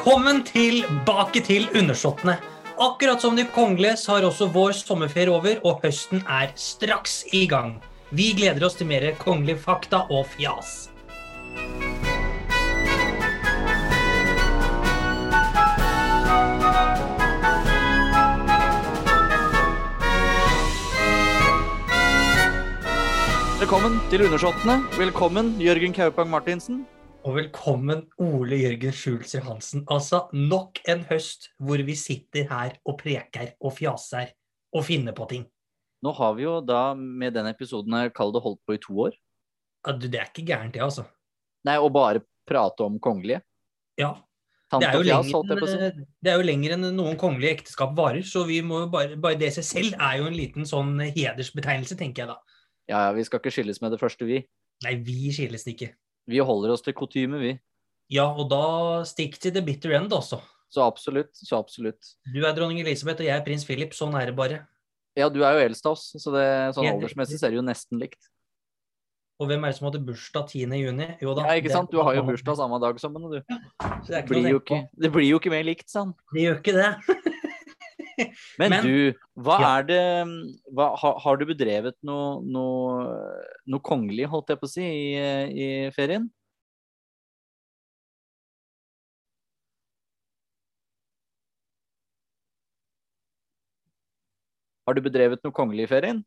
Velkommen 0.00 0.38
tilbake 0.48 1.42
til 1.44 1.66
Undersåttene. 1.76 2.38
Akkurat 2.80 3.20
som 3.20 3.34
de 3.36 3.42
kongelige 3.52 3.98
så 4.00 4.14
har 4.14 4.24
også 4.24 4.46
vår 4.48 4.72
sommerferie 4.72 5.28
over, 5.28 5.58
og 5.60 5.82
høsten 5.82 6.22
er 6.24 6.54
straks 6.56 7.18
i 7.36 7.42
gang. 7.44 7.74
Vi 8.08 8.30
gleder 8.38 8.64
oss 8.64 8.78
til 8.78 8.88
mer 8.88 9.04
kongelig 9.20 9.58
fakta 9.60 10.06
og 10.08 10.24
fjas. 10.32 10.88
Velkommen 23.60 24.00
til 24.08 24.24
Undersåttene. 24.30 24.78
Velkommen, 24.96 25.52
Jørgen 25.60 25.92
Kaupang 25.92 26.32
Martinsen. 26.32 26.86
Og 27.20 27.34
velkommen 27.36 28.06
Ole 28.24 28.56
Jørgen 28.62 28.94
Schulzer 28.96 29.42
Hansen. 29.44 29.82
Altså 29.92 30.22
nok 30.32 30.78
en 30.88 31.02
høst 31.10 31.50
hvor 31.60 31.82
vi 31.84 31.92
sitter 31.98 32.46
her 32.48 32.78
og 32.88 32.96
preker 33.02 33.50
og 33.60 33.74
fjaser 33.76 34.32
og 34.72 34.86
finner 34.86 35.12
på 35.16 35.26
ting. 35.28 35.44
Nå 36.00 36.14
har 36.16 36.32
vi 36.38 36.46
jo 36.46 36.54
da 36.64 36.94
med 36.96 37.36
den 37.36 37.50
episoden 37.50 37.92
her 37.98 38.08
kall 38.16 38.32
det 38.32 38.40
holdt 38.40 38.62
på 38.64 38.78
i 38.78 38.80
to 38.80 38.96
år. 39.04 39.20
Ja, 39.84 39.92
du, 39.92 40.08
det 40.08 40.16
er 40.22 40.32
ikke 40.32 40.46
gærent, 40.48 40.72
det, 40.72 40.80
altså. 40.86 41.04
Nei, 41.68 41.76
å 41.76 41.92
bare 41.92 42.24
prate 42.48 42.88
om 42.88 42.96
kongelige. 43.04 43.44
Ja. 44.00 44.14
Det 44.72 44.86
er, 44.86 45.02
lenger, 45.04 46.02
det 46.22 46.30
er 46.30 46.40
jo 46.40 46.46
lenger 46.46 46.76
enn 46.78 46.90
noen 46.94 47.20
kongelige 47.20 47.58
ekteskap 47.58 47.92
varer, 47.98 48.22
så 48.24 48.46
vi 48.48 48.62
må 48.64 48.84
jo 48.86 48.92
bare, 48.92 49.16
bare 49.20 49.36
det 49.36 49.50
seg 49.58 49.66
selv 49.66 49.96
er 49.98 50.20
jo 50.22 50.28
en 50.30 50.36
liten 50.38 50.68
sånn 50.68 50.94
hedersbetegnelse, 51.02 51.98
tenker 52.00 52.24
jeg 52.24 52.32
da. 52.32 52.60
Ja, 52.88 53.08
ja, 53.08 53.16
vi 53.16 53.26
skal 53.26 53.42
ikke 53.42 53.52
skilles 53.58 53.82
med 53.84 53.92
det 53.92 54.00
første, 54.00 54.28
vi. 54.30 54.44
Nei, 54.86 54.94
vi 55.04 55.34
skilles 55.34 55.66
ikke. 55.68 55.90
Vi 56.30 56.40
holder 56.46 56.74
oss 56.74 56.84
til 56.86 56.94
kutyme, 56.96 57.40
vi. 57.42 57.52
Ja, 58.10 58.26
og 58.30 58.48
da 58.50 59.02
stikk 59.06 59.38
til 59.42 59.54
the 59.54 59.62
bitter 59.64 59.94
end, 59.98 60.12
altså. 60.14 60.40
Så 60.70 60.82
absolutt, 60.86 61.32
så 61.34 61.58
absolutt. 61.58 62.12
Du 62.30 62.44
er 62.46 62.54
dronning 62.54 62.78
Elisabeth, 62.82 63.22
og 63.22 63.26
jeg 63.26 63.34
er 63.34 63.46
prins 63.46 63.66
Philip. 63.66 63.94
Sånn 63.96 64.14
er 64.18 64.30
det 64.30 64.36
bare. 64.38 64.60
Ja, 65.18 65.26
du 65.30 65.40
er 65.42 65.56
jo 65.56 65.64
eldst 65.66 65.86
av 65.86 65.96
oss, 65.96 66.12
så 66.14 66.34
det, 66.34 66.44
sånn 66.76 66.86
jeg 66.86 66.94
aldersmessig 66.94 67.40
ser 67.40 67.50
er 67.50 67.56
det 67.56 67.58
jo 67.58 67.66
nesten 67.66 67.98
likt. 68.02 68.30
Og 69.40 69.48
hvem 69.48 69.64
er 69.64 69.72
det 69.72 69.78
som 69.78 69.88
hadde 69.88 70.02
bursdag 70.04 70.50
10. 70.52 70.76
juni? 70.76 71.06
Jo 71.24 71.32
da. 71.34 71.46
Ja, 71.48 71.56
ikke 71.58 71.72
sant? 71.72 71.90
Du 71.90 72.02
har 72.04 72.14
jo 72.14 72.26
bursdag 72.28 72.58
samme 72.60 72.78
dag 72.82 72.98
som 73.00 73.16
henne, 73.16 73.40
du. 73.40 73.40
Ja, 73.40 73.90
det, 74.06 74.22
blir 74.28 74.50
jo 74.52 74.60
ikke, 74.60 74.82
det 75.00 75.10
blir 75.14 75.26
jo 75.26 75.40
ikke 75.40 75.52
mer 75.54 75.64
likt, 75.66 75.88
sånn. 75.90 76.12
Det 76.34 76.44
gjør 76.44 76.60
ikke 76.60 76.76
det. 76.76 76.90
Men, 78.60 78.74
Men- 78.74 78.84
du, 78.86 79.22
hva 79.40 79.56
Ja. 79.60 79.70
er 79.78 79.86
det 79.88 80.00
hva, 80.74 80.90
har, 81.00 81.18
har 81.24 81.40
du 81.40 81.46
bedrevet 81.48 81.96
noe, 82.06 82.40
noe, 82.44 83.06
noe 83.66 83.84
kongelig, 83.86 84.28
holdt 84.32 84.52
jeg 84.52 84.60
på 84.60 84.68
å 84.68 84.74
si, 84.74 84.84
i, 84.84 85.24
i 85.64 85.70
ferien? 85.96 86.28
Har 94.88 94.96
du 94.96 95.04
bedrevet 95.04 95.42
noe 95.44 95.54
kongelig 95.54 95.86
i 95.86 95.90
ferien? 95.90 96.20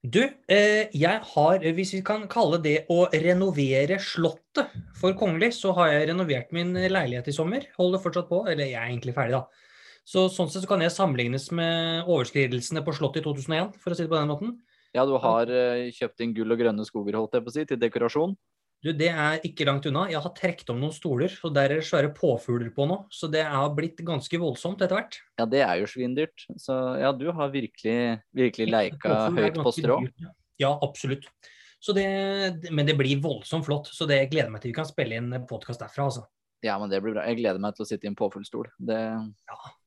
Du, 0.00 0.22
eh, 0.48 0.88
jeg 0.96 1.20
har, 1.34 1.64
hvis 1.76 1.90
vi 1.92 2.00
kan 2.04 2.22
kalle 2.32 2.56
det 2.64 2.86
å 2.92 3.02
renovere 3.12 3.98
Slottet 4.00 4.72
for 4.96 5.12
kongelig, 5.16 5.52
så 5.58 5.74
har 5.76 5.90
jeg 5.92 6.06
renovert 6.08 6.54
min 6.56 6.72
leilighet 6.72 7.28
i 7.28 7.34
sommer. 7.36 7.66
Holder 7.76 8.00
fortsatt 8.00 8.30
på, 8.30 8.46
eller 8.48 8.70
jeg 8.70 8.80
er 8.80 8.88
egentlig 8.88 9.14
ferdig, 9.16 9.36
da. 9.36 9.68
Så 10.06 10.26
sånn 10.32 10.48
sett 10.50 10.64
så 10.64 10.70
kan 10.70 10.82
jeg 10.82 10.94
sammenlignes 10.94 11.50
med 11.54 12.08
overskridelsene 12.08 12.82
på 12.86 12.94
Slottet 12.96 13.22
i 13.22 13.26
2001, 13.26 13.74
for 13.82 13.92
å 13.92 13.98
si 13.98 14.06
det 14.06 14.12
på 14.12 14.18
den 14.18 14.30
måten. 14.32 14.54
Ja, 14.96 15.04
du 15.06 15.14
har 15.22 15.50
uh, 15.50 15.90
kjøpt 15.94 16.24
inn 16.24 16.32
gull 16.34 16.50
og 16.50 16.58
grønne 16.58 16.86
skoger, 16.88 17.18
holdt 17.18 17.36
jeg 17.36 17.46
på 17.46 17.52
å 17.52 17.54
si, 17.54 17.66
til 17.68 17.78
dekorasjon. 17.78 18.34
Du, 18.80 18.94
det 18.96 19.10
er 19.12 19.42
ikke 19.44 19.66
langt 19.68 19.84
unna. 19.90 20.06
Jeg 20.08 20.22
har 20.24 20.32
trukket 20.32 20.70
om 20.72 20.78
noen 20.80 20.94
stoler, 20.96 21.34
og 21.44 21.52
der 21.52 21.74
er 21.74 21.82
det 21.82 21.86
svære 21.86 22.14
påfugler 22.16 22.70
på 22.72 22.86
nå. 22.88 23.02
Så 23.12 23.28
det 23.28 23.42
har 23.44 23.74
blitt 23.76 24.00
ganske 24.06 24.40
voldsomt 24.40 24.80
etter 24.80 24.96
hvert. 24.96 25.18
Ja, 25.36 25.44
det 25.52 25.60
er 25.66 25.82
jo 25.82 25.90
svindyrt. 25.90 26.46
Så 26.56 26.76
ja, 26.96 27.12
du 27.12 27.26
har 27.36 27.52
virkelig, 27.52 27.98
virkelig 28.32 28.70
leika 28.72 29.26
høyt 29.36 29.60
på 29.60 29.74
strå. 29.76 30.00
dyrt, 30.06 30.30
ja. 30.62 30.72
Absolutt. 30.80 31.28
Så 31.80 31.92
det, 31.96 32.06
men 32.72 32.88
det 32.88 32.96
blir 32.96 33.20
voldsomt 33.20 33.68
flott, 33.68 33.88
så 33.92 34.08
det 34.08 34.22
gleder 34.32 34.48
jeg 34.48 34.54
meg 34.56 34.64
til 34.64 34.72
vi 34.72 34.78
kan 34.80 34.88
spille 34.88 35.20
inn 35.20 35.36
podkast 35.48 35.80
derfra. 35.84 36.08
altså. 36.08 36.24
Ja, 36.62 36.74
men 36.78 36.90
det 36.92 36.98
blir 37.00 37.14
bra. 37.16 37.22
Jeg 37.24 37.38
gleder 37.38 37.60
meg 37.62 37.72
til 37.76 37.86
å 37.86 37.88
sitte 37.88 38.04
i 38.04 38.10
en 38.10 38.16
påfuglstol. 38.18 38.66
Det, 38.76 38.98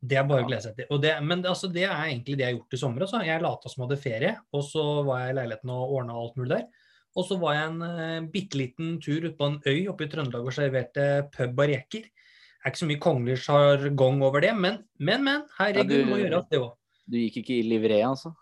Det 0.01 0.17
er 0.17 0.23
bare 0.25 0.41
å 0.41 0.47
glede 0.47 0.63
seg 0.65 0.79
til. 0.79 0.87
Og 0.89 1.01
det, 1.03 1.11
men 1.21 1.43
altså, 1.45 1.69
det 1.69 1.83
er 1.85 2.07
egentlig 2.07 2.37
det 2.39 2.47
jeg 2.47 2.49
har 2.49 2.57
gjort 2.57 2.73
i 2.73 2.79
sommer. 2.81 3.05
Altså. 3.05 3.19
Jeg 3.27 3.43
lata 3.43 3.69
som 3.69 3.83
jeg 3.83 3.87
hadde 3.91 4.01
ferie, 4.01 4.31
og 4.57 4.63
så 4.65 4.85
var 5.05 5.21
jeg 5.21 5.35
i 5.35 5.37
leiligheten 5.37 5.73
og 5.75 5.93
ordna 5.99 6.15
alt 6.17 6.39
mulig 6.39 6.55
der. 6.55 6.65
Og 7.13 7.27
så 7.29 7.37
var 7.37 7.53
jeg 7.53 7.67
en 7.69 7.83
uh, 7.85 8.29
bitte 8.33 8.57
liten 8.57 8.95
tur 9.05 9.19
ute 9.27 9.35
på 9.37 9.45
en 9.51 9.59
øy 9.69 9.83
oppe 9.91 10.07
i 10.07 10.09
Trøndelag 10.09 10.47
og 10.49 10.55
serverte 10.55 11.03
pub 11.35 11.61
og 11.61 11.69
reker. 11.69 12.07
Det 12.09 12.65
er 12.65 12.73
ikke 12.73 12.81
så 12.81 12.89
mye 12.89 13.03
kongelig 13.03 13.37
sjargong 13.43 14.23
over 14.25 14.41
det, 14.41 14.55
men, 14.57 14.79
men, 14.97 15.21
men. 15.27 15.43
Herregud, 15.59 15.93
Ja, 15.93 16.05
du- 16.07 16.09
må 16.09 16.17
gjøres 16.23 16.49
det 16.49 16.61
òg. 16.63 16.71
du 17.05 17.17
gikk 17.19 17.37
ikke 17.43 17.59
i 17.59 17.63
livré, 17.69 18.01
altså? 18.07 18.33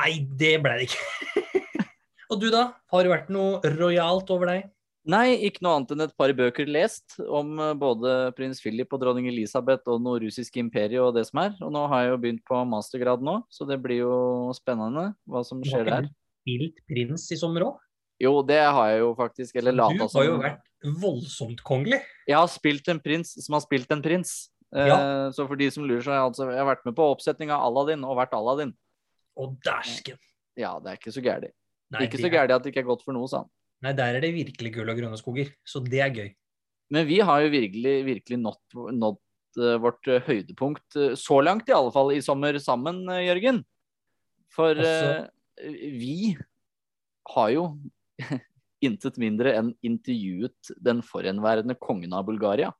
Nei, 0.00 0.10
det 0.40 0.56
ble 0.64 0.74
det 0.80 0.88
ikke. 0.88 1.54
og 2.32 2.40
du, 2.42 2.48
da? 2.50 2.64
Har 2.90 3.06
det 3.06 3.12
vært 3.14 3.30
noe 3.30 3.60
rojalt 3.78 4.30
over 4.34 4.50
deg? 4.56 4.66
Nei, 5.08 5.32
ikke 5.48 5.62
noe 5.64 5.78
annet 5.78 5.92
enn 5.94 6.02
et 6.04 6.12
par 6.20 6.28
bøker 6.36 6.68
lest 6.68 7.14
om 7.24 7.54
eh, 7.58 7.72
både 7.80 8.34
prins 8.36 8.58
Philip 8.60 8.90
og 8.92 9.00
dronning 9.00 9.30
Elisabeth 9.30 9.88
og 9.88 10.02
noe 10.04 10.20
russisk 10.20 10.58
imperium 10.60 11.06
og 11.08 11.14
det 11.16 11.24
som 11.30 11.40
er. 11.40 11.54
Og 11.64 11.72
nå 11.72 11.86
har 11.88 12.02
jeg 12.04 12.10
jo 12.12 12.18
begynt 12.20 12.42
på 12.44 12.58
mastergrad 12.68 13.22
nå, 13.24 13.38
så 13.48 13.64
det 13.68 13.78
blir 13.80 14.02
jo 14.02 14.50
spennende 14.56 15.14
hva 15.24 15.40
som 15.46 15.62
Du 15.62 15.70
har 15.70 15.80
skjer 15.80 15.88
der. 15.88 16.10
spilt 16.44 16.82
prins 16.90 17.24
i 17.32 17.38
sommer 17.40 17.64
òg? 17.70 17.78
Jo, 18.20 18.34
det 18.44 18.58
har 18.60 18.90
jeg 18.92 18.98
jo 19.00 19.14
faktisk. 19.16 19.56
Eller 19.56 19.72
Du 19.72 20.04
har 20.04 20.24
jo 20.26 20.36
vært 20.42 20.60
voldsomt 21.00 21.62
kongelig. 21.64 22.02
Jeg 22.28 22.36
har 22.36 22.50
spilt 22.52 22.88
en 22.92 23.00
prins 23.00 23.32
som 23.40 23.56
har 23.56 23.62
spilt 23.64 23.90
en 23.96 24.02
prins. 24.04 24.50
Eh, 24.74 24.86
Ja. 24.86 25.30
Så 25.32 25.46
for 25.48 25.56
de 25.56 25.70
som 25.70 25.82
lurer, 25.88 26.02
så 26.04 26.12
har 26.12 26.20
jeg 26.20 26.28
altså 26.28 26.50
jeg 26.52 26.60
har 26.60 26.68
vært 26.76 26.84
med 26.84 26.94
på 26.94 27.06
oppsetning 27.16 27.48
av 27.50 27.64
Aladdin 27.64 28.04
og 28.04 28.18
vært 28.20 28.36
Aladdin. 28.36 28.74
Og 29.40 29.56
dæsken. 29.64 30.18
Ja, 30.60 30.76
det 30.78 30.92
er 30.92 30.96
ikke 31.00 31.14
så 31.16 31.24
gærent. 31.24 31.56
Ikke 32.04 32.20
så 32.20 32.28
gærent 32.30 32.52
at 32.52 32.62
det 32.62 32.74
ikke 32.74 32.84
er 32.84 32.90
godt 32.92 33.02
for 33.02 33.16
noe, 33.16 33.26
sa 33.26 33.38
han. 33.38 33.48
Nei, 33.80 33.94
der 33.96 34.18
er 34.18 34.24
det 34.24 34.34
virkelig 34.36 34.74
gull 34.74 34.92
og 34.92 34.98
grønne 34.98 35.18
skoger. 35.20 35.50
Så 35.64 35.80
det 35.84 36.02
er 36.04 36.12
gøy. 36.12 36.30
Men 36.90 37.06
vi 37.08 37.20
har 37.22 37.44
jo 37.44 37.52
virkelig, 37.52 37.94
virkelig 38.06 38.38
nådd, 38.42 39.20
eh, 39.60 39.76
vårt 39.80 40.10
eh, 40.10 40.24
høydepunkt, 40.26 40.96
eh, 40.98 41.14
så 41.18 41.38
langt 41.42 41.70
i 41.70 41.76
alle 41.76 41.92
fall, 41.94 42.12
i 42.12 42.22
sommer 42.24 42.58
sammen, 42.58 43.04
Jørgen. 43.24 43.64
For 44.50 44.74
Også- 44.74 45.30
vi 45.60 46.36
har 47.30 47.50
jo 47.54 47.64
intet 48.82 49.18
mindre 49.20 49.54
enn 49.54 49.74
intervjuet 49.84 50.72
den 50.82 51.02
forhenværende 51.04 51.76
kongen 51.78 52.12
av 52.16 52.26
Bulgaria. 52.26 52.72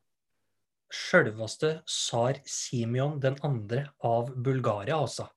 Sjølveste 0.91 1.85
tsar 1.87 2.41
Simeon 2.45 3.21
den 3.21 3.37
andre 3.47 3.93
av 4.03 4.33
Bulgaria, 4.35 4.97
altså. 4.97 5.29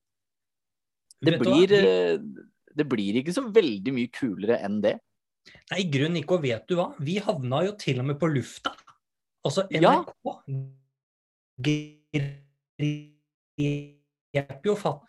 Det 1.21 1.37
blir, 1.39 1.69
det 2.73 2.85
blir 2.89 3.19
ikke 3.21 3.35
så 3.35 3.45
veldig 3.53 3.93
mye 3.93 4.09
kulere 4.11 4.57
enn 4.65 4.81
det. 4.81 4.97
Nei, 5.71 5.79
i 5.83 5.89
grunnen 5.91 6.19
ikke, 6.21 6.37
og 6.37 6.45
vet 6.45 6.67
du 6.69 6.77
hva? 6.77 6.89
Vi 7.03 7.17
havna 7.23 7.63
jo 7.67 7.73
til 7.79 7.99
og 8.01 8.07
med 8.11 8.19
på 8.21 8.29
lufta. 8.31 8.73
Altså, 9.43 9.67
Ja. 9.71 10.03
NRK 10.03 10.43
grep 14.33 14.65
jo 14.65 14.75
fatt 14.79 15.01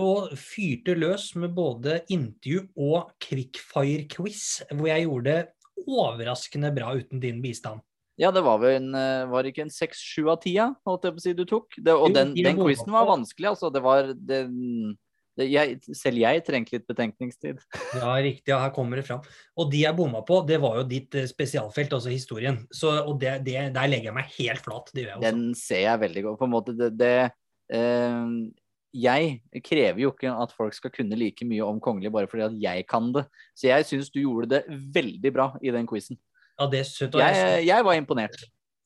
og 0.00 0.32
fyrte 0.40 0.94
løs 0.96 1.34
med 1.36 1.52
både 1.52 1.98
intervju 2.08 2.64
og 2.80 3.12
quickfire-quiz, 3.20 4.62
hvor 4.72 4.88
jeg 4.88 5.04
gjorde 5.04 5.24
det 5.28 5.42
overraskende 5.82 6.70
bra 6.74 6.94
uten 6.96 7.20
din 7.20 7.42
bistand. 7.44 7.82
Ja, 8.20 8.30
det 8.32 8.42
var 8.44 8.58
vel 8.60 8.76
en, 8.76 8.94
eh, 8.94 9.26
var 9.28 9.44
ikke 9.44 9.62
en 9.66 9.72
seks, 9.72 9.98
sju 9.98 10.30
av 10.30 10.40
ti, 10.40 10.54
ja, 10.56 10.74
holdt 10.86 11.04
jeg 11.04 11.12
på 11.12 11.20
å 11.20 11.24
si, 11.24 11.32
du 11.32 11.44
tok? 11.44 11.76
Det, 11.76 11.92
og 11.92 12.14
den, 12.14 12.34
den 12.34 12.56
quizen 12.56 12.92
var 12.92 13.08
vanskelig, 13.08 13.52
altså. 13.52 13.72
Det 13.72 13.82
var 13.82 14.12
det, 14.14 14.42
jeg, 15.48 15.78
Selv 15.96 16.20
jeg 16.20 16.42
trengte 16.46 16.76
litt 16.76 16.88
betenkningstid. 16.88 17.60
Ja, 18.02 18.14
riktig. 18.22 18.50
Ja, 18.50 18.60
her 18.64 18.72
kommer 18.74 18.98
det 18.98 19.06
fram. 19.06 19.22
Og 19.58 19.70
de 19.72 19.82
jeg 19.84 19.96
bomma 19.96 20.22
på, 20.26 20.40
det 20.48 20.58
var 20.62 20.80
jo 20.80 20.88
ditt 20.88 21.14
eh, 21.18 21.28
spesialfelt, 21.30 21.92
altså 21.98 22.12
historien. 22.12 22.62
Så, 22.74 22.92
og 23.02 23.18
det, 23.20 23.38
det, 23.46 23.56
der 23.74 23.90
legger 23.90 24.10
jeg 24.10 24.16
meg 24.16 24.32
helt 24.38 24.64
flat. 24.64 24.90
Det 24.94 25.04
gjør 25.04 25.12
jeg 25.12 25.20
også. 25.20 25.28
Den 25.28 25.54
ser 25.58 25.84
jeg 25.84 26.02
veldig 26.06 26.24
godt. 26.28 26.40
På 26.40 26.48
en 26.48 26.54
måte, 26.54 26.74
det, 26.78 26.90
det 27.00 27.12
eh, 27.76 28.34
Jeg 29.02 29.62
krever 29.68 30.02
jo 30.04 30.14
ikke 30.14 30.32
at 30.44 30.56
folk 30.56 30.76
skal 30.76 30.94
kunne 30.94 31.18
like 31.20 31.46
mye 31.48 31.68
om 31.68 31.80
kongelig 31.82 32.12
bare 32.14 32.30
fordi 32.30 32.48
at 32.48 32.58
jeg 32.64 32.88
kan 32.90 33.12
det. 33.14 33.26
Så 33.58 33.70
jeg 33.70 33.88
syns 33.88 34.12
du 34.12 34.22
gjorde 34.22 34.50
det 34.56 34.64
veldig 34.68 35.34
bra 35.34 35.52
i 35.62 35.74
den 35.74 35.88
quizen. 35.88 36.20
Ja, 36.58 36.68
det 36.70 36.82
er 36.82 36.88
søtt. 36.88 37.16
Jeg, 37.18 37.62
jeg 37.66 37.84
var 37.86 37.96
imponert. 37.98 38.42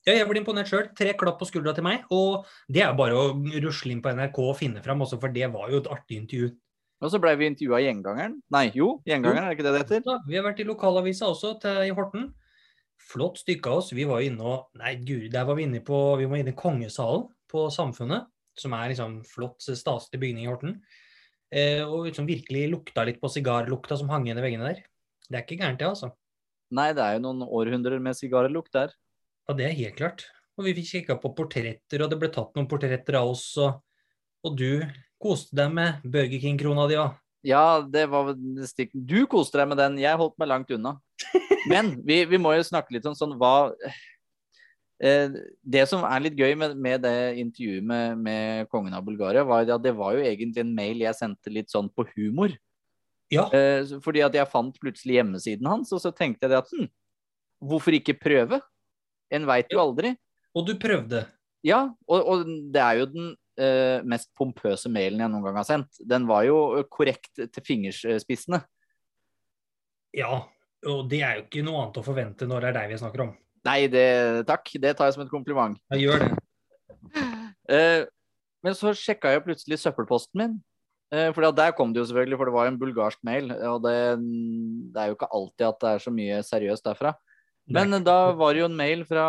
Ja, 0.07 0.13
jeg 0.15 0.27
ble 0.29 0.39
imponert 0.39 0.69
sjøl. 0.71 0.85
Tre 0.95 1.11
klapp 1.19 1.35
på 1.41 1.49
skuldra 1.49 1.73
til 1.75 1.83
meg. 1.83 2.05
Og 2.15 2.47
det 2.71 2.85
er 2.85 2.95
bare 2.95 3.17
å 3.19 3.33
rusle 3.59 3.91
inn 3.91 4.01
på 4.03 4.13
NRK 4.15 4.39
og 4.45 4.55
finne 4.55 4.83
fram, 4.85 5.03
også, 5.03 5.19
for 5.19 5.33
det 5.35 5.49
var 5.51 5.67
jo 5.73 5.81
et 5.81 5.89
artig 5.91 6.21
intervju. 6.21 6.53
Og 7.03 7.11
så 7.13 7.19
ble 7.21 7.33
vi 7.37 7.49
intervjua 7.51 7.81
Gjengangeren. 7.83 8.37
Nei, 8.55 8.69
jo, 8.73 8.93
Gjengangeren, 9.05 9.43
er 9.43 9.51
det 9.51 9.57
ikke 9.57 9.65
det 9.67 9.73
det 9.75 9.81
heter? 9.83 10.05
Ja, 10.07 10.15
vi 10.25 10.37
har 10.39 10.45
vært 10.47 10.61
i 10.63 10.67
lokalavisa 10.67 11.27
også, 11.29 11.57
til, 11.61 11.81
i 11.85 11.91
Horten. 11.97 12.29
Flott 13.11 13.41
stykke 13.43 13.69
av 13.69 13.81
oss. 13.81 13.91
Vi 13.93 14.07
var 14.09 14.23
inne 14.25 14.47
og 14.47 14.79
Nei, 14.79 14.95
guri, 15.05 15.27
der 15.33 15.45
var 15.47 15.59
vi 15.59 15.67
inne 15.67 15.83
på 15.85 15.99
Vi 16.17 16.25
var 16.27 16.39
inne 16.39 16.55
i 16.55 16.57
Kongesalen 16.57 17.27
på 17.51 17.67
Samfunnet, 17.71 18.31
som 18.57 18.73
er 18.75 18.89
liksom 18.91 19.19
flott, 19.27 19.59
staselig 19.61 20.23
bygning 20.23 20.47
i 20.47 20.49
Horten. 20.49 20.79
Eh, 21.51 21.83
og 21.83 22.07
liksom 22.07 22.27
virkelig 22.27 22.65
lukta 22.71 23.05
litt 23.07 23.19
på 23.21 23.29
sigarlukta 23.31 23.99
som 23.99 24.09
hang 24.11 24.25
igjen 24.27 24.39
i 24.39 24.47
veggene 24.47 24.71
der. 24.71 24.81
Det 25.27 25.37
er 25.37 25.45
ikke 25.45 25.59
gærent, 25.59 25.83
det, 25.83 25.91
altså. 25.91 26.09
Nei, 26.75 26.89
det 26.95 27.03
er 27.03 27.15
jo 27.15 27.23
noen 27.27 27.45
århundrer 27.45 28.01
med 28.03 28.17
sigarlukt 28.17 28.73
der. 28.75 28.95
Ja, 29.47 29.55
det 29.55 29.67
er 29.69 29.77
helt 29.77 29.95
klart. 29.95 30.25
Og 30.59 30.65
vi 30.67 30.73
fikk 30.75 30.89
kikka 30.91 31.15
på 31.21 31.31
portretter, 31.37 32.01
og 32.03 32.09
det 32.11 32.17
ble 32.19 32.27
tatt 32.33 32.55
noen 32.57 32.67
portretter 32.67 33.15
av 33.19 33.29
oss. 33.31 33.45
Og, 33.63 33.77
og 34.43 34.57
du 34.59 34.83
koste 35.21 35.55
deg 35.55 35.71
med 35.73 36.03
Burger 36.03 36.41
King-krona 36.43 36.87
di 36.89 36.97
òg. 36.99 37.15
Ja, 37.47 37.79
det 37.79 38.07
var 38.11 38.33
stikk 38.67 38.91
Du 38.91 39.21
koste 39.29 39.61
deg 39.61 39.69
med 39.71 39.79
den, 39.79 39.99
jeg 40.01 40.19
holdt 40.19 40.35
meg 40.41 40.49
langt 40.51 40.73
unna. 40.73 40.97
Men 41.71 41.93
vi, 42.03 42.21
vi 42.27 42.39
må 42.41 42.57
jo 42.57 42.65
snakke 42.65 42.95
litt 42.95 43.07
om 43.07 43.15
sånn 43.15 43.37
hva 43.39 43.71
eh, 44.99 45.35
Det 45.63 45.83
som 45.87 46.03
er 46.07 46.25
litt 46.25 46.39
gøy 46.39 46.57
med, 46.59 46.75
med 46.75 47.05
det 47.05 47.17
intervjuet 47.39 47.87
med, 47.87 48.19
med, 48.25 48.69
kongen 48.73 48.95
av 48.97 49.05
Bulgaria, 49.07 49.45
var 49.47 49.63
at 49.63 49.83
det 49.83 49.95
var 49.95 50.17
jo 50.17 50.25
egentlig 50.27 50.65
en 50.65 50.75
mail 50.75 51.05
jeg 51.05 51.19
sendte 51.21 51.53
litt 51.53 51.71
sånn 51.71 51.87
på 51.93 52.07
humor. 52.17 52.51
Ja. 53.31 53.47
Eh, 53.55 53.95
fordi 54.03 54.25
at 54.27 54.35
jeg 54.35 54.51
fant 54.51 54.75
plutselig 54.81 55.21
hjemmesiden 55.21 55.71
hans, 55.71 55.93
og 55.95 56.03
så 56.03 56.11
tenkte 56.15 56.49
jeg 56.49 56.59
at 56.59 56.73
hm, 56.73 56.89
hvorfor 57.63 57.95
ikke 57.95 58.17
prøve? 58.19 58.59
En 59.33 59.47
veit 59.49 59.73
jo 59.73 59.81
aldri. 59.81 60.13
Og 60.57 60.65
du 60.67 60.73
prøvde? 60.79 61.25
Ja, 61.65 61.83
og, 62.07 62.19
og 62.31 62.47
det 62.73 62.81
er 62.81 63.01
jo 63.01 63.07
den 63.11 63.31
uh, 63.33 64.05
mest 64.07 64.29
pompøse 64.37 64.89
mailen 64.91 65.21
jeg 65.23 65.33
noen 65.33 65.45
gang 65.47 65.59
har 65.59 65.67
sendt. 65.67 65.99
Den 65.99 66.27
var 66.29 66.45
jo 66.47 66.83
korrekt 66.91 67.33
til 67.37 67.65
fingerspissene. 67.65 68.61
Ja, 70.15 70.45
og 70.87 71.09
det 71.11 71.21
er 71.25 71.39
jo 71.39 71.47
ikke 71.47 71.65
noe 71.65 71.83
annet 71.83 71.99
å 71.99 72.05
forvente 72.05 72.47
når 72.49 72.63
det 72.63 72.69
er 72.69 72.79
deg 72.79 72.93
vi 72.93 73.01
snakker 73.01 73.25
om. 73.27 73.33
Nei, 73.67 73.79
det, 73.91 74.07
takk. 74.47 74.69
Det 74.79 74.93
tar 74.95 75.09
jeg 75.09 75.17
som 75.17 75.25
et 75.25 75.33
kompliment. 75.33 75.75
Jeg 75.95 76.07
gjør 76.07 76.23
det. 76.23 76.31
Uh, 77.67 78.07
men 78.63 78.75
så 78.77 78.93
sjekka 78.95 79.33
jeg 79.33 79.43
plutselig 79.45 79.81
søppelposten 79.81 80.39
min. 80.39 80.57
Uh, 81.13 81.29
for 81.35 81.43
der 81.55 81.73
kom 81.75 81.91
det 81.93 82.01
jo 82.01 82.07
selvfølgelig, 82.09 82.39
for 82.39 82.49
det 82.49 82.55
var 82.55 82.67
jo 82.67 82.73
en 82.73 82.79
bulgarsk 82.79 83.19
mail. 83.27 83.51
Og 83.73 83.81
det, 83.83 83.97
det, 84.93 85.01
er 85.01 85.11
jo 85.11 85.17
ikke 85.17 85.33
alltid 85.39 85.67
at 85.67 85.81
det 85.83 85.91
er 85.91 86.05
så 86.05 86.13
mye 86.13 86.39
seriøst 86.47 86.87
derfra. 86.87 87.13
Men 87.67 88.03
da 88.05 88.17
var 88.37 88.55
det 88.55 88.63
jo 88.63 88.69
en 88.69 88.79
mail 88.79 89.03
fra 89.07 89.27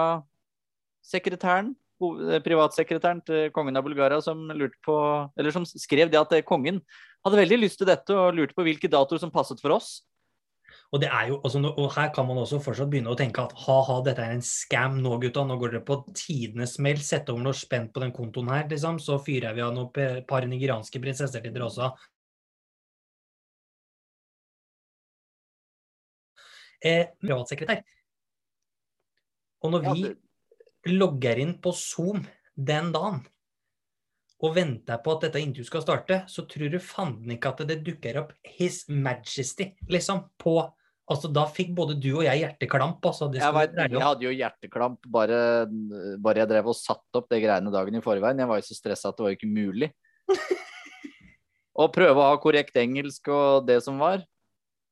sekretæren, 1.05 1.73
eh, 2.03 2.41
privatsekretæren 2.45 3.23
til 3.27 3.53
kongen 3.55 3.77
av 3.77 3.87
Bulgaria, 3.87 4.21
som, 4.23 4.47
lurte 4.55 4.79
på, 4.85 4.99
eller 5.39 5.55
som 5.55 5.67
skrev 5.67 6.11
det 6.13 6.21
at 6.21 6.33
eh, 6.37 6.47
kongen 6.47 6.83
hadde 7.25 7.41
veldig 7.41 7.59
lyst 7.65 7.81
til 7.81 7.89
dette 7.89 8.15
og 8.15 8.37
lurte 8.37 8.55
på 8.55 8.67
hvilke 8.67 8.91
datoer 8.91 9.21
som 9.23 9.33
passet 9.35 9.61
for 9.63 9.75
oss. 9.75 9.99
Og, 10.93 11.01
det 11.03 11.09
jo, 11.29 11.37
altså, 11.45 11.61
og 11.69 11.91
her 11.93 12.13
kan 12.15 12.25
man 12.29 12.39
også 12.41 12.63
fortsatt 12.65 12.89
begynne 12.89 13.13
å 13.13 13.19
tenke 13.19 13.43
at 13.43 13.53
ha-ha, 13.67 13.99
dette 14.05 14.25
er 14.25 14.37
en 14.37 14.45
scam 14.45 14.97
nå, 15.05 15.19
gutta. 15.21 15.45
Nå 15.45 15.59
går 15.61 15.75
dere 15.75 15.85
på 15.85 15.99
tidenes 16.17 16.79
smell. 16.79 17.01
Sett 17.05 17.29
over 17.29 17.45
noe 17.45 17.57
spent 17.57 17.93
på 17.93 18.01
den 18.01 18.15
kontoen 18.17 18.49
her, 18.53 18.65
liksom. 18.71 19.01
Så 19.03 19.19
fyrer 19.21 19.57
vi 19.57 19.65
av 19.65 19.75
noen 19.77 20.23
par 20.29 20.49
nigerianske 20.49 21.03
prinsesser 21.03 21.45
til 21.45 21.53
dere 21.53 21.69
også. 21.69 21.91
Eh, 26.89 27.05
privatsekretær. 27.21 27.85
Og 29.65 29.75
når 29.75 29.89
vi 29.89 30.93
logger 30.95 31.41
inn 31.43 31.57
på 31.63 31.73
Zoom 31.75 32.23
den 32.55 32.93
dagen 32.95 33.23
og 34.39 34.55
venter 34.55 35.01
på 35.03 35.17
at 35.17 35.25
dette 35.27 35.41
intervjuet 35.43 35.67
skal 35.67 35.83
starte, 35.83 36.19
så 36.31 36.45
tror 36.47 36.71
du 36.71 36.79
fanden 36.83 37.33
ikke 37.35 37.51
at 37.51 37.63
det 37.67 37.81
dukker 37.87 38.21
opp 38.21 38.35
His 38.47 38.85
Majesty, 38.89 39.73
liksom, 39.91 40.29
på 40.39 40.61
Altså, 41.09 41.31
Da 41.33 41.47
fikk 41.49 41.71
både 41.73 41.95
du 41.97 42.11
og 42.19 42.25
jeg 42.27 42.43
hjerteklamp. 42.43 43.01
altså. 43.01 43.31
jeg, 43.33 43.53
vet, 43.57 43.77
jeg 43.81 44.05
hadde 44.05 44.27
jo 44.27 44.33
hjerteklamp 44.35 45.07
bare, 45.09 45.39
bare 46.21 46.43
jeg 46.43 46.51
drev 46.51 46.69
og 46.69 46.77
satte 46.77 47.23
opp 47.23 47.31
det 47.33 47.41
greiene 47.47 47.73
dagen 47.73 47.97
i 47.97 48.03
forveien. 48.05 48.43
Jeg 48.43 48.51
var 48.51 48.61
jo 48.61 48.67
så 48.67 48.77
stressa 48.77 49.09
at 49.09 49.17
det 49.17 49.25
var 49.25 49.37
ikke 49.39 49.49
mulig. 49.49 49.89
Å 51.81 51.87
prøve 51.95 52.21
å 52.21 52.27
ha 52.29 52.37
korrekt 52.43 52.77
engelsk 52.77 53.31
og 53.33 53.65
det 53.71 53.79
som 53.87 53.97
var. 54.03 54.21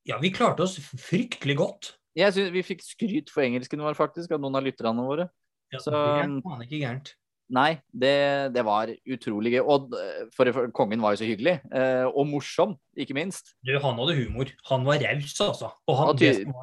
Ja, 0.09 0.17
vi 0.23 0.31
klarte 0.33 0.65
oss 0.65 0.79
fryktelig 0.79 1.57
godt. 1.59 1.91
Jeg 2.17 2.33
synes 2.33 2.53
Vi 2.55 2.65
fikk 2.65 2.83
skryt 2.85 3.31
for 3.33 3.45
engelsken 3.45 3.83
vår, 3.83 3.97
faktisk, 3.97 4.33
av 4.33 4.41
noen 4.41 4.57
av 4.57 4.65
lytterne 4.65 5.05
våre. 5.05 5.29
Ja, 5.73 5.81
så, 5.83 5.91
det 5.93 6.01
er 6.25 6.65
ikke 6.65 6.81
gærent. 6.81 7.13
Nei, 7.53 7.77
det, 7.95 8.15
det, 8.55 8.63
var 8.67 8.89
utrolig 9.07 9.53
gøy. 9.55 9.61
Og 9.63 9.93
for, 10.35 10.49
for, 10.55 10.71
kongen 10.75 11.03
var 11.03 11.15
jo 11.15 11.21
så 11.21 11.27
hyggelig. 11.29 11.57
Eh, 11.71 12.07
og 12.07 12.27
morsom, 12.27 12.75
ikke 12.99 13.15
minst. 13.15 13.53
Du, 13.63 13.71
han 13.79 14.01
hadde 14.01 14.17
humor. 14.17 14.51
Han 14.71 14.83
var 14.87 14.99
raus, 15.05 15.37
altså. 15.43 15.71
Og 15.87 15.99
han, 15.99 16.11
og 16.11 16.19
ty 16.19 16.33
fint, 16.41 16.59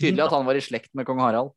tydelig 0.00 0.26
at 0.26 0.34
han 0.34 0.48
var 0.48 0.58
i 0.58 0.64
slekt 0.64 0.92
med 0.98 1.06
kong 1.06 1.22
Harald. 1.22 1.54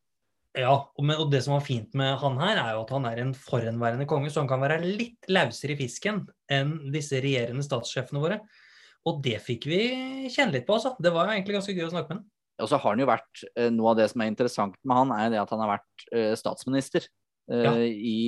Ja, 0.57 0.73
og, 0.73 1.03
med, 1.05 1.17
og, 1.21 1.29
det 1.33 1.43
som 1.45 1.55
var 1.55 1.65
fint 1.65 1.93
med 1.97 2.15
han 2.21 2.37
her, 2.41 2.57
er 2.61 2.73
jo 2.75 2.83
at 2.83 2.93
han 2.93 3.05
er 3.09 3.21
en 3.21 3.35
forhenværende 3.37 4.09
konge, 4.09 4.31
så 4.33 4.43
han 4.43 4.49
kan 4.49 4.61
være 4.61 4.81
litt 4.85 5.29
lausere 5.29 5.75
i 5.75 5.79
fisken 5.79 6.23
enn 6.51 6.75
disse 6.93 7.21
regjerende 7.21 7.65
statssjefene 7.65 8.21
våre. 8.21 8.41
Og 9.09 9.21
det 9.25 9.37
fikk 9.45 9.69
vi 9.69 9.81
kjenne 10.33 10.57
litt 10.57 10.67
på, 10.67 10.77
altså. 10.77 10.93
Det 11.01 11.13
var 11.15 11.29
jo 11.29 11.37
egentlig 11.37 11.57
ganske 11.57 11.73
gøy 11.77 11.87
å 11.87 11.93
snakke 11.93 12.11
med 12.11 12.21
ham. 12.21 12.27
Og 12.59 12.69
så 12.69 12.79
har 12.79 12.93
han 12.93 13.01
jo 13.01 13.07
vært 13.09 13.43
eh, 13.55 13.69
Noe 13.73 13.93
av 13.93 13.99
det 14.01 14.09
som 14.11 14.23
er 14.23 14.31
interessant 14.31 14.75
med 14.83 15.01
han, 15.01 15.15
er 15.15 15.33
det 15.33 15.41
at 15.41 15.53
han 15.53 15.63
har 15.63 15.73
vært 15.77 16.05
eh, 16.11 16.33
statsminister 16.39 17.05
eh, 17.05 17.65
ja. 17.65 17.73
i, 17.85 18.19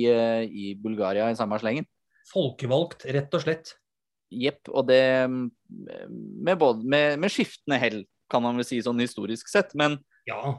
i, 0.48 0.72
Bulgaria 0.80 1.28
i 1.30 1.38
samme 1.38 1.58
slengen. 1.62 1.88
Folkevalgt, 2.32 3.06
rett 3.12 3.34
og 3.34 3.44
slett. 3.44 3.74
Jepp. 4.32 4.70
Og 4.72 4.86
det 4.88 5.02
med, 5.28 6.54
både, 6.60 6.84
med, 6.86 7.18
med, 7.20 7.32
skiftende 7.32 7.80
hell, 7.82 8.02
kan 8.32 8.44
man 8.44 8.60
vel 8.60 8.66
si 8.66 8.80
sånn 8.84 9.02
historisk 9.02 9.50
sett. 9.50 9.74
Men, 9.76 9.98
ja. 10.28 10.54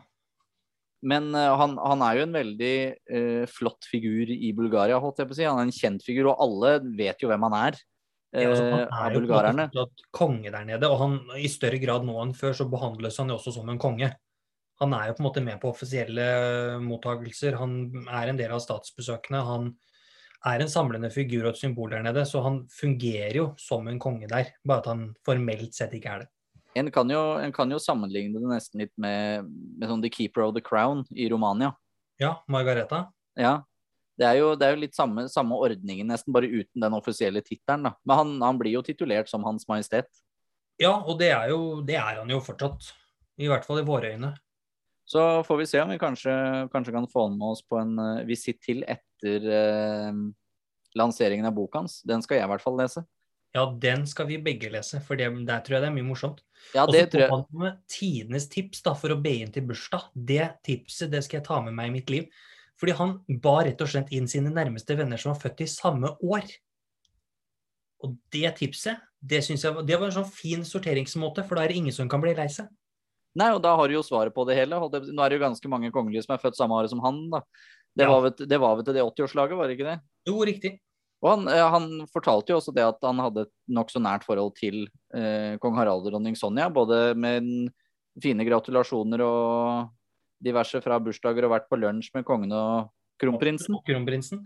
men 1.01 1.31
han, 1.33 1.79
han, 1.81 2.03
er 2.05 2.19
jo 2.19 2.25
en 2.27 2.35
veldig 2.37 2.75
uh, 3.15 3.45
flott 3.49 3.87
figur 3.89 4.29
i 4.29 4.51
Bulgaria, 4.53 4.99
holdt 5.01 5.23
jeg 5.23 5.31
på 5.31 5.33
å 5.33 5.39
si. 5.39 5.47
Han 5.47 5.63
er 5.63 5.71
en 5.71 5.73
kjent 5.73 6.05
figur, 6.05 6.29
og 6.29 6.43
alle 6.45 6.75
vet 6.99 7.23
jo 7.23 7.31
hvem 7.31 7.47
han 7.47 7.57
er. 7.63 7.81
Ja, 8.33 8.49
altså, 8.49 8.65
han 8.65 8.79
eh, 8.81 8.99
er 9.05 9.13
jo 9.13 9.21
bulgarerne. 9.21 9.67
konge 10.11 10.51
der 10.51 10.65
nede, 10.65 10.89
og 10.89 10.99
han, 11.03 11.17
i 11.37 11.49
større 11.51 11.77
grad 11.81 12.05
nå 12.07 12.15
enn 12.23 12.33
før 12.37 12.55
så 12.57 12.65
behandles 12.69 13.19
han 13.21 13.29
jo 13.29 13.37
også 13.37 13.53
som 13.59 13.69
en 13.69 13.81
konge. 13.81 14.09
Han 14.81 14.93
er 14.97 15.11
jo 15.11 15.17
på 15.17 15.21
en 15.21 15.27
måte 15.27 15.43
med 15.45 15.59
på 15.61 15.69
offisielle 15.69 16.25
mottagelser, 16.81 17.59
han 17.61 18.07
er 18.09 18.31
en 18.31 18.39
del 18.39 18.55
av 18.55 18.63
statsbesøkene. 18.63 19.43
Han 19.45 19.67
er 20.49 20.63
en 20.63 20.71
samlende 20.71 21.11
figur 21.13 21.45
og 21.45 21.53
et 21.53 21.61
symbol 21.61 21.93
der 21.93 22.01
nede, 22.03 22.25
så 22.27 22.41
han 22.43 22.63
fungerer 22.73 23.37
jo 23.37 23.45
som 23.61 23.85
en 23.87 24.01
konge 24.01 24.27
der, 24.31 24.49
bare 24.65 24.81
at 24.81 24.89
han 24.91 25.05
formelt 25.25 25.77
sett 25.77 25.93
ikke 25.95 26.15
er 26.15 26.25
det. 26.25 26.31
En 26.81 26.89
kan 26.91 27.09
jo, 27.13 27.21
en 27.37 27.53
kan 27.53 27.69
jo 27.69 27.77
sammenligne 27.77 28.41
det 28.41 28.49
nesten 28.49 28.81
litt 28.81 28.93
med, 28.97 29.45
med 29.77 29.91
sånn 29.91 30.01
The 30.01 30.09
Keeper 30.09 30.47
of 30.47 30.55
the 30.57 30.63
Crown 30.65 31.05
i 31.13 31.29
Romania. 31.29 31.69
Ja, 32.21 32.39
Margareta. 32.49 33.05
Ja, 33.37 33.59
det 34.19 34.27
er 34.29 34.37
jo, 34.37 34.51
det 34.59 34.67
er 34.67 34.75
jo 34.75 34.81
litt 34.83 34.97
samme, 34.97 35.25
samme, 35.31 35.57
ordningen, 35.57 36.11
nesten, 36.11 36.33
bare 36.35 36.49
uten 36.51 36.83
den 36.83 36.97
offisielle 36.97 37.41
tittelen. 37.45 37.89
Men 38.05 38.19
han, 38.19 38.35
han, 38.45 38.59
blir 38.61 38.75
jo 38.75 38.83
titulert 38.85 39.31
som 39.31 39.45
Hans 39.47 39.65
Majestet. 39.69 40.09
Ja, 40.81 40.93
og 40.99 41.17
det 41.21 41.31
er, 41.33 41.49
jo, 41.53 41.81
det 41.85 41.97
er 41.97 42.19
han 42.21 42.29
jo 42.29 42.41
fortsatt. 42.43 42.91
I 43.41 43.49
hvert 43.49 43.65
fall 43.65 43.81
i 43.81 43.87
våre 43.87 44.13
øyne. 44.13 44.35
Så 45.09 45.43
får 45.43 45.57
vi 45.59 45.65
se 45.67 45.81
om 45.81 45.89
vi 45.89 45.99
kanskje, 45.99 46.33
kanskje 46.71 46.93
kan 46.93 47.09
få 47.09 47.25
han 47.27 47.39
med 47.39 47.55
oss 47.55 47.63
på 47.65 47.79
en 47.81 47.97
uh, 47.99 48.21
visitt 48.27 48.61
til 48.63 48.85
etter 48.87 49.47
uh, 49.49 50.21
lanseringen 50.95 51.49
av 51.49 51.57
boka 51.57 51.81
hans. 51.81 51.99
Den 52.07 52.21
skal 52.23 52.39
jeg 52.39 52.47
i 52.47 52.51
hvert 52.53 52.63
fall 52.63 52.77
lese. 52.79 53.03
Ja, 53.53 53.65
den 53.81 54.07
skal 54.09 54.29
vi 54.29 54.39
begge 54.41 54.71
lese, 54.73 55.01
for 55.05 55.17
det, 55.19 55.27
der 55.45 55.65
tror 55.65 55.77
jeg 55.77 55.83
det 55.83 55.89
er 55.91 55.97
mye 55.97 56.07
morsomt. 56.07 56.39
Ja, 56.73 56.87
det 56.89 57.03
tror 57.13 57.25
jeg. 57.25 57.41
Med 57.61 57.83
tidenes 57.91 58.47
tips 58.49 58.81
da, 58.85 58.95
for 58.97 59.13
å 59.13 59.19
be 59.21 59.35
inn 59.43 59.51
til 59.53 59.67
bursdag. 59.69 60.07
Det 60.13 60.47
tipset 60.65 61.11
det 61.13 61.21
skal 61.25 61.41
jeg 61.41 61.47
ta 61.49 61.59
med 61.65 61.77
meg 61.77 61.91
i 61.91 61.95
mitt 61.99 62.13
liv. 62.13 62.29
Fordi 62.83 62.97
han 62.99 63.11
ba 63.39 63.61
rett 63.63 63.79
og 63.79 63.87
slett 63.87 64.09
inn 64.11 64.25
sine 64.27 64.51
nærmeste 64.51 64.97
venner 64.99 65.19
som 65.19 65.31
var 65.31 65.39
født 65.39 65.61
i 65.63 65.69
samme 65.71 66.09
år. 66.19 66.49
Og 68.03 68.17
det 68.35 68.49
tipset, 68.57 68.99
det 69.23 69.39
synes 69.45 69.63
jeg 69.63 69.85
det 69.87 69.95
var 69.95 70.09
en 70.09 70.17
sånn 70.17 70.27
fin 70.27 70.65
sorteringsmåte, 70.67 71.45
for 71.47 71.55
da 71.55 71.63
er 71.63 71.71
det 71.71 71.77
ingen 71.79 71.95
som 71.95 72.09
kan 72.11 72.19
bli 72.19 72.33
lei 72.35 72.49
seg. 72.51 72.67
Nei, 73.39 73.53
og 73.55 73.61
da 73.63 73.71
har 73.79 73.87
du 73.87 73.95
jo 73.95 74.03
svaret 74.03 74.35
på 74.35 74.43
det 74.49 74.57
hele. 74.59 74.75
Nå 74.75 74.89
er 75.23 75.31
det 75.31 75.39
jo 75.39 75.45
ganske 75.45 75.71
mange 75.71 75.93
kongelige 75.95 76.25
som 76.25 76.35
er 76.35 76.43
født 76.43 76.59
samme 76.59 76.75
året 76.75 76.91
som 76.91 76.99
han. 77.05 77.23
da. 77.31 77.39
Det, 77.95 78.03
ja. 78.03 78.11
var 78.11 78.35
det 78.35 78.59
var 78.59 78.75
vel 78.75 78.89
til 78.89 78.99
det 78.99 79.07
80-årslaget, 79.07 79.57
var 79.57 79.71
det 79.71 79.77
ikke 79.77 79.87
det? 79.87 79.97
Jo, 80.27 80.35
riktig. 80.43 80.75
Og 81.23 81.31
han, 81.31 81.47
han, 81.47 81.89
fortalte 82.11 82.51
jo 82.51 82.59
også 82.59 82.75
det 82.75 82.83
at 82.83 82.99
han 83.07 83.23
hadde 83.23 83.45
et 83.47 83.53
nokså 83.79 84.03
nært 84.03 84.27
forhold 84.27 84.57
til 84.59 84.83
eh, 85.15 85.55
kong 85.63 85.79
Harald 85.79 86.03
og 86.03 86.11
dronning 86.11 86.35
Sonja. 86.35 86.67
Både 86.67 87.13
med 87.15 87.47
fine 88.19 88.43
gratulasjoner 88.43 89.23
og 89.23 89.93
diverse 90.43 90.81
fra 90.83 90.99
bursdager 91.03 91.47
og 91.47 91.55
vært 91.55 91.69
på 91.71 91.79
lunsj 91.79 92.11
med 92.17 92.27
kongen 92.27 92.53
og 92.57 92.91
kronprinsen. 93.21 93.77
Kronprinsen. 93.87 94.43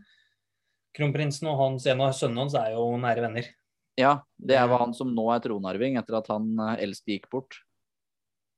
Kronprinsen 0.98 1.50
og 1.51 1.62
hans, 1.62 1.86
en 1.89 2.04
av 2.06 2.13
sønnene 2.18 2.46
hans 2.46 2.58
er 2.58 2.74
jo 2.75 2.89
nære 3.01 3.25
venner. 3.27 3.50
Ja, 3.98 4.20
det 4.38 4.58
er 4.60 4.70
han 4.77 4.94
som 4.94 5.10
nå 5.18 5.25
er 5.34 5.42
tronarving, 5.42 5.98
etter 5.98 6.20
at 6.20 6.30
han 6.30 6.51
eh, 6.62 6.84
eldste 6.86 7.16
gikk 7.16 7.32
bort. 7.34 7.58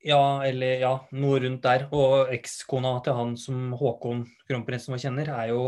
Ja, 0.04 0.44
eller 0.48 0.80
ja, 0.80 0.92
noe 1.16 1.40
rundt 1.44 1.64
der. 1.64 1.88
Og 1.96 2.32
ekskona 2.36 2.94
til 3.04 3.16
han 3.16 3.34
som 3.40 3.74
Håkon, 3.80 4.26
kronprinsen 4.48 4.96
vår 4.96 5.04
kjenner, 5.04 5.32
er 5.36 5.54
jo 5.54 5.64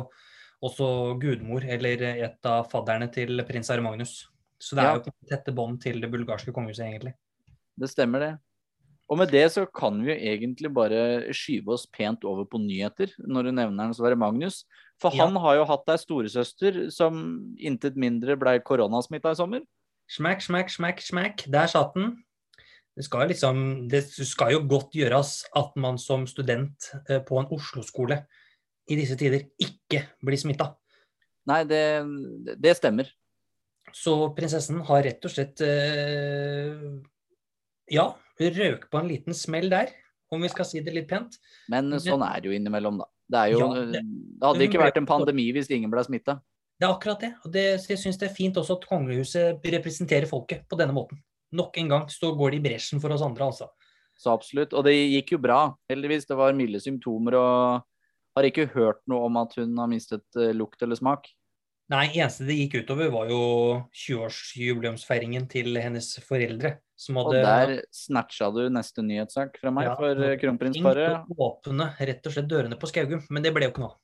også 0.64 1.18
gudmor, 1.20 1.66
eller 1.66 2.04
et 2.12 2.48
av 2.48 2.68
fadderne 2.72 3.10
til 3.12 3.44
prins 3.48 3.72
Are 3.74 3.84
Magnus. 3.84 4.22
Så 4.62 4.78
det 4.78 4.84
er 4.84 4.92
ja. 4.92 5.00
jo 5.02 5.32
tette 5.32 5.56
bånd 5.56 5.82
til 5.84 6.00
det 6.04 6.12
bulgarske 6.12 6.54
kongehuset, 6.56 6.86
egentlig. 6.86 7.16
Det 7.82 7.90
stemmer, 7.90 8.24
det. 8.24 8.34
Og 9.12 9.20
med 9.20 9.34
det 9.34 9.44
så 9.52 9.66
kan 9.68 9.98
vi 10.00 10.14
jo 10.14 10.16
egentlig 10.16 10.70
bare 10.72 11.34
skyve 11.36 11.74
oss 11.76 11.84
pent 11.92 12.24
over 12.28 12.46
på 12.48 12.62
nyheter, 12.64 13.12
når 13.20 13.50
du 13.50 13.52
nevner 13.52 13.90
den 13.90 13.96
Sverre 13.98 14.16
Magnus. 14.16 14.62
For 15.02 15.12
ja. 15.12 15.26
han 15.26 15.36
har 15.44 15.58
jo 15.60 15.68
hatt 15.68 15.92
ei 15.92 16.00
storesøster 16.00 16.86
som 16.96 17.20
intet 17.60 18.00
mindre 18.00 18.38
blei 18.40 18.56
koronasmitta 18.64 19.34
i 19.36 19.40
sommer. 19.40 19.66
Smack, 20.12 20.44
smack, 20.46 20.72
smack, 20.72 21.04
smack. 21.04 21.44
Der 21.52 21.68
satt 21.72 21.92
den. 21.98 22.14
Det 22.96 23.06
skal, 23.08 23.28
liksom, 23.32 23.90
det 23.92 24.04
skal 24.08 24.56
jo 24.56 24.64
godt 24.68 24.96
gjøres 24.96 25.42
at 25.60 25.76
man 25.80 26.00
som 26.00 26.24
student 26.28 26.92
eh, 27.08 27.22
på 27.24 27.40
en 27.40 27.52
Oslo-skole 27.52 28.18
i 28.92 28.98
disse 29.00 29.16
tider 29.20 29.48
ikke 29.64 30.06
blir 30.24 30.40
smitta. 30.40 30.74
Nei, 31.52 31.64
det, 31.68 31.84
det 32.62 32.76
stemmer. 32.80 33.12
Så 33.96 34.16
prinsessen 34.36 34.84
har 34.88 35.04
rett 35.08 35.24
og 35.28 35.34
slett 35.34 35.64
eh, 35.66 36.84
ja, 37.92 38.12
røk 38.40 38.90
på 38.92 39.00
en 39.02 39.10
liten 39.12 39.34
smell 39.34 39.70
der, 39.70 39.92
om 40.32 40.42
vi 40.42 40.50
skal 40.50 40.66
si 40.66 40.80
det 40.80 40.94
litt 40.96 41.10
pent. 41.10 41.36
Men 41.70 41.92
sånn 42.00 42.24
er 42.24 42.40
det 42.42 42.52
jo 42.52 42.56
innimellom, 42.56 43.02
da. 43.02 43.10
Det, 43.32 43.40
er 43.40 43.52
jo, 43.54 43.60
Ja, 43.60 43.74
det, 43.74 43.92
det- 44.00 44.46
hadde 44.46 44.66
ikke 44.68 44.82
vært 44.82 44.98
en 44.98 45.06
pandemi 45.06 45.52
hvis 45.56 45.70
ingen 45.72 45.92
ble 45.92 46.04
smitta. 46.04 46.40
Det 46.80 46.88
er 46.88 46.96
akkurat 46.96 47.20
det. 47.22 47.34
Og 47.46 47.52
det, 47.54 47.66
jeg 47.88 48.00
syns 48.02 48.18
det 48.18 48.30
er 48.32 48.34
fint 48.36 48.58
også 48.58 48.80
at 48.80 48.88
kongehuset 48.90 49.62
representerer 49.76 50.26
folket 50.26 50.64
på 50.68 50.80
denne 50.80 50.96
måten. 50.96 51.20
Nok 51.54 51.78
en 51.78 51.92
gang 51.92 52.08
så 52.10 52.32
går 52.36 52.52
de 52.56 52.58
i 52.58 52.64
bresjen 52.64 53.02
for 53.04 53.14
oss 53.14 53.22
andre, 53.22 53.46
altså. 53.52 53.68
Så 54.18 54.32
absolutt. 54.34 54.74
Og 54.74 54.84
det 54.88 54.96
gikk 54.96 55.36
jo 55.36 55.42
bra, 55.44 55.76
heldigvis. 55.92 56.26
Det 56.30 56.38
var 56.40 56.56
milde 56.58 56.80
symptomer 56.82 57.38
og 57.38 57.84
har 58.38 58.48
ikke 58.48 58.70
hørt 58.74 59.02
noe 59.12 59.28
om 59.28 59.38
at 59.42 59.54
hun 59.60 59.78
har 59.78 59.90
mistet 59.92 60.24
eh, 60.40 60.54
lukt 60.56 60.82
eller 60.82 60.96
smak. 61.00 61.28
Nei, 61.92 62.06
eneste 62.16 62.46
det 62.48 62.56
gikk 62.56 62.86
utover, 62.86 63.10
var 63.12 63.28
jo 63.28 63.42
20-årsjubileumsfeiringen 63.92 65.44
til 65.52 65.76
hennes 65.76 66.14
foreldre. 66.24 66.78
Som 66.96 67.18
Og 67.20 67.34
der 67.34 67.82
snatcha 67.92 68.48
du 68.54 68.62
neste 68.72 69.04
nyhetssak 69.04 69.58
fra 69.60 69.74
meg 69.74 69.90
Ja, 69.90 69.96
for 70.00 70.22
eh, 70.24 70.38
kronprinsparet. 70.40 71.26
åpne 71.34 71.90
rett 72.00 72.30
og 72.30 72.36
slett 72.36 72.48
dørene 72.48 72.78
på 72.80 72.88
Skaugum, 72.88 73.26
men 73.28 73.44
det 73.44 73.52
ble 73.56 73.68
jo 73.68 73.74
ikke 73.74 73.84
noe. 73.84 73.98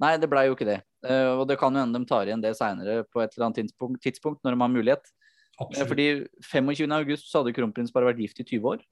Nei, 0.00 0.12
det 0.22 0.30
blei 0.30 0.46
jo 0.46 0.54
ikke 0.54 0.68
det. 0.68 0.78
Eh, 1.04 1.32
og 1.34 1.42
det 1.50 1.58
kan 1.60 1.74
jo 1.74 1.82
hende 1.82 2.00
de 2.00 2.08
tar 2.08 2.30
igjen 2.30 2.44
det 2.44 2.54
seinere 2.56 3.02
på 3.10 3.20
et 3.20 3.34
eller 3.34 3.48
annet 3.48 3.60
tidspunkt, 3.64 4.00
tidspunkt 4.06 4.40
når 4.46 4.54
de 4.54 4.62
har 4.62 4.72
mulighet. 4.72 5.10
Eh, 5.10 5.64
Absolutt. 5.66 5.90
Fordi 5.90 6.06
25. 6.46 6.94
august 6.96 7.28
så 7.28 7.42
hadde 7.42 7.56
kronprinsparet 7.58 8.12
vært 8.12 8.22
gift 8.22 8.40
i 8.40 8.46
20 8.46 8.70
år. 8.72 8.86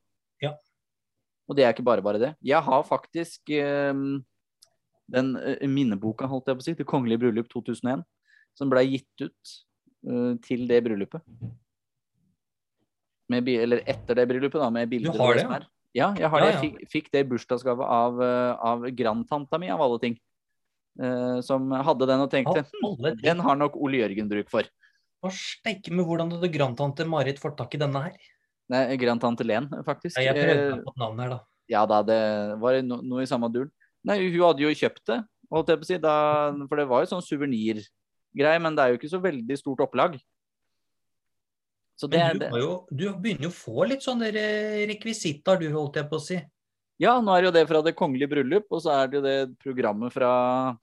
Ja. 0.44 0.52
Og 1.46 1.56
det 1.56 1.64
er 1.64 1.72
ikke 1.72 1.86
bare 1.86 2.04
bare 2.04 2.20
det. 2.20 2.34
Jeg 2.44 2.60
har 2.68 2.84
faktisk 2.84 3.54
um, 3.94 4.18
den 5.14 5.32
minneboka, 5.70 6.26
holdt 6.26 6.50
jeg 6.50 6.58
på 6.58 6.64
å 6.64 6.66
si, 6.66 6.74
Det 6.74 6.88
kongelige 6.90 7.22
bryllup 7.22 7.48
2001, 7.54 8.02
som 8.56 8.72
blei 8.72 8.86
gitt 8.88 9.26
ut 9.26 9.54
uh, 10.08 10.34
til 10.44 10.66
det 10.70 10.82
bryllupet. 10.86 11.25
Med, 13.32 13.48
eller 13.50 13.82
etter 13.90 14.20
det 14.20 14.28
bryllupet, 14.30 14.60
da, 14.62 14.70
med 14.70 14.90
bilder. 14.90 15.16
Du 15.16 15.22
har 15.22 15.34
det, 15.34 15.42
ja? 15.46 15.56
er. 15.58 15.66
Ja, 15.96 16.10
jeg 16.18 16.28
har 16.28 16.42
Ja, 16.42 16.46
det. 16.46 16.54
Jeg 16.54 16.62
fikk, 16.62 16.88
fikk 16.92 17.12
det 17.14 17.22
i 17.25 17.28
bursdagsgave 17.30 17.84
av, 17.88 18.18
eh, 18.22 18.52
av 18.68 18.84
grandtanta 18.92 19.58
mi, 19.58 19.70
av 19.72 19.80
alle 19.80 19.98
ting. 20.02 20.16
Uh, 20.96 21.42
som 21.44 21.68
hadde 21.68 22.06
den 22.08 22.22
og 22.25 22.30
tenkte 22.32 22.62
Av 22.64 23.16
den 23.20 23.40
har 23.44 23.56
nok 23.60 23.75
Ole 23.76 23.98
Jørgen 24.00 24.30
bruk 24.30 24.48
for. 24.48 24.68
Hva 25.20 25.28
steike 25.34 25.92
med 25.92 26.06
hvordan 26.08 26.30
hadde 26.32 26.48
grandtante 26.54 27.04
Marit 27.04 27.40
fått 27.40 27.58
tak 27.58 27.75
i 27.76 27.80
denne 27.80 28.00
her? 28.06 28.30
Nei, 28.72 28.80
grandtante 29.00 29.44
Len, 29.44 29.68
faktisk. 29.84 30.16
Ja, 30.16 30.32
jeg 30.32 30.46
prøvde 30.46 30.70
meg 30.70 30.86
på 30.86 30.94
navnet 31.02 31.25
her, 31.25 31.34
da. 31.34 31.40
Ja 31.68 31.82
da, 31.90 31.98
det 32.06 32.20
var 32.62 32.78
no, 32.86 33.00
noe 33.02 33.25
i 33.25 33.28
samme 33.28 33.50
duren. 33.52 33.72
Nei, 34.06 34.20
hun 34.22 34.38
hadde 34.44 34.62
jo 34.62 34.72
kjøpt 34.78 35.04
det, 35.10 35.18
holdt 35.52 35.72
jeg 35.72 35.80
på 35.80 35.86
å 35.86 35.90
si, 35.90 35.98
da, 36.02 36.16
for 36.70 36.80
det 36.80 36.88
var 36.88 37.02
jo 37.02 37.10
sånn 37.10 37.25
suvenirgreie, 38.36 38.62
men 38.62 38.76
det 38.76 38.82
er 38.82 38.92
jo 38.92 38.98
ikke 39.00 39.12
så 39.12 39.20
veldig 39.22 39.56
stort 39.58 39.80
opplag. 39.80 40.18
Så 41.96 42.06
det, 42.06 42.18
Men 42.18 42.38
du, 42.38 42.46
har 42.50 42.60
jo, 42.60 42.86
du 42.90 43.04
begynner 43.16 43.48
jo 43.48 43.50
å 43.50 43.56
få 43.56 43.86
litt 43.88 44.04
sånne 44.04 44.28
rekvisitter, 44.86 45.58
du, 45.58 45.70
holdt 45.72 45.96
jeg 45.96 46.08
på 46.10 46.18
å 46.18 46.22
si. 46.22 46.40
Ja, 47.00 47.20
nå 47.20 47.32
er 47.32 47.42
det 47.42 47.48
jo 47.48 47.54
det 47.56 47.68
fra 47.68 47.82
Det 47.84 47.96
kongelige 47.96 48.28
bryllup, 48.28 48.66
og 48.70 48.82
så 48.84 48.92
er 48.92 49.08
det 49.08 49.16
jo 49.16 49.24
det 49.24 49.38
programmet 49.60 50.12
fra, 50.12 50.76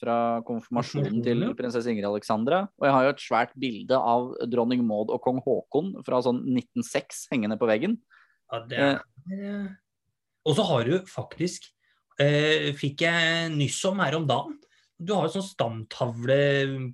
fra 0.00 0.18
konfirmasjonen 0.44 1.22
til 1.24 1.48
prinsesse 1.56 1.88
Ingrid 1.88 2.08
Alexandra. 2.08 2.66
Og 2.80 2.88
jeg 2.88 2.96
har 2.96 3.06
jo 3.06 3.14
et 3.14 3.24
svært 3.24 3.56
bilde 3.56 3.96
av 3.96 4.34
dronning 4.48 4.84
Maud 4.84 5.12
og 5.12 5.22
kong 5.24 5.40
Haakon 5.44 5.94
fra 6.04 6.20
sånn 6.24 6.42
1906 6.52 7.26
hengende 7.32 7.56
på 7.60 7.68
veggen. 7.68 7.96
Ja, 8.52 8.62
det 8.68 8.78
er, 8.80 9.02
eh, 9.32 9.66
Og 10.48 10.56
så 10.56 10.64
har 10.64 10.86
du 10.88 10.94
faktisk 11.04 11.66
eh, 12.16 12.72
Fikk 12.72 13.02
jeg 13.04 13.50
nyss 13.52 13.82
om 13.88 14.00
her 14.00 14.16
om 14.16 14.24
dagen. 14.28 14.56
Du 14.98 15.12
har 15.14 15.28
jo 15.28 15.36
sånn 15.36 15.46
stamtavle, 15.46 16.38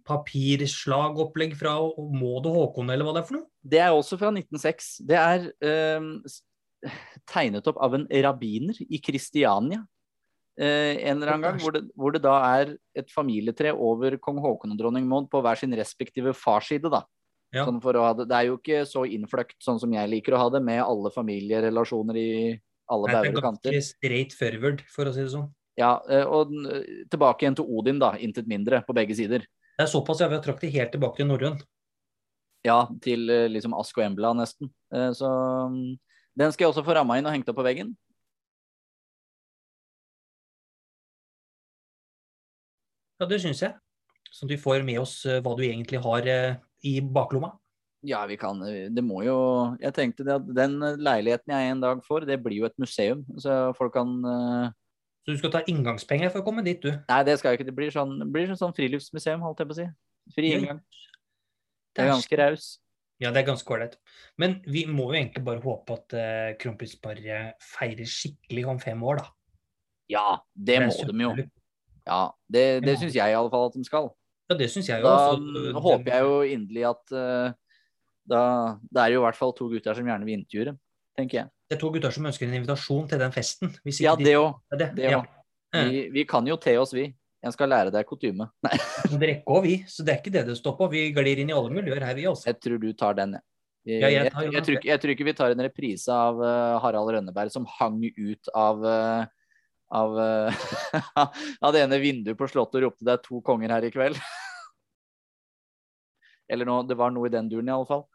papirslagopplegg 0.05 1.55
fra 1.57 1.79
Maud 1.97 2.45
og 2.51 2.59
Håkon, 2.59 2.93
eller 2.93 3.07
hva 3.07 3.15
det 3.17 3.23
er 3.23 3.29
for 3.31 3.39
noe. 3.39 3.49
Det 3.65 3.81
er 3.81 3.97
også 3.97 4.19
fra 4.21 4.29
1906. 4.35 4.91
Det 5.09 5.17
er 5.17 5.47
eh, 5.65 6.93
tegnet 7.33 7.71
opp 7.73 7.81
av 7.81 7.97
en 7.97 8.05
rabbiner 8.27 8.77
i 8.85 9.01
Kristiania. 9.01 9.81
Eh, 10.61 11.01
en 11.09 11.17
eller 11.17 11.33
annen 11.33 11.47
gang, 11.49 11.63
hvor 11.65 11.75
det, 11.75 11.83
hvor 11.97 12.15
det 12.15 12.23
da 12.27 12.37
er 12.61 12.77
et 12.95 13.09
familietre 13.11 13.73
over 13.73 14.19
kong 14.23 14.39
Håkon 14.45 14.77
og 14.77 14.79
dronning 14.79 15.09
Maud 15.09 15.33
på 15.33 15.41
hver 15.43 15.59
sin 15.59 15.73
respektive 15.75 16.37
farsside. 16.37 16.93
da. 16.93 17.07
Ja. 17.55 17.65
Sånn 17.65 17.81
det. 17.81 18.29
det 18.29 18.37
er 18.37 18.49
jo 18.51 18.59
ikke 18.59 18.85
så 18.91 19.05
innfløkt 19.07 19.57
sånn 19.63 19.79
som 19.81 19.93
jeg 19.95 20.11
liker 20.11 20.35
å 20.35 20.45
ha 20.45 20.53
det, 20.53 20.61
med 20.67 20.83
alle 20.83 21.11
familierelasjoner 21.15 22.19
i 22.19 22.31
alle 22.91 23.09
det 23.09 23.17
bauger 23.17 23.31
er 23.31 23.37
og 23.39 23.45
kanter. 23.49 23.77
ganske 23.77 23.95
straight 23.95 24.35
forward, 24.37 24.83
for 24.93 25.09
å 25.09 25.15
si 25.15 25.23
det 25.23 25.33
sånn. 25.33 25.49
Ja, 25.79 25.97
eh, 26.09 26.23
og 26.25 26.53
tilbake 27.11 27.45
igjen 27.45 27.57
til 27.59 27.67
Odin, 27.67 27.99
da. 28.03 28.15
Intet 28.23 28.47
mindre, 28.51 28.83
på 28.87 28.95
begge 28.97 29.17
sider. 29.19 29.47
Det 29.75 29.83
er 29.83 29.91
såpass 29.91 30.21
ja, 30.23 30.29
vi 30.31 30.39
har 30.39 30.45
trukket 30.45 30.69
det 30.69 30.75
helt 30.77 30.93
tilbake 30.95 31.19
til 31.19 31.27
norrøn. 31.27 31.59
Ja, 32.65 32.85
til 33.05 33.29
eh, 33.31 33.49
liksom 33.51 33.75
Ask 33.77 33.99
og 33.99 34.07
Embla, 34.07 34.33
nesten. 34.39 34.71
Eh, 34.95 35.11
Så 35.17 35.29
mm, 35.71 35.97
den 36.39 36.55
skal 36.55 36.65
jeg 36.67 36.73
også 36.73 36.85
få 36.87 36.95
ramma 36.97 37.19
inn 37.19 37.27
og 37.27 37.35
hengt 37.35 37.51
opp 37.51 37.59
på 37.59 37.67
veggen. 37.67 37.93
Ja, 43.21 43.27
det 43.31 43.41
syns 43.43 43.63
jeg. 43.63 43.75
Sånn 44.35 44.49
at 44.49 44.55
vi 44.55 44.63
får 44.63 44.87
med 44.87 45.03
oss 45.03 45.21
eh, 45.27 45.43
hva 45.43 45.53
du 45.59 45.63
egentlig 45.67 46.01
har 46.03 46.31
eh, 46.31 46.57
i 46.87 46.99
baklomma. 47.03 47.53
Ja, 48.05 48.25
vi 48.29 48.37
kan 48.37 48.61
eh, 48.67 48.91
Det 48.93 49.01
må 49.07 49.23
jo 49.25 49.37
Jeg 49.81 49.95
tenkte 49.97 50.27
det 50.27 50.35
at 50.37 50.49
den 50.57 50.75
eh, 50.85 50.99
leiligheten 51.01 51.55
jeg 51.55 51.75
en 51.75 51.85
dag 51.85 52.03
får, 52.05 52.27
det 52.29 52.41
blir 52.43 52.63
jo 52.63 52.69
et 52.69 52.81
museum. 52.83 53.23
Så 53.41 53.75
folk 53.79 53.95
kan 53.97 54.17
eh, 54.29 54.73
Så 55.25 55.33
du 55.33 55.41
skal 55.41 55.53
ta 55.55 55.63
inngangspenger 55.71 56.29
for 56.29 56.43
å 56.43 56.47
komme 56.47 56.65
dit, 56.67 56.83
du. 56.85 56.93
Nei, 57.09 57.21
det 57.25 57.39
skal 57.41 57.53
jeg 57.53 57.61
ikke. 57.61 57.69
Det 57.71 57.77
blir 57.77 57.93
sånn, 57.93 58.19
det 58.21 58.27
blir 58.29 58.51
sånn 58.61 58.75
friluftsmuseum, 58.77 59.45
holdt 59.45 59.63
jeg 59.63 59.71
på 59.71 59.77
å 59.77 59.79
si. 59.79 59.87
Fri 60.37 60.51
inngang. 60.53 60.83
Det 61.95 62.05
er 62.05 62.11
ganske 62.13 62.41
raus. 62.41 62.67
Ja, 63.23 63.31
det 63.31 63.41
er 63.41 63.47
ganske 63.47 63.73
ålreit. 63.73 63.97
Men 64.41 64.59
vi 64.67 64.85
må 64.91 65.07
jo 65.13 65.17
egentlig 65.17 65.45
bare 65.47 65.63
håpe 65.63 65.97
at 65.97 66.17
uh, 66.19 66.51
kronprinsparet 66.61 67.57
feirer 67.63 68.11
skikkelig 68.11 68.67
om 68.75 68.81
fem 68.83 69.01
år, 69.07 69.23
da. 69.23 69.31
Ja, 70.13 70.27
det 70.53 70.81
må 70.85 70.91
er 70.93 71.13
de 71.13 71.25
jo. 71.25 71.33
Ja, 72.05 72.21
det, 72.53 72.65
det 72.85 72.99
syns 73.01 73.17
jeg 73.17 73.33
i 73.33 73.37
alle 73.39 73.53
fall 73.53 73.71
at 73.71 73.79
de 73.79 73.85
skal. 73.87 74.11
Ja, 74.51 74.59
det 74.61 74.69
syns 74.75 74.91
jeg 74.91 75.01
jo. 75.01 75.09
Da 75.09 75.31
altså. 75.31 75.41
mm, 75.41 75.79
håper 75.87 76.11
jeg 76.11 76.27
jo 76.27 76.35
inderlig 76.59 76.85
at 76.91 77.15
uh, 77.17 77.55
da 78.29 78.43
Det 78.91 79.01
er 79.01 79.15
jo 79.15 79.23
i 79.23 79.25
hvert 79.25 79.39
fall 79.39 79.55
to 79.57 79.71
gutter 79.73 79.97
som 79.97 80.09
gjerne 80.09 80.29
vil 80.29 80.41
intervjue, 80.41 80.77
tenker 81.17 81.41
jeg. 81.41 81.53
Det 81.75 81.81
er 81.81 81.83
to 81.83 81.91
gutter 81.91 82.13
som 82.15 82.27
ønsker 82.31 82.47
en 82.47 82.55
invitasjon 82.55 83.09
til 83.11 83.19
den 83.19 83.33
festen. 83.35 83.73
Ja, 83.99 84.13
det 84.15 84.37
òg. 84.39 84.61
De... 84.79 84.87
ja. 85.03 85.19
Vi, 85.75 86.05
vi 86.15 86.23
kan 86.31 86.47
jo 86.47 86.55
te 86.61 86.77
oss, 86.79 86.93
vi. 86.95 87.09
Jeg 87.45 87.53
skal 87.57 87.67
lære 87.69 87.91
deg 87.91 88.07
kutyme. 88.07 88.47
Nei, 88.63 88.77
Det 89.11 89.27
rekker 89.29 89.51
òg, 89.57 89.65
vi. 89.67 89.75
Så 89.91 90.05
det 90.07 90.13
er 90.15 90.21
ikke 90.23 90.33
det 90.37 90.45
det 90.47 90.55
står 90.61 90.77
på. 90.79 90.87
Vi 90.93 91.09
glir 91.17 91.41
inn 91.43 91.51
i 91.51 91.57
alle 91.57 91.75
miljøer 91.75 92.05
her, 92.07 92.15
vi 92.15 92.29
også. 92.31 92.47
jeg 92.53 92.61
tror 92.63 92.79
du 92.79 92.93
tar 92.95 93.19
den, 93.19 93.35
jeg. 93.35 93.43
Jeg, 93.85 94.01
jeg 94.01 94.13
jeg, 94.15 94.31
tror, 94.33 94.47
ikke- 94.79 94.89
jeg 94.89 95.01
tror 95.03 95.11
ikke 95.13 95.27
vi 95.27 95.33
tar 95.37 95.51
en 95.53 95.61
reprise 95.67 96.09
av 96.15 96.39
uh, 96.41 96.79
Harald 96.81 97.11
Rønneberg 97.13 97.51
som 97.53 97.67
hang 97.69 97.99
ut 98.07 98.49
av 98.57 98.81
uh, 98.81 99.27
av, 99.93 100.15
uh, 100.17 100.49
av 101.67 101.75
det 101.75 101.83
ene 101.85 101.99
vinduet 102.01 102.39
på 102.39 102.49
Slottet 102.49 102.79
og 102.81 102.87
ropte 102.87 103.05
'det 103.05 103.13
er 103.19 103.23
to 103.27 103.43
konger 103.45 103.69
her 103.77 103.85
i 103.85 103.93
kveld'. 103.93 104.17
Eller 106.49 106.65
noe, 106.65 106.87
det 106.89 106.97
var 106.97 107.13
noe 107.13 107.29
i 107.29 107.35
den 107.35 107.49
duren, 107.51 107.69
i 107.69 107.73
alle 107.77 107.85
fall. 107.89 108.07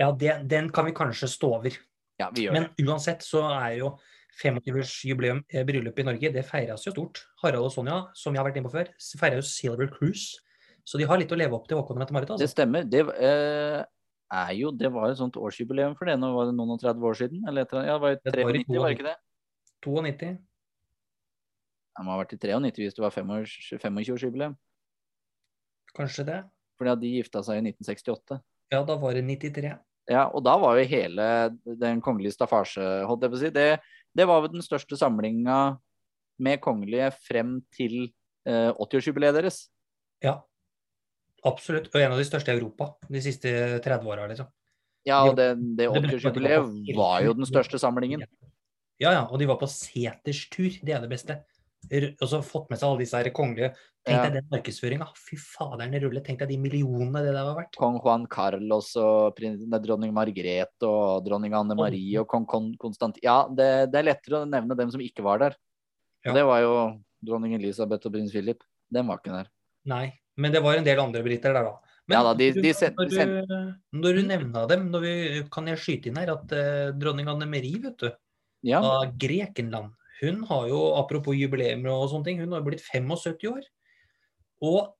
Ja, 0.00 0.10
det, 0.18 0.40
den 0.50 0.70
kan 0.74 0.88
vi 0.88 0.94
kanskje 0.96 1.28
stå 1.30 1.52
over. 1.60 1.76
Ja, 2.18 2.30
vi 2.34 2.46
gjør 2.46 2.56
det. 2.56 2.62
Men 2.62 2.88
uansett 2.90 3.22
så 3.26 3.44
er 3.52 3.76
jo 3.78 3.92
25-årsjubileum 4.40 5.44
eh, 5.48 5.62
bryllup 5.66 5.98
i 5.98 6.06
Norge, 6.06 6.30
det 6.34 6.42
feires 6.48 6.86
jo 6.86 6.94
stort. 6.94 7.22
Harald 7.42 7.68
og 7.68 7.74
Sonja, 7.74 8.00
som 8.18 8.34
jeg 8.34 8.42
har 8.42 8.48
vært 8.48 8.58
inne 8.58 8.70
på 8.70 8.74
før, 8.74 8.90
feirer 9.20 9.38
jo 9.38 9.46
Silver 9.46 9.90
Cruise. 9.92 10.40
Så 10.84 10.98
de 11.00 11.06
har 11.08 11.20
litt 11.20 11.32
å 11.32 11.38
leve 11.38 11.56
opp 11.56 11.68
til 11.68 11.78
Håkon 11.78 11.96
og 11.96 12.02
Mette-Marit. 12.02 12.28
Det 12.28 12.36
Altså. 12.36 12.50
stemmer. 12.52 12.84
Det 12.84 13.04
eh, 13.14 13.84
er 14.34 14.50
jo 14.58 14.72
Det 14.74 14.90
var 14.92 15.10
et 15.10 15.20
sånt 15.20 15.36
årsjubileum 15.36 15.94
for 15.96 16.10
det. 16.10 16.18
Nå 16.20 16.32
var 16.34 16.50
det 16.50 16.56
noen 16.58 16.74
og 16.74 16.82
30 16.82 17.06
år 17.08 17.14
siden? 17.20 17.44
Eller 17.48 17.64
etter, 17.64 17.86
ja, 17.86 17.94
det 17.94 18.02
var 18.02 18.10
jo 18.10 18.18
Det 18.24 18.44
var 18.44 18.58
93, 18.58 18.80
var 18.80 18.88
det 18.88 18.98
ikke 18.98 19.08
det? 19.08 19.16
92. 19.84 20.32
Det 21.94 22.04
må 22.04 22.10
ha 22.10 22.18
vært 22.18 22.34
i 22.34 22.38
93 22.42 22.82
hvis 22.82 22.96
det 22.98 23.04
var 23.04 23.14
25-årsjubileum. 23.14 24.56
Kanskje 25.94 26.26
det. 26.26 26.40
Fordi 26.84 26.92
at 26.92 27.00
de 27.00 27.10
gifta 27.16 27.40
seg 27.40 27.62
i 27.62 27.64
1968. 27.70 28.36
Ja, 28.74 28.82
da 28.84 28.96
var 29.00 29.16
det 29.16 29.24
93. 29.24 29.72
Ja, 30.12 30.26
og 30.28 30.42
da 30.44 30.58
var 30.60 30.76
jo 30.76 30.84
hele 30.84 31.26
den 31.64 32.02
kongelige 32.04 32.34
staffasje, 32.34 32.84
holdt 33.08 33.24
jeg 33.24 33.32
på 33.32 33.38
å 33.38 33.40
si, 33.40 33.50
det, 33.54 33.68
det 34.12 34.26
var 34.28 34.42
vel 34.44 34.52
den 34.52 34.64
største 34.64 34.98
samlinga 35.00 35.78
med 36.44 36.60
kongelige 36.60 37.08
frem 37.24 37.56
til 37.72 38.10
eh, 38.44 38.68
80-årsjubileet 38.74 39.38
deres. 39.38 39.62
Ja, 40.24 40.42
absolutt. 41.48 41.88
Og 41.94 41.96
en 42.02 42.12
av 42.12 42.20
de 42.20 42.28
største 42.28 42.52
i 42.52 42.58
Europa 42.58 42.90
de 43.08 43.24
siste 43.24 43.54
30 43.80 44.12
åra, 44.12 44.28
liksom. 44.28 44.50
Ja, 45.08 45.22
og 45.24 45.38
det, 45.40 45.54
det 45.78 45.88
Det 45.88 46.04
betyr 46.04 46.28
at 46.28 46.36
de 46.36 46.44
var 46.44 46.52
80-årsjubileet 46.52 47.00
var 47.00 47.24
jo 47.24 47.38
den 47.40 47.48
største 47.48 47.80
samlingen. 47.80 48.28
Ja, 49.00 49.08
ja. 49.08 49.24
Og 49.24 49.40
de 49.40 49.48
var 49.48 49.56
på 49.60 49.68
seterstur. 49.72 50.76
Det 50.84 50.92
er 50.92 51.00
det 51.00 51.10
beste. 51.12 51.40
R- 51.92 52.14
og 52.20 52.28
så 52.30 52.40
fått 52.44 52.70
med 52.70 52.78
seg 52.78 52.88
alle 52.88 53.02
disse 53.04 53.18
her 53.18 53.30
kongelige 53.34 53.74
Tenk 54.04 54.20
Ja. 54.20 54.28
den 54.30 54.44
markedsføringa. 54.52 55.06
Fy 55.16 55.36
faderen 55.40 55.94
rulle. 56.02 56.20
Tenk 56.22 56.38
deg 56.42 56.48
de 56.50 56.58
millionene 56.60 57.22
det 57.24 57.32
der 57.32 57.44
var 57.46 57.54
verdt. 57.56 57.76
Kong 57.80 57.98
Juan 58.04 58.26
Carlos 58.28 58.90
og 59.00 59.34
dronning 59.40 60.12
Margrethe 60.12 60.84
og 60.84 61.24
dronning 61.24 61.54
Anne 61.56 61.74
Marie 61.74 62.18
og 62.20 62.28
kong 62.28 62.44
Kon 62.46 62.74
Konstantin 62.76 63.22
Ja, 63.24 63.46
det, 63.48 63.90
det 63.90 63.98
er 64.02 64.08
lettere 64.10 64.42
å 64.42 64.48
nevne 64.48 64.76
dem 64.76 64.90
som 64.92 65.00
ikke 65.00 65.22
var 65.24 65.38
der. 65.38 65.56
Ja. 66.24 66.34
Det 66.36 66.44
var 66.44 66.60
jo 66.60 66.74
dronning 67.24 67.54
Elisabeth 67.56 68.04
og 68.06 68.12
prins 68.12 68.30
Philip. 68.30 68.60
Den 68.92 69.06
var 69.08 69.22
ikke 69.22 69.32
der. 69.38 69.48
Nei. 69.86 70.12
Men 70.36 70.52
det 70.52 70.62
var 70.62 70.76
en 70.76 70.84
del 70.84 71.00
andre 71.00 71.22
briter 71.24 71.54
der, 71.54 71.64
da. 71.64 71.74
Men 72.06 72.16
Ja 72.18 72.22
da, 72.26 72.34
de- 72.34 72.52
de 72.60 72.72
sen- 72.74 72.94
når, 72.98 73.08
du, 73.08 73.72
når 74.02 74.12
du 74.18 74.22
nevna 74.28 74.66
dem, 74.68 74.90
vi, 75.00 75.42
kan 75.50 75.64
jeg 75.66 75.78
skyte 75.78 76.06
inn 76.12 76.16
her 76.20 76.34
at 76.34 76.52
eh, 76.52 76.90
dronning 76.92 77.26
Anne 77.32 77.46
Marie, 77.48 77.78
vet 77.80 77.96
du, 77.96 78.10
Ja, 78.64 78.80
av 78.84 79.16
Grekenland, 79.16 79.92
hun 80.24 80.42
har 80.48 80.68
jo, 80.70 80.80
apropos 80.98 81.36
jubileum 81.36 81.86
og 81.92 82.08
sånne 82.12 82.28
ting, 82.28 82.42
hun 82.42 82.56
har 82.56 82.64
blitt 82.66 82.84
75 82.84 83.48
år. 83.50 83.64
Og 84.64 84.94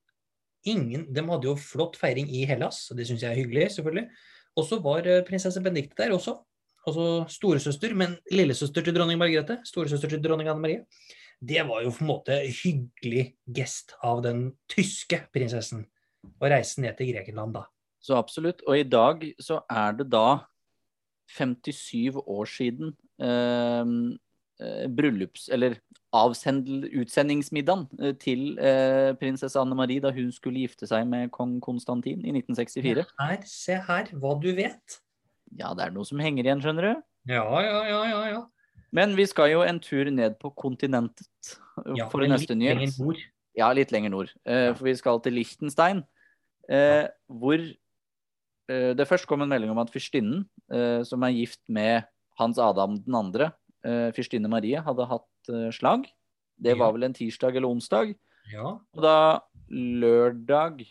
ingen 0.68 1.06
De 1.12 1.24
hadde 1.28 1.48
jo 1.48 1.56
flott 1.60 1.98
feiring 2.00 2.30
i 2.32 2.44
Hellas, 2.48 2.86
og 2.90 2.98
det 2.98 3.08
syns 3.08 3.24
jeg 3.24 3.32
er 3.32 3.40
hyggelig, 3.42 3.70
selvfølgelig. 3.76 4.06
Og 4.54 4.66
så 4.68 4.78
var 4.82 5.06
eh, 5.10 5.24
prinsesse 5.26 5.62
Benedicte 5.62 5.98
der 6.02 6.14
også. 6.14 6.38
Altså 6.84 7.24
storesøster, 7.32 7.94
men 7.96 8.16
lillesøster 8.32 8.84
til 8.84 8.96
dronning 8.96 9.18
Margrethe. 9.20 9.58
Storesøster 9.64 10.12
til 10.12 10.22
dronning 10.24 10.50
Anne 10.52 10.60
Marie. 10.60 10.84
Det 11.40 11.64
var 11.68 11.82
jo 11.84 11.92
på 11.92 12.04
en 12.04 12.10
måte 12.10 12.36
hyggelig 12.62 13.24
gest 13.56 13.96
av 14.04 14.22
den 14.24 14.46
tyske 14.70 15.24
prinsessen. 15.34 15.84
Å 16.40 16.50
reise 16.50 16.80
ned 16.80 16.96
til 16.96 17.10
Grekenland, 17.12 17.56
da. 17.56 17.66
så 18.00 18.16
absolutt. 18.16 18.62
Og 18.68 18.78
i 18.78 18.86
dag 18.88 19.24
så 19.42 19.60
er 19.68 19.96
det 19.98 20.08
da 20.12 20.44
57 21.36 22.20
år 22.20 22.48
siden 22.48 22.94
eh, 23.20 23.84
bryllups... 24.94 25.48
Eller 25.54 25.78
utsendingsmiddagen 26.14 27.88
eh, 27.98 28.14
til 28.22 28.58
eh, 28.62 29.10
prinsesse 29.18 29.58
Anne 29.58 29.74
Marie 29.74 30.02
da 30.02 30.12
hun 30.14 30.30
skulle 30.34 30.62
gifte 30.62 30.86
seg 30.86 31.08
med 31.10 31.32
kong 31.34 31.56
Konstantin 31.64 32.22
i 32.22 32.30
1964. 32.30 33.06
Her, 33.18 33.40
se 33.50 33.80
her, 33.88 34.12
hva 34.22 34.36
du 34.38 34.52
vet. 34.54 35.00
Ja, 35.58 35.74
det 35.74 35.88
er 35.88 35.94
noe 35.94 36.06
som 36.06 36.22
henger 36.22 36.46
igjen, 36.46 36.62
skjønner 36.62 36.86
du. 36.86 37.02
Ja, 37.32 37.44
ja, 37.64 37.80
ja, 37.88 38.00
ja. 38.10 38.22
ja. 38.30 38.42
Men 38.94 39.16
vi 39.18 39.26
skal 39.26 39.50
jo 39.50 39.64
en 39.66 39.80
tur 39.82 40.06
ned 40.14 40.38
på 40.38 40.52
kontinentet 40.54 41.26
eh, 41.82 41.94
ja 41.98 42.06
for 42.12 42.22
neste 42.22 42.54
litt 42.54 42.60
nyhet. 42.62 42.78
lenger 42.84 42.98
nord. 43.02 43.24
Ja, 43.58 43.72
litt 43.74 43.94
lenger 43.94 44.14
nord. 44.14 44.34
Eh, 44.46 44.68
Ja. 44.68 44.74
For 44.78 44.86
vi 44.86 44.94
skal 44.98 45.18
til 45.24 45.34
Liechtenstein, 45.34 46.04
eh, 46.70 47.08
hvor 47.26 47.58
eh, 47.58 48.92
det 48.94 49.08
først 49.10 49.26
kom 49.26 49.42
en 49.42 49.50
melding 49.50 49.74
om 49.74 49.82
at 49.82 49.90
fyrstinnen, 49.94 50.46
eh, 50.70 51.02
som 51.02 51.26
er 51.26 51.34
gift 51.34 51.62
med 51.66 52.06
Hans 52.38 52.58
Adam 52.58 52.96
den 53.02 53.14
andre, 53.18 53.50
eh, 53.50 53.60
fyrstinne 54.16 54.50
Marie, 54.50 54.80
hadde 54.80 55.08
hatt 55.10 55.52
eh, 55.52 55.70
slag. 55.74 56.06
Det 56.56 56.76
var 56.78 56.94
vel 56.94 57.08
en 57.08 57.16
tirsdag 57.16 57.56
eller 57.56 57.68
onsdag. 57.68 58.14
Ja. 58.52 58.76
Og 58.78 59.02
da 59.02 59.42
lørdag 59.68 60.84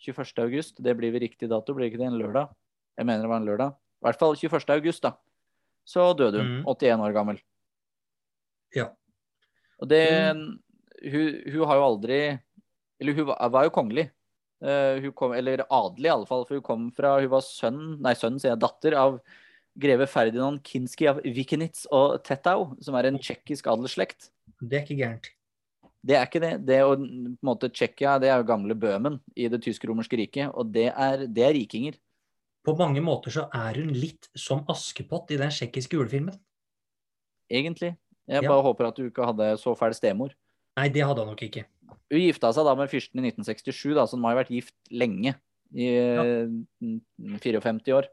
21. 0.00 0.32
august, 0.44 0.78
det 0.80 0.94
blir 0.96 1.12
vel 1.12 1.24
riktig 1.26 1.50
dato, 1.50 1.74
blir 1.76 1.90
ikke 1.90 2.00
det 2.00 2.08
en 2.08 2.20
lørdag? 2.20 2.52
Jeg 2.96 3.08
mener 3.08 3.24
det 3.24 3.32
var 3.32 3.42
en 3.42 3.48
lørdag. 3.48 3.74
I 4.00 4.06
hvert 4.06 4.20
fall 4.20 4.36
21. 4.38 4.70
august, 4.76 5.04
da. 5.04 5.14
Så 5.88 6.12
døde 6.16 6.40
hun, 6.40 6.60
mm. 6.60 6.68
81 6.70 7.04
år 7.04 7.16
gammel. 7.16 7.40
Ja. 8.76 8.90
Og 9.80 9.88
det 9.90 10.04
hun, 10.30 11.28
hun 11.48 11.64
har 11.66 11.78
jo 11.80 11.84
aldri 11.86 12.18
Eller 13.00 13.16
hun 13.16 13.26
var, 13.26 13.64
jo 13.64 13.72
kongelig. 13.72 14.10
Uh, 14.60 15.08
kom, 15.16 15.32
eller 15.32 15.64
adelig, 15.64 16.06
i 16.06 16.12
alle 16.12 16.28
fall. 16.28 16.44
For 16.46 16.60
hun 16.60 16.64
kom 16.64 16.88
fra 16.92 17.14
Hun 17.18 17.30
var 17.32 17.44
sønn, 17.44 17.80
nei, 18.04 18.12
sønn, 18.14 18.36
sier 18.38 18.52
jeg, 18.52 18.60
datter 18.60 18.96
av 19.00 19.16
greve 19.78 20.06
Ferdinand 20.10 20.62
Kinski 20.66 21.08
av 21.10 21.20
Vikenitz 21.24 21.86
og 21.94 22.18
Tettau, 22.26 22.72
som 22.82 22.96
er 22.98 23.10
en 23.10 23.20
tsjekkisk 23.20 23.68
adelsslekt. 23.70 24.30
Det 24.60 24.80
er 24.80 24.84
ikke 24.86 24.98
gærent. 24.98 25.30
Det 26.00 26.16
er 26.16 26.26
ikke 26.26 26.40
det. 26.40 26.52
Det 26.64 26.78
å, 26.84 26.94
på 26.96 27.04
en 27.04 27.36
måte, 27.44 27.68
Tsjekkia 27.72 28.16
det 28.22 28.30
er 28.32 28.40
jo 28.40 28.48
gamle 28.48 28.76
Bøhmen 28.78 29.18
i 29.36 29.48
det 29.52 29.60
tysk-romerske 29.66 30.16
riket, 30.16 30.48
og 30.54 30.72
det 30.72 30.88
er, 30.90 31.26
det 31.28 31.44
er 31.44 31.52
rikinger. 31.56 31.98
På 32.64 32.74
mange 32.76 33.02
måter 33.04 33.32
så 33.32 33.46
er 33.56 33.80
hun 33.80 33.92
litt 33.96 34.28
som 34.36 34.64
Askepott 34.72 35.32
i 35.32 35.38
den 35.40 35.52
tsjekkiske 35.52 35.96
julefilmen. 35.96 36.36
Egentlig. 37.50 37.94
Jeg 38.28 38.42
Ja. 38.42 38.48
bare 38.48 38.62
håper 38.62 38.88
at 38.88 38.96
du 38.96 39.10
ikke 39.10 39.26
hadde 39.26 39.56
så 39.58 39.74
fæl 39.76 39.94
stemor. 39.94 40.32
Nei, 40.76 40.88
det 40.88 41.02
hadde 41.04 41.18
han 41.24 41.28
nok 41.28 41.42
ikke. 41.42 41.64
Hun 42.10 42.20
gifta 42.20 42.52
seg 42.54 42.64
da 42.64 42.74
med 42.74 42.88
fyrsten 42.88 43.18
i 43.20 43.30
1967, 43.32 43.94
da, 43.94 44.06
så 44.06 44.16
hun 44.16 44.24
har 44.24 44.36
ha 44.36 44.42
vært 44.44 44.54
gift 44.54 44.74
lenge. 44.90 45.34
I 45.74 45.86
ja. 45.86 46.22
54 47.38 47.92
år. 47.94 48.08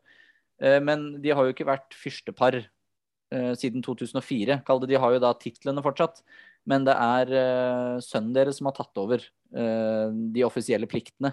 Eh, 0.62 0.80
Men 0.82 1.22
de 1.22 1.34
har 1.34 1.46
jo 1.46 1.54
ikke 1.54 1.68
vært 1.68 1.98
fyrstepar 1.98 2.60
eh, 2.60 3.54
siden 3.60 3.84
2004. 3.86 4.62
Kall 4.68 4.84
det, 4.84 4.92
de 4.94 5.02
har 5.02 5.16
jo 5.16 5.24
da 5.24 5.34
titlene 5.38 5.84
fortsatt. 5.86 6.24
Men 6.68 6.88
det 6.88 6.96
er 7.00 7.34
eh, 7.42 7.98
sønnen 8.04 8.34
deres 8.36 8.60
som 8.60 8.70
har 8.72 8.78
tatt 8.78 9.04
over 9.04 9.24
de 9.48 10.42
offisielle 10.44 10.84
pliktene. 10.92 11.30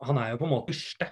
Han 0.00 0.16
er 0.16 0.30
jo 0.30 0.38
på 0.40 0.46
en 0.46 0.52
måte 0.54 0.72
fyrste. 0.72 1.10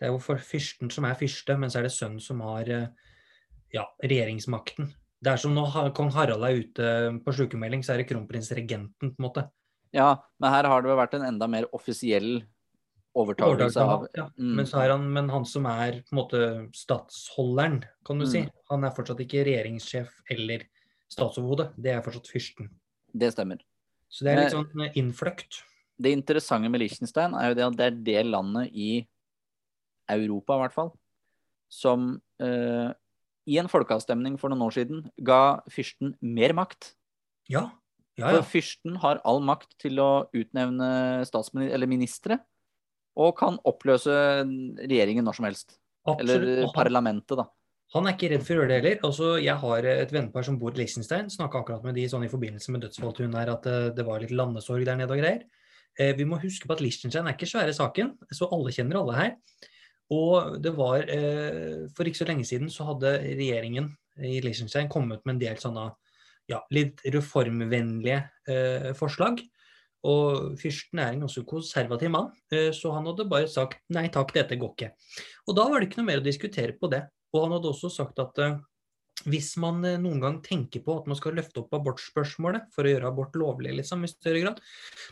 Det 0.00 0.06
er 0.06 0.14
jo 0.14 0.22
for 0.24 0.40
fyrsten 0.40 0.88
som 0.88 1.04
er 1.04 1.18
fyrste, 1.20 1.58
men 1.60 1.68
så 1.68 1.82
er 1.82 1.84
det 1.84 1.92
sønnen 1.92 2.22
som 2.24 2.40
har 2.46 2.70
ja, 2.72 3.84
regjeringsmakten. 4.00 4.88
Det 5.20 5.34
er 5.34 5.42
som 5.42 5.52
når 5.52 5.92
kong 5.98 6.08
Harald 6.16 6.48
er 6.48 6.62
ute 6.62 6.88
på 7.26 7.36
sykemelding, 7.36 7.84
så 7.84 7.92
er 7.92 8.00
det 8.00 8.08
kronprinsregenten, 8.08 9.12
på 9.12 9.20
en 9.20 9.26
måte. 9.28 9.44
Ja, 9.92 10.14
men 10.40 10.56
her 10.56 10.70
har 10.72 10.80
det 10.80 10.88
vel 10.88 11.02
vært 11.02 11.18
en 11.20 11.28
enda 11.28 11.50
mer 11.52 11.68
offisiell 11.76 12.46
overtakelse 13.14 13.80
av 13.80 14.06
ja. 14.16 14.26
Mm. 14.38 14.54
Men 14.56 14.66
så 14.66 14.80
han, 14.90 15.04
men 15.12 15.28
han 15.30 15.44
som 15.46 15.66
er 15.70 16.00
på 16.02 16.12
en 16.14 16.18
måte 16.18 16.40
statsholderen, 16.74 17.82
kan 18.04 18.18
du 18.18 18.24
Mm. 18.26 18.30
si, 18.32 18.42
han 18.70 18.84
er 18.84 18.90
fortsatt 18.90 19.20
ikke 19.20 19.44
regjeringssjef 19.46 20.10
eller 20.30 20.64
statsoverhode. 21.08 21.72
Det 21.80 21.92
er 21.92 22.02
fortsatt 22.02 22.26
fyrsten. 22.32 22.70
Det 23.16 23.32
stemmer. 23.32 23.58
Så 24.10 24.24
det 24.24 24.32
er 24.32 24.42
litt 24.44 24.52
Men- 24.54 24.64
sånn 24.64 24.84
eh, 24.84 24.92
innfløkt. 25.00 25.62
Det 26.00 26.10
interessante 26.12 26.68
med 26.70 26.80
Liechtenstein 26.80 27.34
er 27.34 27.48
jo 27.50 27.54
det 27.54 27.64
at 27.64 27.76
det 27.76 27.86
er 27.86 28.02
det 28.02 28.26
landet 28.26 28.70
i 28.74 29.06
Europa, 30.08 30.54
i 30.56 30.58
hvert 30.66 30.72
fall, 30.74 30.92
som 31.70 32.20
eh, 32.40 32.92
i 33.46 33.58
en 33.58 33.68
folkeavstemning 33.68 34.38
for 34.40 34.48
noen 34.50 34.62
år 34.66 34.72
siden 34.72 35.10
ga 35.22 35.60
fyrsten 35.70 36.16
mer 36.20 36.52
makt. 36.52 36.94
Ja. 37.48 37.70
Ja, 38.16 38.30
For 38.30 38.42
fyrsten 38.42 38.96
har 39.02 39.20
all 39.24 39.40
makt 39.40 39.76
til 39.78 39.96
å 39.98 40.28
utnevne 40.32 41.24
statsminister 41.26 41.74
eller 41.74 41.86
ministre, 41.90 42.40
og 43.20 43.34
kan 43.38 43.58
oppløse 43.68 44.14
regjeringen 44.82 45.26
når 45.26 45.38
som 45.38 45.48
helst. 45.48 45.76
Eller 46.04 46.18
Absolutt. 46.20 46.48
Eller 46.48 46.72
parlamentet, 46.76 47.36
da. 47.40 47.46
han 47.94 48.08
er 48.08 48.16
ikke 48.16 48.30
redd 48.34 48.44
for 48.44 48.54
å 48.54 48.58
gjøre 48.58 48.70
det 48.70 48.78
heller. 48.80 48.96
Altså, 49.08 49.28
jeg 49.40 49.56
har 49.64 49.90
et 49.94 50.12
vennepar 50.12 50.46
som 50.46 50.58
bor 50.60 50.74
i 50.74 50.82
Liechtenstein. 50.82 51.30
Snakka 51.32 51.62
akkurat 51.62 51.86
med 51.86 51.96
de 51.96 52.08
sånn 52.10 52.26
i 52.26 52.32
forbindelse 52.32 52.74
med 52.74 52.84
dødsfallet 52.84 53.22
hun 53.24 53.38
her, 53.38 53.52
at 53.54 53.68
eh, 53.70 53.90
det 53.96 54.06
var 54.06 54.20
litt 54.20 54.34
landesorg 54.34 54.84
der 54.88 54.98
nede 55.00 55.14
og 55.14 55.22
greier. 55.22 55.46
Eh, 55.98 56.12
vi 56.18 56.26
må 56.28 56.40
huske 56.42 56.68
på 56.68 56.76
at 56.76 56.82
Liechtenstein 56.84 57.30
er 57.30 57.38
ikke 57.38 57.48
svære 57.48 57.76
saken, 57.76 58.14
så 58.34 58.50
alle 58.52 58.74
kjenner 58.74 59.00
alle 59.00 59.18
her. 59.20 59.34
Og 60.12 60.58
det 60.60 60.74
var 60.76 61.06
eh, 61.08 61.86
For 61.96 62.04
ikke 62.04 62.20
så 62.20 62.28
lenge 62.28 62.44
siden 62.44 62.68
så 62.72 62.84
hadde 62.90 63.16
regjeringen 63.24 63.88
i 64.20 64.36
Liechtenstein 64.44 64.90
kommet 64.92 65.24
med 65.24 65.36
en 65.36 65.44
del 65.46 65.60
sånne 65.62 65.88
ja, 66.50 66.60
litt 66.74 67.00
reformvennlige 67.08 68.20
eh, 68.50 68.90
forslag. 68.98 69.40
Og 70.04 70.58
fyrsten 70.60 71.00
er 71.00 71.14
en 71.14 71.24
ganske 71.24 71.44
konservativ 71.48 72.12
mann, 72.12 72.28
eh, 72.52 72.70
så 72.76 72.92
han 72.92 73.08
hadde 73.08 73.28
bare 73.30 73.48
sagt 73.48 73.80
nei 73.94 74.10
takk, 74.12 74.34
dette 74.36 74.58
går 74.60 74.74
ikke. 74.74 74.92
Og 75.48 75.56
da 75.56 75.64
var 75.70 75.80
det 75.80 75.88
ikke 75.88 76.02
noe 76.02 76.10
mer 76.10 76.20
å 76.20 76.26
diskutere 76.26 76.76
på 76.76 76.90
det. 76.92 77.06
Og 77.34 77.46
han 77.46 77.54
hadde 77.56 77.70
også 77.70 77.90
sagt 77.92 78.20
at 78.20 78.40
eh, 78.44 78.58
hvis 79.30 79.54
man 79.62 79.80
eh, 79.88 79.96
noen 80.00 80.20
gang 80.20 80.36
tenker 80.44 80.84
på 80.84 80.98
at 81.00 81.08
man 81.08 81.16
skal 81.16 81.38
løfte 81.38 81.62
opp 81.62 81.72
abortspørsmålet 81.78 82.68
for 82.74 82.84
å 82.84 82.92
gjøre 82.92 83.08
abort 83.08 83.38
lovlig 83.40 83.72
liksom, 83.78 84.04
i 84.04 84.12
større 84.12 84.42
grad, 84.44 84.60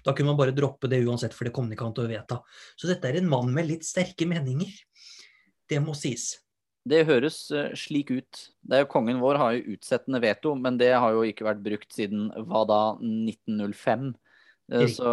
da 0.04 0.12
kunne 0.12 0.34
man 0.34 0.40
bare 0.42 0.56
droppe 0.56 0.90
det 0.92 1.00
uansett, 1.06 1.32
for 1.36 1.48
det 1.48 1.54
kom 1.56 1.72
ikke 1.72 1.88
an 1.88 1.96
til 1.96 2.04
å 2.04 2.12
vedta. 2.12 2.42
Så 2.76 2.90
dette 2.90 3.08
er 3.08 3.20
en 3.22 3.30
mann 3.32 3.48
med 3.54 3.70
litt 3.70 3.88
sterke 3.88 4.28
meninger. 4.28 4.76
Det 5.72 5.80
må 5.80 5.96
sies. 5.96 6.34
Det 6.84 7.04
høres 7.06 7.46
slik 7.78 8.10
ut. 8.10 8.40
Det 8.66 8.74
er 8.74 8.82
jo 8.82 8.88
Kongen 8.90 9.20
vår 9.22 9.38
har 9.38 9.52
jo 9.54 9.76
utsettende 9.76 10.18
veto, 10.20 10.56
men 10.58 10.76
det 10.80 10.90
har 10.90 11.14
jo 11.14 11.22
ikke 11.24 11.46
vært 11.46 11.62
brukt 11.62 11.94
siden 11.94 12.26
hva 12.50 12.64
da, 12.66 12.80
1905. 12.98 14.10
Eh. 14.70 14.86
Så 14.86 15.08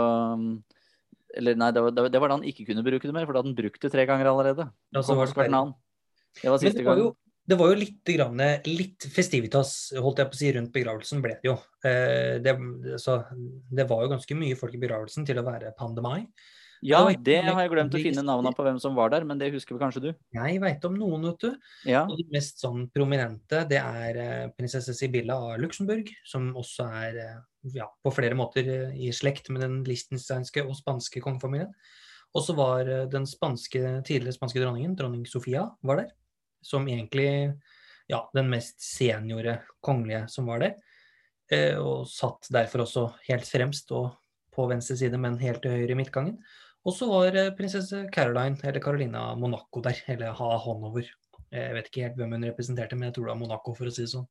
Eller 1.38 1.56
nei, 1.56 1.72
det 1.72 1.82
var, 1.82 1.92
det 1.92 2.20
var- 2.20 2.30
da 2.30 2.36
han 2.36 2.44
ikke 2.44 2.66
kunne 2.66 2.84
bruke 2.84 3.06
det 3.06 3.14
mer, 3.14 3.26
for 3.26 3.34
da 3.34 3.40
hadde 3.40 3.52
han 3.54 3.56
brukt 3.56 3.82
det 3.82 3.92
tre 3.92 4.06
ganger 4.06 4.26
allerede. 4.26 4.72
Var 5.16 5.26
det. 5.46 5.52
2. 5.70 6.42
Det 6.42 6.50
var 6.50 6.58
siste 6.58 6.84
gang. 6.84 7.16
det 7.50 7.58
var 7.58 7.70
jo 7.70 7.76
litt, 7.76 8.04
grann, 8.06 8.38
litt 8.66 9.06
festivitas 9.10 9.92
holdt 9.98 10.18
jeg 10.22 10.30
på 10.30 10.38
å 10.38 10.40
si, 10.40 10.52
rundt 10.54 10.74
begravelsen 10.74 11.22
ble 11.22 11.38
det 11.42 11.50
jo. 11.50 11.56
Eh, 11.84 12.38
det, 12.46 12.54
så 13.02 13.24
det 13.74 13.88
var 13.90 14.04
jo 14.04 14.12
ganske 14.14 14.36
mye 14.38 14.58
folk 14.58 14.74
i 14.74 14.82
begravelsen 14.82 15.26
til 15.26 15.38
å 15.42 15.46
være 15.46 15.74
pandemi. 15.78 16.28
Ja, 16.86 17.02
det 17.12 17.38
har 17.44 17.60
jeg 17.60 17.72
glemt 17.74 17.96
å 17.96 18.00
finne 18.00 18.24
navnene 18.24 18.56
på 18.56 18.64
hvem 18.64 18.78
som 18.80 18.96
var 18.96 19.12
der, 19.12 19.26
men 19.28 19.40
det 19.40 19.52
husker 19.52 19.76
vi 19.76 19.82
kanskje 19.82 20.02
du? 20.04 20.10
Jeg 20.36 20.60
veit 20.64 20.86
om 20.88 20.96
noen, 20.96 21.26
vet 21.28 21.44
du. 21.44 21.72
Ja. 21.90 22.06
Og 22.08 22.16
de 22.20 22.26
mest 22.32 22.62
sånn 22.64 22.86
prominente, 22.94 23.66
det 23.68 23.82
er 23.82 24.20
eh, 24.24 24.52
prinsesse 24.56 24.96
Sibylla 24.96 25.36
av 25.50 25.58
Luxembourg, 25.60 26.08
som 26.28 26.52
også 26.60 26.88
er 27.02 27.20
eh, 27.24 27.42
ja, 27.76 27.90
på 28.04 28.14
flere 28.16 28.38
måter 28.40 28.70
eh, 28.72 28.94
i 28.96 29.12
slekt 29.16 29.52
med 29.52 29.66
den 29.66 29.82
liechtensteinske 29.88 30.64
og 30.64 30.78
spanske 30.80 31.24
kongefamilien. 31.26 31.74
Og 32.38 32.46
så 32.46 32.54
var 32.56 32.88
den 33.10 33.26
spanske, 33.28 33.82
tidligere 34.06 34.38
spanske 34.38 34.62
dronningen, 34.62 34.94
dronning 34.96 35.26
Sofia, 35.28 35.66
var 35.82 36.04
der. 36.04 36.14
Som 36.64 36.86
egentlig 36.88 37.30
ja, 38.10 38.22
den 38.38 38.52
mest 38.52 38.84
seniore 38.86 39.64
kongelige 39.84 40.28
som 40.30 40.46
var 40.52 40.62
der. 40.62 40.76
Og 41.82 42.04
satt 42.06 42.52
derfor 42.54 42.84
også 42.84 43.08
helt 43.26 43.50
fremst 43.50 43.90
og 43.98 44.12
på 44.54 44.68
venstre 44.70 44.98
side, 45.00 45.18
men 45.22 45.40
helt 45.42 45.64
til 45.64 45.74
høyre 45.74 45.96
i 45.96 45.98
midtgangen. 45.98 46.38
Og 46.88 46.96
så 46.96 47.08
var 47.10 47.36
eh, 47.36 47.54
prinsesse 47.58 48.06
Caroline, 48.14 48.60
eller 48.64 48.84
Carolina 48.84 49.24
Monaco 49.36 49.84
der, 49.84 50.00
eller 50.08 50.36
ha 50.38 50.50
hånd 50.64 50.86
over. 50.92 51.10
Jeg 51.50 51.74
vet 51.76 51.90
ikke 51.90 52.06
helt 52.06 52.20
hvem 52.20 52.36
hun 52.38 52.46
representerte, 52.46 52.98
men 52.98 53.10
jeg 53.10 53.18
tror 53.18 53.28
det 53.28 53.34
var 53.34 53.42
Monaco, 53.42 53.74
for 53.78 53.90
å 53.90 53.94
si 53.94 54.06
det 54.06 54.14
sånn. 54.14 54.28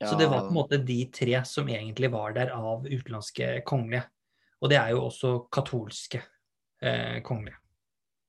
Ja, 0.00 0.08
Så 0.10 0.18
det 0.18 0.26
var 0.26 0.46
på 0.46 0.50
en 0.50 0.58
måte 0.58 0.80
de 0.82 0.98
tre 1.14 1.36
som 1.46 1.68
egentlig 1.70 2.10
var 2.12 2.34
der 2.36 2.50
av 2.56 2.86
utenlandske 2.88 3.60
kongelige. 3.68 4.08
Og 4.64 4.72
det 4.72 4.78
er 4.80 4.94
jo 4.94 5.04
også 5.06 5.34
katolske 5.52 6.22
eh, 6.82 7.20
kongelige. 7.24 7.60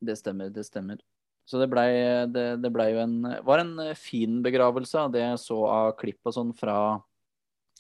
Det 0.06 0.18
stemmer, 0.20 0.52
det 0.54 0.66
stemmer. 0.68 1.00
Så 1.46 1.62
det 1.62 1.70
blei 1.70 1.90
det, 2.34 2.46
det 2.64 2.72
ble 2.74 2.88
jo 2.90 3.02
en 3.04 3.18
Var 3.46 3.62
en 3.62 3.74
eh, 3.84 3.98
fin 3.98 4.42
begravelse 4.46 5.06
av 5.08 5.14
det 5.14 5.24
jeg 5.24 5.42
så 5.42 5.60
av 5.70 5.92
klipp 6.00 6.20
og 6.26 6.36
sånn 6.36 6.54
fra 6.58 6.78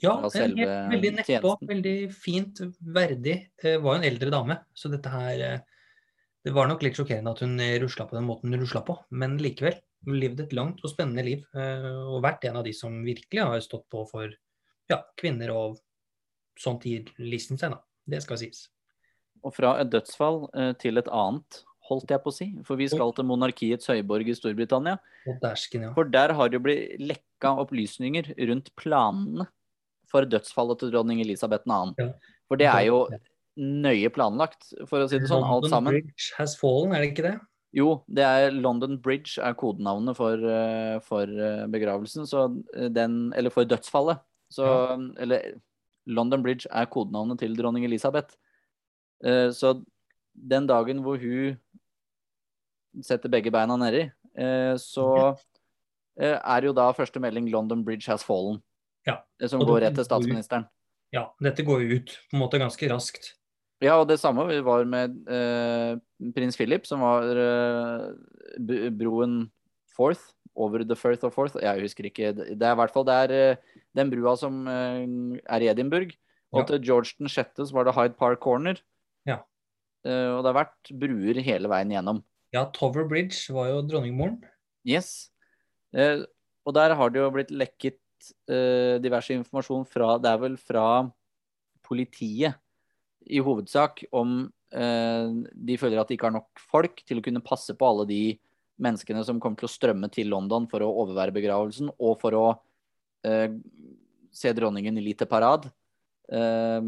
Ja, 0.03 0.15
selve 0.31 0.67
veldig 0.91 1.11
nettpå, 1.21 1.55
veldig 1.63 1.95
fint, 2.11 2.59
verdig. 2.95 3.37
Det 3.61 3.77
var 3.83 3.95
jo 3.95 4.01
en 4.01 4.07
eldre 4.09 4.31
dame, 4.33 4.59
så 4.75 4.91
dette 4.91 5.11
her 5.11 5.43
eh, 5.45 5.59
Det 6.45 6.53
var 6.53 6.67
nok 6.69 6.83
litt 6.85 6.97
sjokkerende 6.99 7.31
at 7.31 7.41
hun 7.41 7.55
eh, 7.63 7.77
rusla 7.81 8.05
på 8.09 8.17
den 8.17 8.27
måten 8.27 8.51
hun 8.51 8.61
rusla 8.61 8.83
på, 8.85 8.97
men 9.15 9.37
likevel. 9.41 9.79
Hun 10.05 10.19
levde 10.21 10.45
et 10.45 10.53
langt 10.53 10.83
og 10.83 10.91
spennende 10.91 11.23
liv, 11.25 11.45
eh, 11.57 11.87
og 12.05 12.21
vært 12.25 12.45
en 12.45 12.59
av 12.59 12.67
de 12.67 12.75
som 12.75 12.99
virkelig 13.07 13.41
har 13.41 13.63
stått 13.63 13.87
på 13.89 14.03
for 14.09 14.35
ja, 14.91 14.99
kvinner 15.17 15.53
og 15.55 15.79
sånt 16.59 16.85
i 16.85 16.99
Liechtenstein, 17.17 17.73
da. 17.73 17.81
Det 18.05 18.21
skal 18.21 18.37
sies. 18.37 18.67
Og 19.45 19.55
fra 19.55 19.77
et 19.81 19.89
dødsfall 19.93 20.43
eh, 20.53 20.73
til 20.81 21.01
et 21.01 21.09
annet, 21.09 21.63
holdt 21.85 22.11
jeg 22.11 22.21
på 22.21 22.31
å 22.31 22.35
si. 22.35 22.47
For 22.67 22.77
vi 22.77 22.87
skal 22.89 23.13
til 23.15 23.27
monarkiets 23.29 23.89
høyborg 23.89 24.29
i 24.29 24.37
Storbritannia. 24.37 24.99
Og 25.29 25.41
dæsken, 25.41 25.87
ja. 25.87 25.91
For 25.97 26.09
der 26.09 26.33
har 26.37 26.49
det 26.49 26.59
jo 26.59 26.65
blitt 26.65 27.01
lekka 27.01 27.55
opplysninger 27.63 28.33
rundt 28.49 28.71
planene 28.77 29.47
for 30.15 30.31
dødsfallet 30.31 30.81
til 30.81 30.93
dronning 30.95 31.19
Elisabeth 31.23 31.67
2. 31.67 31.79
Ja. 31.99 32.11
For 32.47 32.61
det 32.61 32.71
er 32.71 32.87
jo 32.87 33.01
nøye 33.55 34.11
planlagt, 34.11 34.71
for 34.89 35.03
å 35.03 35.09
si 35.09 35.19
det 35.19 35.29
sånn, 35.31 35.43
alt 35.43 35.67
sammen. 35.71 35.95
London. 35.95 36.07
Bridge 36.09 36.39
has 36.39 36.55
fallen, 36.59 36.95
er 36.95 37.03
det 37.03 37.11
ikke 37.13 37.27
det? 37.27 37.35
Jo, 37.75 37.89
det 38.07 38.23
er 38.23 38.53
London 38.55 38.95
Bridge 39.03 39.41
er 39.43 39.55
kodenavnet 39.59 40.15
for, 40.15 40.39
eh, 40.39 40.99
for 41.03 41.27
eh, 41.27 41.65
begravelsen, 41.71 42.27
så 42.27 42.47
eh, 42.75 42.87
den 42.87 43.33
Eller 43.35 43.51
for 43.51 43.67
dødsfallet. 43.67 44.21
Så 44.51 44.65
Eller 45.19 45.59
London 46.05 46.43
Bridge 46.43 46.69
er 46.71 46.85
kodenavnet 46.85 47.39
til 47.39 47.55
dronning 47.57 47.83
Elisabeth. 47.83 48.37
Så 49.25 49.83
den 50.35 50.67
dagen 50.67 50.99
hvor 51.01 51.17
hun 51.17 51.57
setter 53.01 53.31
begge 53.31 53.49
beina 53.51 53.73
nedi, 53.79 54.03
så 54.77 55.07
er 56.19 56.67
jo 56.67 56.73
da 56.73 56.91
første 56.93 57.19
melding 57.19 57.49
'London 57.49 57.83
Bridge 57.83 58.05
has 58.11 58.23
fallen'. 58.23 58.61
Ja. 59.07 59.19
Det 59.39 59.49
Som 59.51 59.61
går 59.61 59.81
rett 59.85 59.95
til 59.99 60.05
statsministeren. 60.07 60.65
Ja, 61.13 61.27
dette 61.43 61.63
går 61.63 61.83
jo 61.85 61.99
ut 61.99 62.13
på 62.31 62.35
en 62.37 62.41
måte 62.41 62.59
ganske 62.59 62.87
raskt. 62.91 63.33
Ja, 63.83 63.97
og 64.01 64.07
det 64.09 64.17
samme 64.21 64.45
var 64.63 64.85
med 64.87 65.17
eh, 65.29 65.97
prins 66.33 66.55
Philip, 66.57 66.85
som 66.87 67.03
var 67.03 67.27
eh, 67.37 68.89
broen 68.95 69.51
Forth, 69.95 70.31
over 70.55 70.83
the 70.87 70.95
Firth 70.95 71.25
of 71.27 71.33
Forth. 71.35 71.57
Jeg 71.61 71.81
husker 71.83 72.07
ikke. 72.07 72.31
Det 72.35 72.55
er 72.63 72.71
i 72.75 72.79
hvert 72.79 72.93
fall 72.93 73.05
det 73.07 73.15
er 73.25 73.33
eh, 73.35 73.81
den 73.95 74.09
brua 74.11 74.35
som 74.39 74.63
eh, 74.71 75.03
er 75.51 75.65
i 75.65 75.69
Edinburgh. 75.71 76.15
Og 76.55 76.61
Ja. 76.61 76.65
til 76.69 76.79
George 76.87 77.15
den 77.19 77.27
sjette 77.27 77.65
så 77.67 77.73
var 77.75 77.83
det 77.85 77.95
Hyde 77.97 78.15
Park 78.15 78.39
Corner. 78.39 78.79
Ja. 79.27 79.41
Eh, 80.07 80.31
og 80.31 80.43
det 80.45 80.53
har 80.53 80.59
vært 80.63 80.91
bruer 80.95 81.41
hele 81.43 81.67
veien 81.71 81.91
gjennom. 81.91 82.23
Ja, 82.55 82.65
Tover 82.71 83.03
Bridge 83.09 83.51
var 83.51 83.67
jo 83.73 83.81
dronningmoren. 83.83 84.37
Yes. 84.87 85.29
Eh, 85.93 86.23
og 86.65 86.73
der 86.77 86.95
har 86.95 87.09
det 87.11 87.19
jo 87.19 87.31
blitt 87.35 87.51
lekket 87.51 87.99
diverse 88.47 89.33
informasjon 89.35 89.85
fra 89.87 90.17
Det 90.21 90.29
er 90.31 90.37
vel 90.41 90.55
fra 90.57 90.85
politiet 91.85 92.55
i 93.29 93.39
hovedsak 93.41 94.03
om 94.13 94.51
eh, 94.73 95.27
de 95.53 95.77
føler 95.81 95.99
at 96.01 96.07
de 96.09 96.17
ikke 96.17 96.27
har 96.29 96.35
nok 96.35 96.61
folk 96.71 97.01
til 97.05 97.19
å 97.21 97.25
kunne 97.25 97.41
passe 97.45 97.73
på 97.77 97.87
alle 97.87 98.05
de 98.09 98.21
menneskene 98.81 99.23
som 99.25 99.39
kommer 99.39 99.57
til 99.61 99.69
å 99.69 99.71
strømme 99.73 100.09
til 100.11 100.27
London 100.33 100.65
for 100.67 100.83
å 100.83 100.89
overvære 101.05 101.33
begravelsen, 101.35 101.89
og 101.99 102.17
for 102.19 102.35
å 102.35 102.45
eh, 103.25 103.49
se 104.35 104.51
dronningen 104.53 104.97
i 104.99 105.05
lite 105.11 105.25
parad. 105.29 105.69
Eh, 106.29 106.81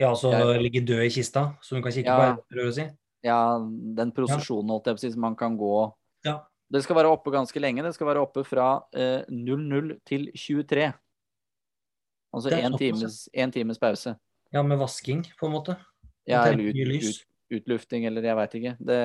Ja, 0.00 0.08
altså 0.10 0.32
Jeg- 0.32 0.62
ligge 0.62 0.80
død 0.84 1.04
i 1.06 1.10
kista, 1.14 1.54
som 1.62 1.76
hun 1.76 1.82
kan 1.84 1.92
kikke 1.92 2.10
Ja. 2.10 2.34
på, 2.34 2.42
prøver 2.50 2.68
å 2.68 2.74
si. 2.74 2.86
ja, 3.22 3.58
den 3.94 4.10
prosesjonen, 4.12 4.68
holdt 4.68 4.84
jeg 4.86 4.94
på 4.96 4.98
å 4.98 5.00
si, 5.00 5.10
som 5.12 5.20
man 5.20 5.36
kan 5.36 5.56
gå 5.56 5.94
Ja. 6.24 6.40
Det 6.72 6.82
skal 6.84 6.96
være 6.96 7.10
oppe 7.12 7.32
ganske 7.34 7.60
lenge. 7.60 7.84
Det 7.84 7.94
skal 7.96 8.08
være 8.08 8.22
oppe 8.24 8.44
fra 8.46 8.68
eh, 8.96 9.26
00 9.28 9.98
til 10.08 10.30
23. 10.32 10.92
Altså 12.34 12.50
én 12.50 12.78
times, 12.78 13.28
en 13.32 13.52
times 13.54 13.78
pause. 13.78 14.16
Ja, 14.54 14.62
med 14.62 14.78
vasking, 14.80 15.22
på 15.38 15.46
en 15.46 15.54
måte. 15.54 15.76
Ja, 16.26 16.46
eller 16.48 16.72
ut, 16.72 17.04
ut, 17.04 17.20
utlufting, 17.52 18.06
eller 18.08 18.24
jeg 18.26 18.38
veit 18.38 18.56
ikke. 18.58 18.72
Det, 18.80 19.02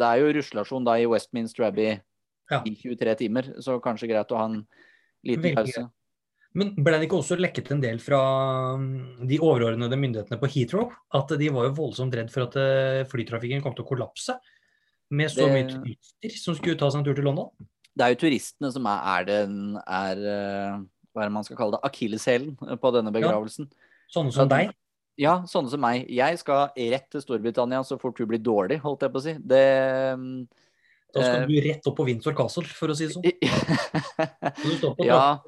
det 0.00 0.08
er 0.08 0.22
jo 0.22 0.32
ruslasjon 0.38 0.86
da 0.86 0.96
i 0.98 1.06
Westminster 1.10 1.68
Abbey 1.68 1.98
Ja. 2.50 2.60
i 2.66 2.74
23 2.76 3.14
timer, 3.22 3.46
så 3.64 3.78
kanskje 3.80 4.10
greit 4.10 4.32
å 4.34 4.40
ha 4.40 4.48
en 4.50 4.58
liten 5.24 5.46
Veldig 5.46 5.54
pause. 5.56 5.86
Men 6.54 6.70
ble 6.76 6.98
det 7.00 7.08
ikke 7.08 7.18
også 7.18 7.38
lekket 7.40 7.72
en 7.74 7.80
del 7.82 7.96
fra 8.02 8.18
mm, 8.78 9.24
de 9.26 9.38
overordnede 9.42 9.96
myndighetene 9.98 10.38
på 10.38 10.50
Heathrow? 10.52 10.92
At 11.18 11.32
de 11.40 11.48
var 11.50 11.66
jo 11.66 11.76
voldsomt 11.80 12.14
redd 12.14 12.30
for 12.30 12.46
at 12.46 12.58
eh, 12.60 13.00
flytrafikken 13.10 13.64
kom 13.64 13.74
til 13.74 13.82
å 13.82 13.88
kollapse 13.88 14.36
med 15.10 15.30
så 15.30 15.46
Det- 15.46 15.52
mye 15.52 15.68
turister 15.68 16.38
som 16.38 16.54
skulle 16.54 16.78
ta 16.78 16.88
seg 16.90 16.98
en 16.98 17.04
tur 17.04 17.14
til 17.14 17.24
London? 17.24 17.50
Det 17.96 18.04
er 18.04 18.14
jo 18.14 18.22
turistene 18.26 18.72
som 18.72 18.86
er, 18.86 19.20
er 19.20 19.24
den 19.24 19.76
er, 19.86 20.16
eh, 20.18 20.78
Hva 21.14 21.22
er 21.22 21.28
det 21.28 21.32
man 21.32 21.44
skal 21.44 21.56
kalle 21.56 21.76
det? 21.76 21.84
Akilleshælen 21.86 22.56
på 22.58 22.90
denne 22.92 23.12
begravelsen. 23.14 23.70
Sånne 24.10 24.32
som 24.32 24.48
Ja, 24.48 24.56
deg. 24.56 24.74
Ja, 25.16 25.34
sånne 25.46 25.70
som 25.70 25.80
meg. 25.80 26.08
Jeg 26.10 26.38
skal 26.40 26.70
rett 26.74 27.08
til 27.10 27.22
Storbritannia 27.22 27.84
så 27.86 28.00
fort 28.00 28.16
du 28.16 28.26
blir 28.26 28.42
dårlig, 28.42 28.80
holdt 28.82 29.00
jeg 29.06 29.12
på 29.12 29.20
å 29.20 29.22
si. 29.22 29.34
Det 29.34 29.64
Da 31.14 31.22
skal 31.22 31.42
eh, 31.42 31.46
du 31.46 31.60
rett 31.60 31.86
opp 31.86 31.96
på 31.96 32.06
Windsor 32.08 32.34
Castle, 32.34 32.64
for 32.64 32.88
å 32.88 32.96
si 32.96 33.06
det 33.06 33.14
sånn. 33.14 33.22
Ja. 35.06 35.38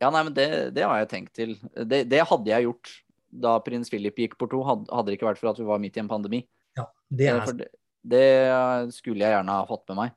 Ja, 0.00 0.10
nei, 0.10 0.22
men 0.22 0.34
det, 0.34 0.74
det 0.74 0.82
har 0.86 0.98
jeg 0.98 1.10
tenkt 1.10 1.34
til. 1.34 1.56
Det, 1.74 2.08
det 2.08 2.26
hadde 2.26 2.50
jeg 2.50 2.66
gjort 2.66 2.90
da 3.30 3.58
prins 3.62 3.90
Philip 3.92 4.16
gikk 4.16 4.36
bort 4.40 4.50
to, 4.54 4.62
hadde 4.64 5.06
det 5.06 5.18
ikke 5.18 5.28
vært 5.28 5.40
for 5.40 5.50
at 5.50 5.58
vi 5.60 5.66
var 5.68 5.80
midt 5.82 5.98
i 5.98 6.02
en 6.02 6.10
pandemi. 6.10 6.42
Ja, 6.78 6.86
det 7.10 7.28
er 7.30 7.40
For 7.44 7.58
det, 7.58 7.68
det 8.02 8.92
skulle 8.94 9.24
jeg 9.24 9.34
gjerne 9.34 9.58
ha 9.58 9.66
fått 9.68 9.86
med 9.90 10.00
meg. 10.02 10.16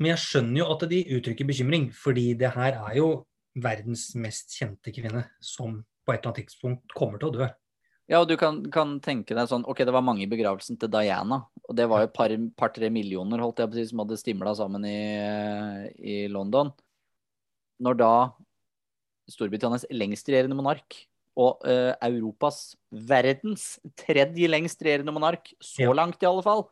Men 0.00 0.10
jeg 0.14 0.22
skjønner 0.24 0.60
jo 0.60 0.70
at 0.74 0.86
de 0.90 1.00
uttrykker 1.16 1.48
bekymring, 1.48 1.88
fordi 1.94 2.32
det 2.38 2.50
her 2.56 2.78
er 2.80 2.96
jo 2.98 3.08
verdens 3.54 4.08
mest 4.18 4.56
kjente 4.58 4.90
kvinne 4.94 5.22
som 5.38 5.78
på 6.04 6.12
et 6.12 6.18
eller 6.18 6.32
annet 6.32 6.40
tidspunkt 6.42 6.94
kommer 6.96 7.20
til 7.22 7.30
å 7.30 7.36
dø. 7.36 7.46
Ja, 8.10 8.20
og 8.20 8.28
du 8.28 8.34
kan, 8.36 8.58
kan 8.68 8.98
tenke 9.00 9.32
deg 9.32 9.46
sånn 9.48 9.62
Ok, 9.64 9.78
det 9.86 9.92
var 9.94 10.04
mange 10.04 10.26
i 10.26 10.28
begravelsen 10.28 10.76
til 10.76 10.90
Diana, 10.92 11.38
og 11.64 11.76
det 11.78 11.86
var 11.88 12.02
jo 12.02 12.08
et 12.10 12.16
par- 12.16 12.34
par-tre 12.58 12.90
millioner 12.92 13.40
holdt 13.40 13.62
jeg 13.62 13.70
på 13.70 13.78
å 13.78 13.80
si, 13.80 13.86
som 13.88 14.02
hadde 14.02 14.18
stimla 14.20 14.52
sammen 14.58 14.84
i, 14.84 14.98
i 16.04 16.16
London. 16.28 16.74
Når 17.80 17.96
da 18.02 18.12
Storbritannias 19.32 19.86
lengstregjerende 19.88 20.58
monark 20.58 20.98
og 21.40 21.64
uh, 21.64 21.94
Europas, 22.04 22.74
verdens 22.92 23.78
tredje 23.98 24.50
lengstregjerende 24.52 25.14
monark, 25.14 25.48
så 25.62 25.88
Ja. 25.88 25.96
langt 25.96 26.22
i 26.22 26.28
alle 26.28 26.44
fall, 26.44 26.66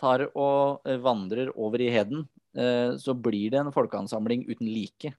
tar 0.00 0.26
og 0.32 0.86
eh, 0.88 1.00
vandrer 1.02 1.52
over 1.54 1.82
i 1.82 1.90
heden, 1.92 2.24
eh, 2.56 2.94
så 3.00 3.14
blir 3.14 3.52
det 3.54 3.60
en 3.62 3.72
folkeansamling 3.74 4.46
uten 4.48 4.70
like. 4.70 5.14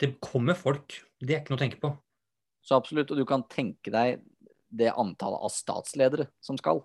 Det 0.00 0.16
kommer 0.20 0.56
folk. 0.58 0.96
Det 1.20 1.36
er 1.36 1.42
ikke 1.42 1.54
noe 1.54 1.60
å 1.60 1.64
tenke 1.64 1.82
på. 1.82 1.92
Så 2.64 2.76
absolutt, 2.76 3.12
og 3.12 3.20
du 3.20 3.26
kan 3.28 3.44
tenke 3.50 3.92
deg 3.92 4.24
det 4.74 4.90
antallet 4.90 5.44
av 5.46 5.52
statsledere 5.52 6.26
som 6.42 6.58
skal. 6.58 6.82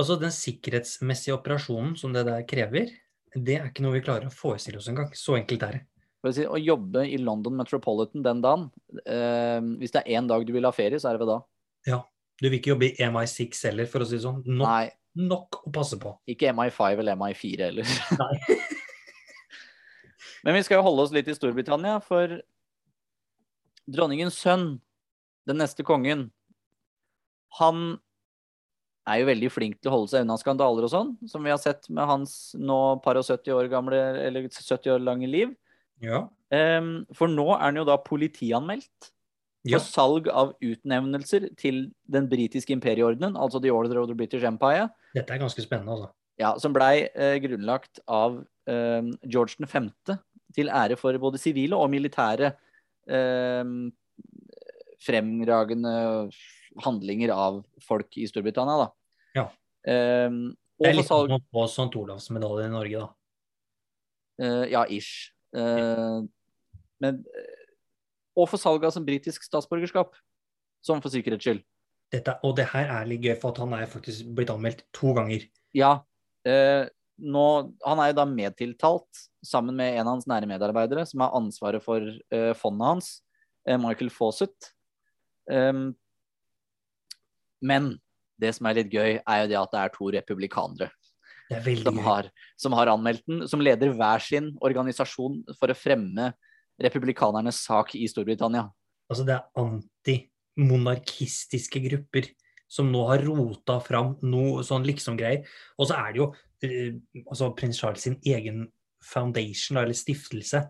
Altså, 0.00 0.16
den 0.18 0.32
sikkerhetsmessige 0.34 1.36
operasjonen 1.36 1.94
som 2.00 2.14
det 2.14 2.24
der 2.26 2.46
krever, 2.48 2.90
det 3.36 3.58
er 3.58 3.68
ikke 3.68 3.84
noe 3.84 3.98
vi 3.98 4.04
klarer 4.04 4.30
å 4.30 4.34
forestille 4.34 4.80
oss 4.80 4.88
engang. 4.90 5.12
Så 5.14 5.36
enkelt 5.38 5.66
er 5.66 5.76
det. 5.76 5.82
Si, 6.28 6.44
å 6.44 6.58
jobbe 6.60 7.06
i 7.08 7.16
London 7.16 7.54
Metropolitan 7.56 8.20
den 8.20 8.42
dagen 8.44 8.66
eh, 9.08 9.56
Hvis 9.80 9.94
det 9.94 10.02
er 10.02 10.18
én 10.18 10.26
dag 10.28 10.42
du 10.44 10.50
vil 10.52 10.66
ha 10.68 10.72
ferie, 10.76 11.00
så 11.00 11.08
er 11.08 11.16
det 11.16 11.22
vel 11.22 11.30
da. 11.32 11.38
Ja. 11.88 12.02
Du 12.40 12.48
vil 12.48 12.58
ikke 12.58 12.74
jobbe 12.74 12.90
i 12.90 13.08
MI6 13.08 13.62
heller, 13.68 13.88
for 13.88 14.04
å 14.04 14.08
si 14.08 14.16
det 14.16 14.24
sånn. 14.24 14.42
Nok, 14.44 14.64
Nei, 14.64 14.90
nok 15.28 15.58
å 15.68 15.72
passe 15.76 15.98
på. 16.00 16.14
ikke 16.28 16.52
MI5 16.56 17.02
eller 17.02 17.18
MI4 17.20 17.66
heller. 17.68 17.96
Nei. 18.20 18.58
Men 20.44 20.56
vi 20.56 20.62
skal 20.64 20.80
jo 20.80 20.86
holde 20.86 21.04
oss 21.04 21.12
litt 21.12 21.28
i 21.28 21.36
Storbritannia, 21.36 21.98
for 22.04 22.38
dronningens 23.90 24.38
sønn, 24.40 24.78
den 25.48 25.60
neste 25.60 25.84
kongen, 25.84 26.28
han 27.58 27.98
er 29.10 29.20
jo 29.20 29.28
veldig 29.30 29.50
flink 29.52 29.80
til 29.80 29.90
å 29.90 29.96
holde 29.96 30.12
seg 30.12 30.24
unna 30.24 30.36
skandaler 30.40 30.86
og 30.86 30.92
sånn, 30.92 31.10
som 31.28 31.44
vi 31.44 31.52
har 31.52 31.60
sett 31.60 31.88
med 31.90 32.06
hans 32.08 32.54
nå 32.56 33.00
par 33.04 33.18
og 33.18 33.26
70 33.26 33.56
år 33.56 33.68
gamle, 33.72 33.98
eller 34.28 34.46
70 34.48 34.94
år 34.94 35.04
lange 35.04 35.28
liv. 35.28 35.52
Ja. 36.00 36.24
Um, 36.50 37.06
for 37.14 37.30
nå 37.30 37.46
er 37.54 37.66
han 37.68 37.76
jo 37.78 37.84
da 37.86 37.96
politianmeldt 38.02 39.10
for 39.60 39.74
Ja. 39.76 39.78
salg 39.84 40.26
av 40.32 40.54
utnevnelser 40.64 41.50
til 41.60 41.92
den 42.08 42.28
britiske 42.30 42.72
imperieordenen, 42.72 43.36
altså 43.36 43.60
The 43.60 43.70
Order 43.70 44.00
of 44.00 44.08
the 44.08 44.16
British 44.16 44.42
Empire, 44.48 44.88
Dette 45.14 45.34
er 45.34 45.38
ganske 45.42 45.60
spennende, 45.62 45.92
altså. 45.92 46.08
ja, 46.40 46.54
som 46.58 46.72
blei 46.72 47.04
uh, 47.12 47.36
grunnlagt 47.44 48.00
av 48.08 48.40
eh, 48.66 49.02
George 49.28 49.60
5. 49.66 49.90
til 50.54 50.68
ære 50.72 50.96
for 50.96 51.12
både 51.18 51.38
sivile 51.38 51.76
og 51.76 51.90
militære 51.92 52.52
eh, 53.10 53.64
fremragende 55.00 56.30
handlinger 56.84 57.32
av 57.34 57.60
folk 57.84 58.16
i 58.16 58.26
Storbritannia, 58.30 58.86
da. 58.86 58.88
Ja. 59.34 59.44
Eh, 59.84 60.30
Det 60.80 60.88
er 60.88 60.96
litt 60.96 61.06
som 61.10 61.28
å 61.28 61.40
få 61.52 61.66
St. 61.68 61.90
Olavs 62.00 62.30
medalje 62.32 62.66
i 62.66 62.72
Norge, 62.72 63.04
da. 63.04 63.08
Uh, 64.40 64.64
Ja, 64.72 64.86
ish. 64.88 65.32
Eh, 65.56 66.20
men 67.02 67.24
eh, 67.26 67.56
Og 68.38 68.46
for 68.46 68.62
salget 68.62 68.86
av 68.88 68.94
som 68.94 69.04
britisk 69.04 69.44
statsborgerskap. 69.44 70.14
Sånn 70.86 71.02
for 71.02 71.12
sikkerhets 71.12 71.44
skyld. 71.44 71.64
Dette, 72.10 72.36
og 72.46 72.54
det 72.58 72.68
her 72.72 72.88
er 72.90 73.08
litt 73.10 73.26
gøy, 73.26 73.34
for 73.38 73.52
at 73.52 73.60
han 73.62 73.74
er 73.76 73.90
faktisk 73.90 74.30
blitt 74.34 74.50
anmeldt 74.50 74.84
to 74.96 75.12
ganger. 75.14 75.44
Ja. 75.76 76.00
Eh, 76.48 76.86
nå, 77.20 77.46
han 77.84 78.02
er 78.02 78.10
jo 78.10 78.16
da 78.18 78.26
medtiltalt 78.26 79.24
sammen 79.44 79.76
med 79.76 79.98
en 79.98 80.06
av 80.06 80.16
hans 80.16 80.28
nære 80.30 80.48
medarbeidere, 80.48 81.04
som 81.06 81.22
har 81.26 81.36
ansvaret 81.36 81.84
for 81.84 82.06
eh, 82.06 82.52
fondet 82.58 82.88
hans, 82.88 83.10
eh, 83.68 83.78
Michael 83.78 84.10
Fawcett. 84.14 84.72
Um, 85.50 85.90
men 87.60 87.92
det 88.40 88.54
som 88.56 88.68
er 88.70 88.80
litt 88.80 88.94
gøy, 88.94 89.18
er 89.20 89.42
jo 89.42 89.50
det 89.52 89.60
at 89.60 89.74
det 89.74 89.82
er 89.82 89.94
to 89.94 90.10
republikanere 90.14 90.88
er 90.88 90.99
som 91.82 91.98
har, 92.04 92.28
som 92.56 92.72
har 92.78 92.86
anmeldt 92.92 93.24
den, 93.26 93.48
som 93.50 93.60
leder 93.62 93.92
hver 93.96 94.18
sin 94.22 94.52
organisasjon 94.62 95.44
for 95.58 95.70
å 95.72 95.78
fremme 95.78 96.32
republikanernes 96.80 97.58
sak 97.66 97.94
i 97.98 98.08
Storbritannia. 98.08 98.70
Altså, 99.10 99.24
det 99.26 99.34
er 99.36 99.42
antimonarkistiske 99.58 101.80
grupper 101.88 102.24
som 102.70 102.92
nå 102.92 103.00
har 103.08 103.24
rota 103.26 103.80
fram 103.82 104.14
noe 104.22 104.62
sånn 104.66 104.84
liksom-greier. 104.86 105.40
Og 105.80 105.86
så 105.90 105.94
er 105.98 106.08
det 106.12 106.18
jo 106.22 106.26
eh, 106.62 106.92
altså 107.24 107.54
prins 107.58 107.78
Charles 107.82 108.02
sin 108.06 108.18
egen 108.22 108.58
foundation, 109.02 109.76
eller 109.80 109.96
stiftelse, 109.96 110.60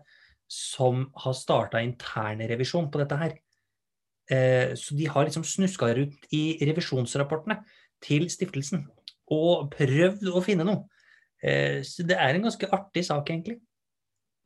som 0.51 1.13
har 1.23 1.33
starta 1.37 1.81
internrevisjon 1.85 2.91
på 2.91 2.99
dette 3.03 3.15
her. 3.21 3.31
Eh, 4.31 4.69
så 4.79 4.95
de 4.97 5.05
har 5.11 5.23
liksom 5.27 5.45
snuska 5.45 5.85
rundt 5.95 6.21
i 6.33 6.57
revisjonsrapportene 6.65 7.57
til 8.01 8.29
stiftelsen 8.33 8.87
og 9.31 9.69
prøvd 9.73 10.29
å 10.31 10.43
finne 10.45 10.67
noe. 10.67 10.85
Eh, 11.41 11.81
så 11.87 12.05
det 12.07 12.17
er 12.19 12.35
en 12.35 12.47
ganske 12.47 12.69
artig 12.75 13.05
sak, 13.07 13.29
egentlig. 13.29 13.59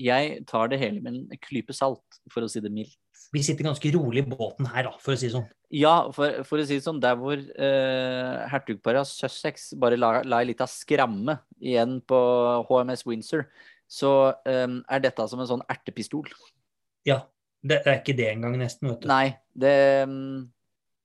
Jeg 0.02 0.42
tar 0.50 0.70
det 0.72 0.80
hele 0.82 1.02
med 1.04 1.22
en 1.22 1.40
klype 1.40 1.76
salt, 1.76 2.20
for 2.32 2.44
å 2.44 2.50
si 2.52 2.62
det 2.64 2.72
mildt. 2.74 3.00
Vi 3.34 3.42
sitter 3.44 3.68
ganske 3.68 3.92
rolig 3.96 4.24
i 4.24 4.30
båten 4.30 4.68
her, 4.70 4.90
da, 4.90 4.96
for 5.02 5.16
å 5.16 5.20
si 5.20 5.28
det 5.28 5.36
sånn. 5.36 5.48
Ja, 5.76 5.94
for, 6.16 6.44
for 6.48 6.62
å 6.62 6.66
si 6.68 6.78
det 6.78 6.86
sånn, 6.86 7.02
der 7.04 7.16
hvor 7.20 7.40
eh, 7.40 8.42
hertugparet 8.52 9.02
av 9.02 9.08
Sussex 9.10 9.72
bare 9.82 9.98
la, 10.00 10.20
la 10.28 10.42
ei 10.44 10.52
lita 10.52 10.68
skramme 10.70 11.40
igjen 11.60 11.98
på 12.08 12.20
HMS 12.70 13.06
Windsor, 13.08 13.48
så 13.92 14.12
eh, 14.48 14.68
er 14.68 15.04
dette 15.04 15.26
som 15.32 15.42
en 15.42 15.50
sånn 15.50 15.66
ertepistol. 15.72 16.30
Ja, 17.08 17.24
det 17.66 17.82
er 17.84 18.00
ikke 18.00 18.16
det 18.18 18.30
engang, 18.34 18.60
nesten, 18.62 18.92
vet 18.92 19.04
du. 19.04 19.10
Nei, 19.10 19.36
det, 19.58 19.76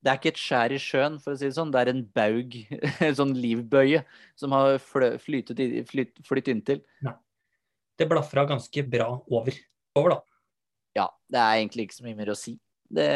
det 0.01 0.09
er 0.11 0.17
ikke 0.17 0.33
et 0.33 0.41
skjær 0.41 0.73
i 0.73 0.81
sjøen, 0.81 1.19
for 1.21 1.35
å 1.35 1.39
si 1.39 1.49
det 1.49 1.57
sånn. 1.57 1.73
Det 1.75 1.83
er 1.83 1.93
en 1.93 2.03
baug, 2.17 2.57
en 3.07 3.19
sånn 3.19 3.35
livbøye, 3.37 4.03
som 4.41 4.57
har 4.57 4.79
flyttet, 4.81 5.61
flytt, 5.91 6.23
flytt 6.27 6.51
inntil. 6.53 6.81
Det 8.01 8.09
blafra 8.09 8.47
ganske 8.49 8.85
bra 8.89 9.11
over. 9.29 9.59
Over, 9.99 10.15
da. 10.15 10.21
Ja, 10.97 11.07
det 11.29 11.43
er 11.43 11.59
egentlig 11.59 11.87
ikke 11.87 11.99
så 11.99 12.07
mye 12.07 12.19
mer 12.19 12.33
å 12.33 12.39
si. 12.39 12.57
Det, 12.91 13.07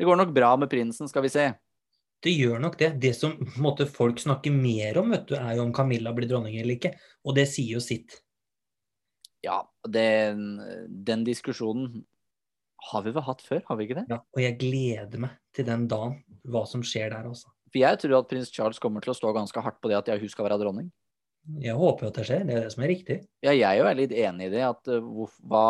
det 0.00 0.08
går 0.08 0.18
nok 0.22 0.32
bra 0.34 0.54
med 0.58 0.72
prinsen, 0.72 1.10
skal 1.10 1.26
vi 1.26 1.34
se. 1.34 1.50
Det 2.24 2.32
gjør 2.32 2.62
nok 2.62 2.78
det. 2.80 2.94
Det 3.02 3.12
som 3.14 3.36
måte, 3.60 3.84
folk 3.86 4.22
snakker 4.22 4.54
mer 4.54 5.02
om, 5.02 5.12
vet 5.12 5.28
du, 5.28 5.36
er 5.36 5.58
jo 5.58 5.66
om 5.66 5.74
Camilla 5.76 6.14
blir 6.16 6.30
dronning 6.30 6.56
eller 6.56 6.78
ikke. 6.78 6.96
Og 7.28 7.36
det 7.36 7.44
sier 7.52 7.76
jo 7.76 7.84
sitt. 7.84 8.22
Ja, 9.44 9.60
det, 9.84 10.08
den 11.06 11.26
diskusjonen 11.28 12.00
har 12.90 13.02
vi 13.06 13.12
vel 13.16 13.24
hatt 13.26 13.42
før, 13.44 13.62
har 13.68 13.78
vi 13.78 13.86
ikke 13.88 13.98
det? 14.00 14.06
Ja, 14.12 14.20
og 14.22 14.40
jeg 14.42 14.56
gleder 14.60 15.22
meg 15.26 15.34
til 15.56 15.66
den 15.68 15.86
dagen, 15.90 16.20
hva 16.46 16.62
som 16.68 16.84
skjer 16.86 17.10
der, 17.14 17.26
altså. 17.32 17.50
For 17.72 17.80
jeg 17.82 17.98
tror 18.02 18.20
at 18.20 18.28
prins 18.30 18.52
Charles 18.54 18.78
kommer 18.82 19.02
til 19.04 19.10
å 19.12 19.16
stå 19.18 19.32
ganske 19.34 19.62
hardt 19.64 19.80
på 19.82 19.90
det 19.90 19.98
at 19.98 20.10
hun 20.22 20.30
skal 20.32 20.46
være 20.46 20.60
dronning. 20.62 20.92
Jeg 21.62 21.74
håper 21.78 22.06
jo 22.06 22.10
at 22.10 22.16
det 22.18 22.26
skjer. 22.26 22.44
Det 22.46 22.54
er 22.56 22.64
det 22.66 22.72
som 22.74 22.82
er 22.86 22.90
riktig. 22.90 23.16
Ja, 23.44 23.52
jeg 23.54 23.66
er 23.66 23.80
jo 23.82 23.90
litt 23.98 24.14
enig 24.14 24.48
i 24.48 24.54
det, 24.54 24.62
at 24.66 24.88
uh, 24.90 25.26
hva 25.46 25.66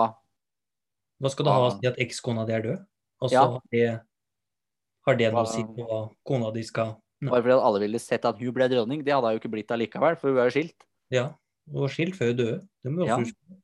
Hva 1.21 1.33
skal 1.33 1.49
det 1.49 1.53
ha 1.57 1.65
å 1.65 1.73
si 1.73 1.89
at 1.89 1.99
ekskona 2.05 2.45
di 2.49 2.53
er 2.57 2.65
død? 2.65 2.85
Og 3.25 3.31
så 3.33 3.35
Ja. 3.37 3.45
har 3.49 3.63
det, 3.73 3.87
har 5.09 5.17
det 5.17 5.33
noe 5.33 5.45
å 5.45 5.49
si 5.49 5.63
på 5.65 5.85
hva 5.89 6.01
kona 6.29 6.51
di 6.53 6.63
skal 6.69 6.97
Bare 7.25 7.41
fordi 7.41 7.55
at 7.57 7.65
alle 7.65 7.81
ville 7.81 7.99
sett 7.99 8.27
at 8.29 8.37
hun 8.39 8.53
ble 8.53 8.67
dronning, 8.69 9.01
det 9.03 9.15
hadde 9.15 9.31
hun 9.33 9.39
ikke 9.41 9.49
blitt 9.55 9.71
allikevel, 9.73 10.19
for 10.21 10.29
hun 10.29 10.39
er 10.43 10.51
jo 10.51 10.57
skilt. 10.59 10.85
Ja. 11.11 11.31
hun 11.73 11.81
var 11.87 11.89
skilt 11.95 12.15
før 12.19 12.29
hun 12.35 12.37
døde. 12.37 12.59
Det 12.85 12.93
må 12.93 13.01
vi 13.03 13.09
Ja, 13.09 13.17
også 13.17 13.25
huske. 13.33 13.57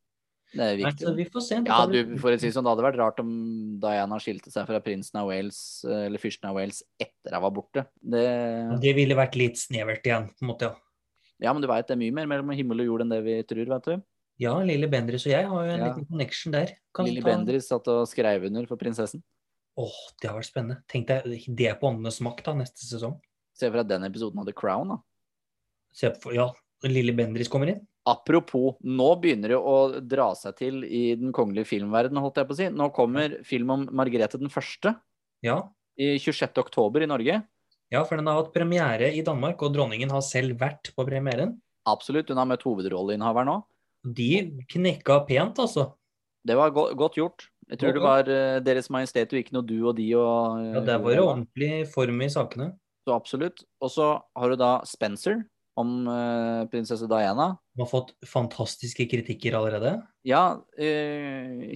Det 0.53 0.61
er 0.69 0.77
viktig. 0.77 1.13
vi 1.17 1.25
får 1.33 1.43
se. 1.47 1.59
Ja, 1.65 1.79
du, 1.89 2.17
for 2.21 2.35
å 2.35 2.39
si 2.41 2.51
sånn, 2.53 2.65
det 2.67 2.73
hadde 2.75 2.85
vært 2.85 2.99
rart 3.01 3.21
om 3.23 3.31
Diana 3.81 4.19
skilte 4.21 4.51
seg 4.53 4.67
fra 4.69 4.81
prinsen 4.85 5.17
av 5.23 5.29
Wales, 5.31 5.59
eller 5.89 6.21
fyrsten 6.21 6.51
av 6.51 6.57
Wales, 6.59 6.83
etter 7.01 7.33
hun 7.37 7.43
var 7.47 7.55
borte. 7.57 7.87
Det, 8.03 8.25
Det 8.83 8.95
ville 8.99 9.17
vært 9.17 9.35
litt 9.41 9.57
snevert 9.57 10.05
igjen, 10.05 10.29
på 10.37 10.45
en 10.45 10.51
måte, 10.53 10.69
ja. 10.69 10.75
ja, 11.49 11.53
men 11.57 11.63
du 11.65 11.69
veit 11.71 11.87
det 11.89 11.97
er 11.97 12.03
mye 12.05 12.13
mer 12.21 12.27
mellom 12.29 12.53
himmel 12.57 12.81
og 12.85 12.91
jord 12.91 13.05
enn 13.07 13.15
det 13.15 13.23
vi 13.25 13.39
tror, 13.49 13.65
veit 13.77 13.89
du. 13.89 14.03
Ja, 14.43 14.55
Lille 14.65 14.89
Bendriss 14.93 15.25
og 15.29 15.33
jeg 15.33 15.47
har 15.47 15.65
jo 15.67 15.71
en 15.73 15.79
Ja. 15.81 15.89
liten 15.93 16.07
connection 16.09 16.53
der. 16.53 16.71
Kan 16.95 17.07
Lille 17.07 17.21
ta- 17.23 17.31
Bendriss 17.31 17.69
satt 17.69 17.89
og 17.89 18.07
skrev 18.09 18.45
under 18.49 18.67
for 18.67 18.77
prinsessen. 18.81 19.23
Åh, 19.79 19.99
det 20.21 20.29
har 20.29 20.37
vært 20.39 20.51
spennende. 20.51 20.83
Tenk 20.89 21.07
deg 21.07 21.25
det 21.57 21.71
på 21.81 21.89
Åndenes 21.89 22.21
makt 22.21 22.45
da, 22.45 22.53
neste 22.55 22.85
sesong. 22.85 23.19
Se 23.57 23.69
for 23.71 23.81
deg 23.83 23.89
den 23.89 24.05
episoden 24.11 24.41
av 24.41 24.45
The 24.49 24.53
Crown, 24.53 24.89
da. 24.89 24.97
Se 25.95 26.11
på, 26.11 26.33
ja, 26.35 26.51
Lille 26.85 27.13
Bendriss 27.17 27.49
kommer 27.53 27.69
inn. 27.73 27.87
Apropos, 28.09 28.75
nå 28.83 29.09
begynner 29.23 29.55
det 29.55 29.59
å 29.59 29.77
dra 30.03 30.33
seg 30.35 30.57
til 30.59 30.81
i 30.83 31.13
den 31.19 31.31
kongelige 31.35 31.71
filmverdenen, 31.71 32.19
holdt 32.25 32.41
jeg 32.41 32.49
på 32.49 32.57
å 32.57 32.59
si. 32.59 32.67
Nå 32.75 32.89
kommer 32.97 33.37
film 33.47 33.71
om 33.77 33.85
Margrethe 33.95 34.41
den 34.41 34.51
første 34.51 34.97
Ja, 35.47 35.61
i 35.95 36.17
26. 36.19 36.59
oktober 36.65 37.05
i 37.05 37.11
Norge. 37.11 37.43
ja, 37.93 38.03
for 38.09 38.17
den 38.17 38.27
har 38.27 38.41
hatt 38.41 38.55
premiere 38.55 39.13
i 39.15 39.23
Danmark, 39.23 39.63
og 39.63 39.75
dronningen 39.75 40.11
har 40.11 40.25
selv 40.27 40.59
vært 40.59 40.91
på 40.97 41.07
premieren. 41.07 41.61
Absolutt, 41.87 42.31
hun 42.31 42.41
har 42.41 42.49
møtt 42.49 42.67
hovedrolleinnehaveren 42.67 43.51
nå. 43.51 43.57
De 44.03 44.65
knekka 44.73 45.21
pent, 45.29 45.61
altså. 45.63 45.93
Det 46.43 46.57
var 46.59 46.73
go 46.75 46.89
godt 46.99 47.19
gjort. 47.21 47.47
Jeg 47.71 47.79
tror 47.79 47.95
det 47.95 48.03
var 48.03 48.29
uh, 48.29 48.59
Deres 48.65 48.91
Majestet 48.91 49.31
og 49.31 49.39
ikke 49.39 49.55
noe 49.55 49.65
du 49.67 49.77
og 49.87 49.95
de 49.97 50.09
og 50.19 50.59
uh, 50.59 50.73
Ja, 50.75 50.81
Der 50.91 50.99
var 50.99 51.15
det 51.15 51.23
ordentlig 51.23 51.71
form 51.93 52.19
i 52.25 52.29
sakene. 52.33 52.73
Så 53.07 53.15
absolutt. 53.15 53.63
Og 53.83 53.91
så 53.95 54.09
har 54.19 54.51
du 54.51 54.59
da 54.59 54.73
Spencer 54.87 55.45
om 55.79 55.93
uh, 56.05 56.65
prinsesse 56.73 57.07
Diana. 57.09 57.53
Du 57.73 57.85
har 57.85 57.91
fått 57.91 58.13
fantastiske 58.29 59.07
kritikker 59.11 59.57
allerede. 59.59 59.97
Ja, 60.29 60.61
Uh, 60.77 61.73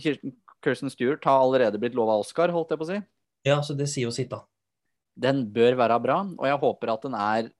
Kirsten 0.67 0.91
Stewart 0.91 1.25
har 1.25 1.45
allerede 1.45 1.79
blitt 1.79 1.95
lova 1.95 2.17
Oscar, 2.19 2.51
holdt 2.55 2.73
jeg 2.73 2.81
på 2.81 2.87
å 2.87 2.91
si. 2.91 2.97
Ja, 3.47 3.61
så 3.63 3.77
det 3.79 3.87
sier 3.93 4.09
jo 4.09 4.15
sitt, 4.15 4.33
da. 4.33 4.43
Den 5.17 5.45
bør 5.53 5.79
være 5.79 6.01
bra, 6.03 6.19
og 6.27 6.49
jeg 6.49 6.61
håper 6.61 6.93
at 6.93 7.07
den 7.07 7.15
er 7.17 7.53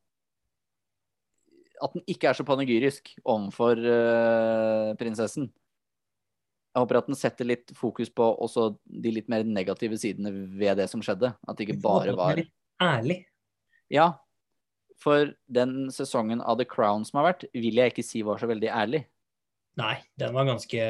At 1.77 1.93
den 1.93 2.05
ikke 2.09 2.31
er 2.31 2.37
så 2.37 2.45
panegyrisk 2.49 3.11
overfor 3.21 3.81
uh, 3.85 4.97
prinsessen. 4.97 5.51
Jeg 6.73 6.85
håper 6.85 6.99
at 6.99 7.09
den 7.09 7.17
setter 7.17 7.49
litt 7.49 7.73
fokus 7.77 8.09
på 8.13 8.25
også 8.25 8.71
de 8.85 9.13
litt 9.13 9.29
mer 9.33 9.45
negative 9.45 9.97
sidene 10.01 10.33
ved 10.33 10.77
det 10.81 10.89
som 10.93 11.05
skjedde. 11.05 11.35
At 11.37 11.57
det 11.57 11.69
ikke 11.69 11.83
bare 11.85 12.17
var 12.17 12.41
Ærlig. 12.83 13.23
Ja, 13.93 14.11
for 15.03 15.33
den 15.53 15.91
sesongen 15.93 16.41
av 16.41 16.59
The 16.61 16.67
Crown 16.69 17.05
som 17.07 17.21
har 17.21 17.33
vært, 17.33 17.47
vil 17.55 17.81
jeg 17.81 17.93
ikke 17.93 18.07
si 18.07 18.23
var 18.27 18.41
så 18.41 18.49
veldig 18.51 18.71
ærlig. 18.73 19.03
Nei, 19.77 19.97
den 20.17 20.33
var 20.33 20.49
ganske 20.49 20.87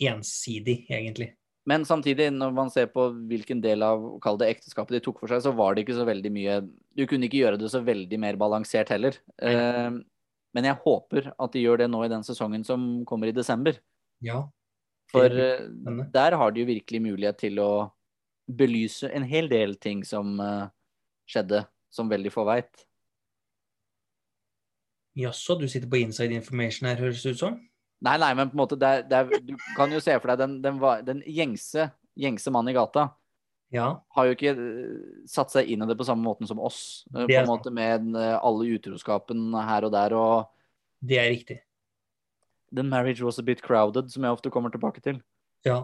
ensidig, 0.00 0.86
egentlig. 0.88 1.34
Men 1.66 1.84
samtidig, 1.84 2.30
når 2.32 2.52
man 2.54 2.70
ser 2.70 2.86
på 2.92 3.08
hvilken 3.28 3.58
del 3.60 3.82
av 3.82 4.04
kall 4.22 4.38
det 4.38 4.52
ekteskapet 4.54 4.96
de 4.96 5.02
tok 5.02 5.18
for 5.20 5.32
seg, 5.32 5.42
så 5.42 5.52
var 5.56 5.74
det 5.74 5.82
ikke 5.82 5.96
så 5.98 6.06
veldig 6.06 6.30
mye 6.30 6.60
Du 6.94 7.02
kunne 7.10 7.26
ikke 7.26 7.40
gjøre 7.40 7.58
det 7.58 7.72
så 7.72 7.82
veldig 7.84 8.20
mer 8.22 8.38
balansert 8.38 8.92
heller. 8.94 9.18
Eh, 9.42 9.98
men 10.56 10.68
jeg 10.70 10.80
håper 10.84 11.32
at 11.34 11.52
de 11.52 11.64
gjør 11.64 11.82
det 11.82 11.90
nå 11.90 12.04
i 12.06 12.12
den 12.12 12.22
sesongen 12.24 12.62
som 12.64 12.86
kommer 13.08 13.28
i 13.28 13.34
desember. 13.34 13.76
Ja. 14.24 14.44
For 15.10 15.26
eh, 15.26 15.66
der 16.14 16.38
har 16.38 16.54
de 16.54 16.62
jo 16.62 16.70
virkelig 16.70 17.02
mulighet 17.02 17.42
til 17.42 17.58
å 17.60 17.70
belyse 18.46 19.10
en 19.10 19.26
hel 19.26 19.50
del 19.50 19.74
ting 19.82 20.06
som 20.06 20.38
eh, 20.40 20.70
skjedde, 21.26 21.64
som 21.90 22.08
veldig 22.08 22.30
få 22.30 22.46
veit. 22.46 22.85
Jaså, 25.16 25.56
du 25.56 25.68
sitter 25.68 25.88
på 25.88 26.02
inside 26.02 26.36
information 26.36 26.90
her, 26.90 27.00
høres 27.00 27.22
det 27.24 27.36
ut 27.36 27.40
som? 27.40 27.60
Nei, 28.04 28.16
nei, 28.20 28.32
men 28.36 28.50
på 28.50 28.58
en 28.58 28.60
måte, 28.60 28.76
det 28.76 28.88
er, 28.88 29.04
det 29.08 29.18
er, 29.18 29.44
du 29.46 29.54
kan 29.76 29.92
jo 29.92 30.00
se 30.04 30.16
for 30.20 30.32
deg 30.32 30.42
den, 30.42 30.58
den, 30.64 30.80
den 31.06 31.22
gjengse, 31.24 31.88
gjengse 32.20 32.52
mannen 32.52 32.74
i 32.74 32.76
gata. 32.76 33.08
Ja. 33.74 33.86
Har 34.14 34.28
jo 34.28 34.34
ikke 34.36 34.52
eh, 34.52 34.98
satt 35.28 35.50
seg 35.54 35.70
inn 35.72 35.82
i 35.82 35.88
det 35.88 35.96
på 35.98 36.06
samme 36.06 36.22
måten 36.22 36.48
som 36.48 36.60
oss. 36.62 37.06
Eh, 37.14 37.24
på 37.24 37.38
en 37.40 37.48
måte 37.48 37.72
Med 37.74 38.12
eh, 38.14 38.36
alle 38.36 38.68
utroskapen 38.76 39.48
her 39.56 39.88
og 39.88 39.94
der 39.94 40.14
og 40.14 40.52
Det 41.02 41.18
er 41.18 41.30
riktig. 41.32 41.58
The 42.74 42.82
marriage 42.82 43.22
was 43.24 43.38
a 43.38 43.42
bit 43.42 43.62
crowded, 43.62 44.10
som 44.12 44.24
jeg 44.24 44.36
ofte 44.36 44.50
kommer 44.50 44.70
tilbake 44.70 45.00
til. 45.00 45.20
Ja. 45.64 45.82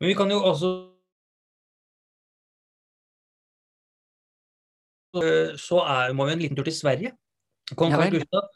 Men 0.00 0.12
vi 0.12 0.14
kan 0.18 0.30
jo 0.30 0.42
også 0.42 0.72
Så 5.60 5.76
er, 5.84 6.12
må 6.16 6.24
vi 6.24 6.32
en 6.32 6.38
liten 6.40 6.56
tur 6.56 6.64
til 6.64 6.72
Sverige. 6.72 7.10
Kong 7.78 7.94
Ja 7.94 8.02
vel. 8.02 8.18
Gustav. 8.18 8.50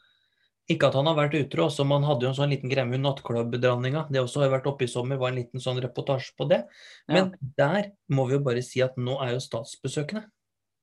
Ikke 0.67 0.89
at 0.89 0.97
han 0.99 1.07
har 1.07 1.15
vært 1.15 1.37
utro, 1.39 1.69
også, 1.69 1.85
men 1.87 2.01
han 2.01 2.09
hadde 2.09 2.25
jo 2.25 2.29
en 2.33 2.37
sånn 2.41 2.51
liten 2.51 2.71
greie 2.71 2.87
med 2.89 2.99
nattklubbdronninga. 2.99 4.07
Det 4.11 4.19
også 4.19 4.41
har 4.43 4.51
vært 4.51 4.65
oppe 4.67 4.83
i 4.83 4.91
sommer, 4.91 5.19
var 5.19 5.31
en 5.31 5.39
liten 5.39 5.63
sånn 5.63 5.79
reportasje 5.79 6.33
på 6.35 6.49
det. 6.51 6.65
Men 7.07 7.31
der 7.39 7.93
må 8.11 8.25
vi 8.27 8.35
jo 8.35 8.41
bare 8.43 8.63
si 8.65 8.83
at 8.83 8.97
nå 8.99 9.15
er 9.23 9.37
jo 9.37 9.45
statsbesøkene 9.45 10.25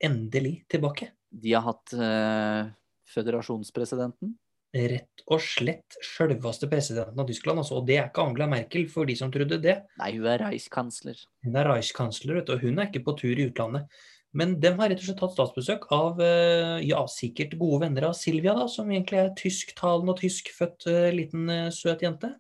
endelig 0.05 0.63
tilbake. 0.73 1.11
De 1.29 1.53
har 1.53 1.67
hatt 1.67 1.93
eh, 1.99 2.73
føderasjonspresidenten. 3.13 4.33
Rett 4.75 5.23
og 5.31 5.39
slett 5.39 6.01
sjølveste 6.03 6.67
presidenten 6.71 7.21
av 7.21 7.29
Tyskland, 7.29 7.61
altså. 7.63 7.79
Og 7.79 7.87
det 7.87 7.99
er 8.01 8.09
ikke 8.09 8.25
Angela 8.25 8.49
Merkel, 8.51 8.89
for 8.91 9.07
de 9.07 9.15
som 9.21 9.31
trodde 9.35 9.61
det. 9.63 9.77
Nei, 10.01 10.11
hun 10.17 10.27
er 10.33 10.49
reichskansler. 10.49 11.21
Hun 11.47 11.61
er 11.61 11.69
Reichskansler, 11.71 12.41
vet 12.41 12.49
du, 12.49 12.57
og 12.57 12.65
hun 12.65 12.81
er 12.81 12.89
ikke 12.89 13.05
på 13.07 13.15
tur 13.21 13.37
i 13.37 13.47
utlandet. 13.53 14.03
Men 14.35 14.57
de 14.61 14.73
har 14.75 14.91
rett 14.91 14.99
og 14.99 15.07
slett 15.07 15.21
tatt 15.23 15.35
statsbesøk 15.37 15.87
av 15.95 16.21
eh, 16.25 16.83
ja, 16.89 17.05
sikkert 17.11 17.55
gode 17.61 17.85
venner 17.85 18.09
av 18.09 18.17
Silvia, 18.19 18.57
da, 18.59 18.67
som 18.71 18.91
egentlig 18.91 19.21
er 19.21 19.33
tysktalende 19.39 20.11
og 20.11 20.19
tyskfødt 20.19 20.89
eh, 20.91 21.11
liten 21.15 21.47
eh, 21.55 21.71
søt 21.75 22.03
jente. 22.03 22.33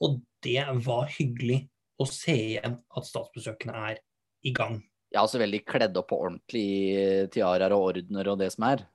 Og 0.00 0.22
det 0.44 0.62
var 0.86 1.10
hyggelig 1.12 1.66
å 2.00 2.06
se 2.08 2.36
igjen 2.54 2.78
at 2.80 3.08
statsbesøkene 3.08 3.76
er 3.90 4.00
i 4.48 4.52
gang. 4.56 4.80
Ja, 5.12 5.22
altså 5.22 5.40
veldig 5.40 5.62
kledd 5.68 5.96
opp 6.00 6.08
på 6.10 6.18
ordentlig 6.24 6.64
i 6.64 7.04
tiaraer 7.32 7.74
og 7.76 7.90
ordener 7.92 8.32
og 8.32 8.40
det 8.40 8.50
som 8.56 8.66
er. 8.68 8.86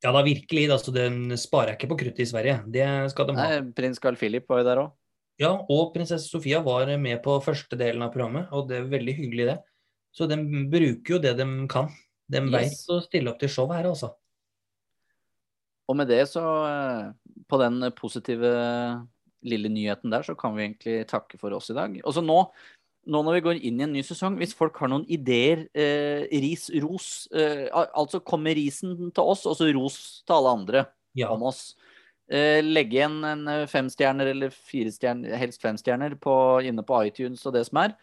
Ja 0.00 0.12
da, 0.16 0.22
virkelig. 0.24 0.66
Altså, 0.72 0.92
Den 0.96 1.36
sparer 1.40 1.74
jeg 1.74 1.80
ikke 1.82 1.92
på 1.92 2.00
kruttet 2.04 2.24
i 2.24 2.30
Sverige. 2.30 2.62
Det 2.72 2.86
skal 3.12 3.28
de 3.28 3.36
ha. 3.36 3.46
Nei, 3.46 3.72
prins 3.76 4.00
Carl 4.00 4.16
Philip 4.20 4.48
var 4.48 4.62
jo 4.62 4.68
der 4.70 4.82
òg. 4.86 4.96
Ja, 5.40 5.54
og 5.72 5.92
prinsesse 5.94 6.28
Sofia 6.28 6.60
var 6.64 6.90
med 7.00 7.20
på 7.24 7.38
første 7.44 7.76
delen 7.80 8.04
av 8.04 8.12
programmet, 8.12 8.50
og 8.52 8.68
det 8.68 8.80
er 8.80 8.90
veldig 8.92 9.14
hyggelig, 9.16 9.46
det. 9.48 9.58
Så 10.12 10.26
de 10.30 10.36
bruker 10.70 11.16
jo 11.16 11.18
det 11.22 11.36
de 11.38 11.46
kan. 11.70 11.88
De 12.30 12.40
Yes. 12.46 12.50
veit 12.52 12.94
å 12.94 13.00
stille 13.02 13.30
opp 13.32 13.38
til 13.42 13.48
show 13.50 13.70
her, 13.72 13.84
altså. 13.90 14.12
Og 15.90 15.96
med 15.98 16.06
det, 16.10 16.22
så 16.30 16.42
eh, 16.68 17.12
På 17.50 17.58
den 17.58 17.82
positive 17.98 18.50
lille 19.42 19.70
nyheten 19.72 20.10
der, 20.12 20.22
så 20.22 20.36
kan 20.38 20.54
vi 20.54 20.62
egentlig 20.68 21.06
takke 21.08 21.38
for 21.40 21.50
oss 21.56 21.70
i 21.72 21.74
dag. 21.74 21.96
Og 22.04 22.12
så 22.14 22.22
nå, 22.22 22.36
nå 23.10 23.22
når 23.24 23.38
vi 23.38 23.40
går 23.46 23.60
inn 23.66 23.80
i 23.80 23.86
en 23.86 23.94
ny 23.96 24.02
sesong, 24.06 24.36
hvis 24.38 24.52
folk 24.54 24.76
har 24.78 24.90
noen 24.92 25.06
ideer, 25.10 25.64
eh, 25.74 26.28
ris, 26.44 26.68
ros 26.84 27.26
eh, 27.34 27.66
Altså 27.72 28.20
kommer 28.22 28.54
risen 28.54 29.10
til 29.10 29.24
oss, 29.24 29.46
og 29.48 29.56
så 29.58 29.70
ros 29.74 30.22
til 30.26 30.36
alle 30.36 30.54
andre 30.60 30.86
Ja. 31.16 31.32
om 31.34 31.42
oss. 31.48 31.74
Eh, 32.30 32.60
legge 32.62 33.00
igjen 33.00 33.24
en 33.26 33.48
eh, 33.48 33.66
femstjerner 33.66 34.30
eller 34.30 34.50
firestjerner, 34.54 35.34
helst 35.40 35.60
femstjerner 35.64 36.14
inne 36.62 36.84
på 36.86 37.00
iTunes 37.08 37.42
og 37.46 37.54
det 37.54 37.66
som 37.66 37.78
er. 37.82 37.96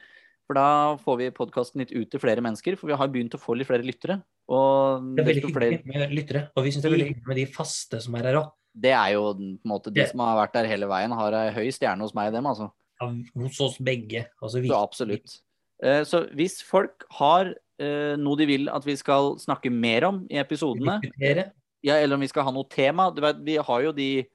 For 0.47 0.55
da 0.55 0.95
får 1.03 1.17
vi 1.19 1.25
podkasten 1.35 1.81
litt 1.83 1.91
ut 1.91 2.07
til 2.07 2.21
flere 2.23 2.43
mennesker, 2.43 2.77
for 2.79 2.87
vi 2.87 2.95
har 2.95 3.09
begynt 3.11 3.35
å 3.35 3.39
få 3.41 3.57
litt 3.59 3.67
flere 3.67 3.83
lyttere. 3.83 4.21
Og 4.47 5.09
Det 5.17 5.25
er 5.25 5.27
veldig 5.27 5.49
hyggelig 5.49 5.79
med 5.89 6.13
lyttere, 6.15 6.43
og 6.55 6.63
vi 6.63 6.71
syns 6.71 6.85
det 6.85 6.87
er 6.87 6.95
veldig 6.95 7.07
hyggelig 7.09 7.27
med 7.27 7.39
de 7.41 7.45
faste 7.51 7.99
som 8.03 8.15
er 8.15 8.29
her 8.29 8.39
òg. 8.39 8.53
Det 8.77 8.93
er 8.95 9.15
jo 9.17 9.25
på 9.33 9.43
en 9.43 9.59
måte 9.67 9.91
de 9.91 10.05
som 10.07 10.23
har 10.23 10.37
vært 10.39 10.55
der 10.55 10.69
hele 10.71 10.87
veien, 10.87 11.11
har 11.19 11.35
ei 11.35 11.49
høy 11.51 11.67
stjerne 11.75 12.05
hos 12.05 12.15
meg, 12.15 12.31
dem, 12.31 12.47
altså. 12.47 12.69
Hos 13.01 13.59
oss 13.61 13.77
begge. 13.83 14.23
Altså, 14.39 14.61
vi, 14.63 14.71
Så 14.71 14.79
absolutt. 14.79 15.37
Eh, 15.83 16.03
Så 16.07 16.23
hvis 16.37 16.61
folk 16.63 17.03
har 17.19 17.51
eh, 17.51 18.15
noe 18.15 18.39
de 18.39 18.47
vil 18.47 18.71
at 18.71 18.85
vi 18.87 18.95
skal 18.95 19.35
snakke 19.41 19.73
mer 19.73 20.07
om 20.07 20.23
i 20.31 20.39
episodene, 20.39 21.01
ja, 21.83 21.99
eller 21.99 22.15
om 22.15 22.23
vi 22.23 22.31
skal 22.31 22.47
ha 22.47 22.53
noe 22.55 22.69
tema 22.71 23.11
vet, 23.11 23.43
Vi 23.43 23.57
har 23.57 23.81
jo 23.83 23.91
de 23.91 24.25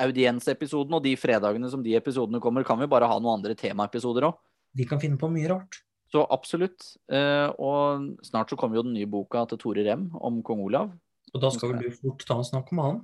audiensepisodene, 0.00 0.96
og 0.96 1.04
de 1.04 1.16
fredagene 1.20 1.68
som 1.70 1.82
de 1.84 1.94
episodene 1.98 2.40
kommer, 2.40 2.64
kan 2.64 2.78
vi 2.80 2.88
bare 2.88 3.06
ha 3.10 3.18
noen 3.20 3.36
andre 3.36 3.54
temaepisoder 3.58 4.30
òg. 4.30 4.38
De 4.76 4.84
kan 4.86 5.00
finne 5.02 5.18
på 5.18 5.30
mye 5.32 5.48
rart. 5.50 5.80
Så 6.10 6.24
absolutt. 6.30 6.82
Eh, 7.12 7.48
Og 7.58 8.16
snart 8.26 8.50
så 8.50 8.56
kommer 8.58 8.76
jo 8.80 8.82
den 8.86 8.94
nye 8.94 9.06
boka 9.10 9.44
til 9.50 9.58
Tore 9.58 9.84
Rem 9.86 10.08
om 10.20 10.42
kong 10.42 10.60
Olav. 10.66 10.90
Og 11.34 11.40
da 11.42 11.50
skal 11.54 11.72
vel 11.74 11.84
du 11.86 11.90
fort 11.94 12.24
ta 12.26 12.34
og 12.40 12.46
snakke 12.48 12.74
med 12.74 12.84
han. 12.84 13.00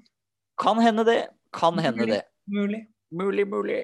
Kan 0.58 0.78
hende 0.82 1.04
det. 1.06 1.20
Kan 1.54 1.78
hende 1.78 2.06
det. 2.10 2.22
Mulig. 2.50 2.86
Mulig, 3.14 3.44
mulig. 3.46 3.78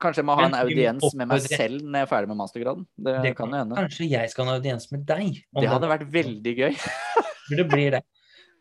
Kanskje 0.00 0.20
jeg 0.20 0.26
må 0.28 0.34
ha 0.36 0.44
en 0.50 0.54
audiens 0.58 1.14
med 1.16 1.28
meg 1.30 1.40
selv 1.48 1.80
når 1.80 2.02
jeg 2.02 2.04
er 2.04 2.10
ferdig 2.10 2.28
med 2.28 2.36
mastergraden. 2.36 2.82
Det, 3.00 3.14
Det 3.24 3.30
kan 3.38 3.48
jo 3.48 3.56
hende. 3.62 3.78
Kanskje 3.78 4.08
jeg 4.10 4.28
skal 4.30 4.44
ha 4.44 4.52
en 4.52 4.60
audiens 4.60 4.90
med 4.92 5.06
deg. 5.08 5.38
om 5.54 5.62
Det 5.62 5.70
hadde 5.72 5.86
det. 5.86 5.92
vært 5.94 6.12
veldig 6.12 6.54
gøy. 6.58 6.76
Det 7.56 7.64
blir 7.70 7.90
det. 7.96 8.02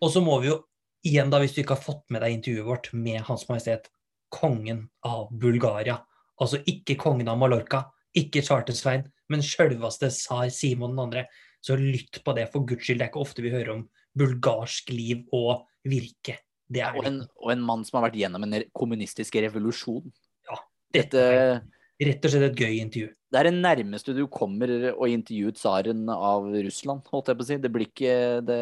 Og 0.02 0.12
så 0.14 0.22
må 0.24 0.40
vi 0.44 0.48
jo 0.54 0.62
igjen, 1.04 1.30
da, 1.30 1.40
hvis 1.44 1.54
du 1.56 1.62
ikke 1.62 1.76
har 1.76 1.84
fått 1.84 2.06
med 2.10 2.22
deg 2.24 2.38
intervjuet 2.38 2.66
vårt 2.70 2.88
med 2.94 3.20
Hans 3.28 3.44
Majestet 3.50 3.90
kongen 4.32 4.86
av 5.04 5.28
Bulgaria, 5.32 6.00
altså 6.40 6.62
ikke 6.66 6.96
kongen 6.98 7.28
av 7.28 7.38
Mallorca, 7.38 7.84
ikke 8.18 8.44
Charter-Svein, 8.46 9.06
men 9.32 9.44
sjølveste 9.44 10.12
tsar 10.14 10.50
Simon 10.54 10.96
2., 10.98 11.26
så 11.66 11.78
lytt 11.80 12.20
på 12.22 12.36
det, 12.38 12.46
for 12.54 12.66
guds 12.68 12.86
skyld. 12.86 13.00
Det 13.02 13.08
er 13.08 13.10
ikke 13.10 13.24
ofte 13.24 13.42
vi 13.42 13.54
hører 13.54 13.72
om 13.74 13.86
bulgarsk 14.16 14.92
liv 14.94 15.24
og 15.34 15.66
virke. 15.90 16.38
Det 16.70 16.82
er 16.82 16.98
Og 16.98 17.06
en, 17.06 17.24
og 17.42 17.52
en 17.54 17.64
mann 17.66 17.86
som 17.86 18.00
har 18.00 18.08
vært 18.08 18.20
gjennom 18.20 18.46
en 18.46 18.58
kommunistisk 18.74 19.38
revolusjon. 19.42 20.06
Ja, 20.50 20.60
Dette 20.94 21.26
er 21.26 22.10
rett 22.10 22.26
og 22.26 22.34
slett 22.34 22.48
et 22.52 22.62
gøy 22.62 22.80
intervju. 22.82 23.10
det 23.32 23.40
er 23.40 23.50
det 23.50 23.58
nærmeste 23.58 24.16
du 24.16 24.26
kommer 24.28 24.72
å 24.94 25.10
intervjue 25.10 25.56
tsaren 25.58 26.10
av 26.10 26.48
Russland, 26.54 27.06
holdt 27.12 27.32
jeg 27.32 27.38
på 27.38 27.46
å 27.46 27.50
si. 27.50 27.58
Det 27.58 27.72
blir 27.72 27.90
ikke 27.90 28.16
det 28.46 28.62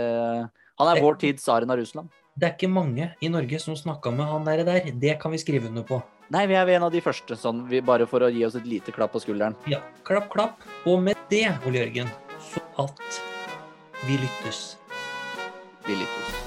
Han 0.79 0.89
er 0.89 1.01
vår 1.01 1.19
tids 1.21 1.43
tsaren 1.43 1.69
av 1.69 1.77
Russland. 1.77 2.09
Det 2.39 2.47
er 2.47 2.55
ikke 2.55 2.71
mange 2.71 3.11
i 3.21 3.29
Norge 3.29 3.59
som 3.61 3.75
snakka 3.77 4.11
med 4.11 4.25
han 4.25 4.47
der. 4.47 4.91
Det 4.91 5.19
kan 5.21 5.31
vi 5.31 5.37
skrive 5.37 5.69
under 5.69 5.83
på. 5.85 6.01
Nei, 6.31 6.45
vi 6.47 6.55
er 6.55 6.69
en 6.77 6.87
av 6.87 6.93
de 6.93 7.01
første, 7.03 7.35
sånn, 7.39 7.65
vi, 7.69 7.81
bare 7.83 8.07
for 8.09 8.23
å 8.23 8.31
gi 8.31 8.45
oss 8.47 8.55
et 8.59 8.67
lite 8.69 8.93
klapp 8.95 9.11
på 9.15 9.21
skulderen. 9.23 9.57
Ja, 9.69 9.81
klapp, 10.07 10.29
klapp. 10.33 10.63
Og 10.87 11.01
med 11.03 11.19
det, 11.33 11.49
Ole 11.67 11.83
Jørgen, 11.83 12.13
så 12.53 12.63
at 12.85 13.21
vi 14.07 14.17
lyttes. 14.23 14.63
Vi 15.87 15.99
lyttes. 15.99 16.42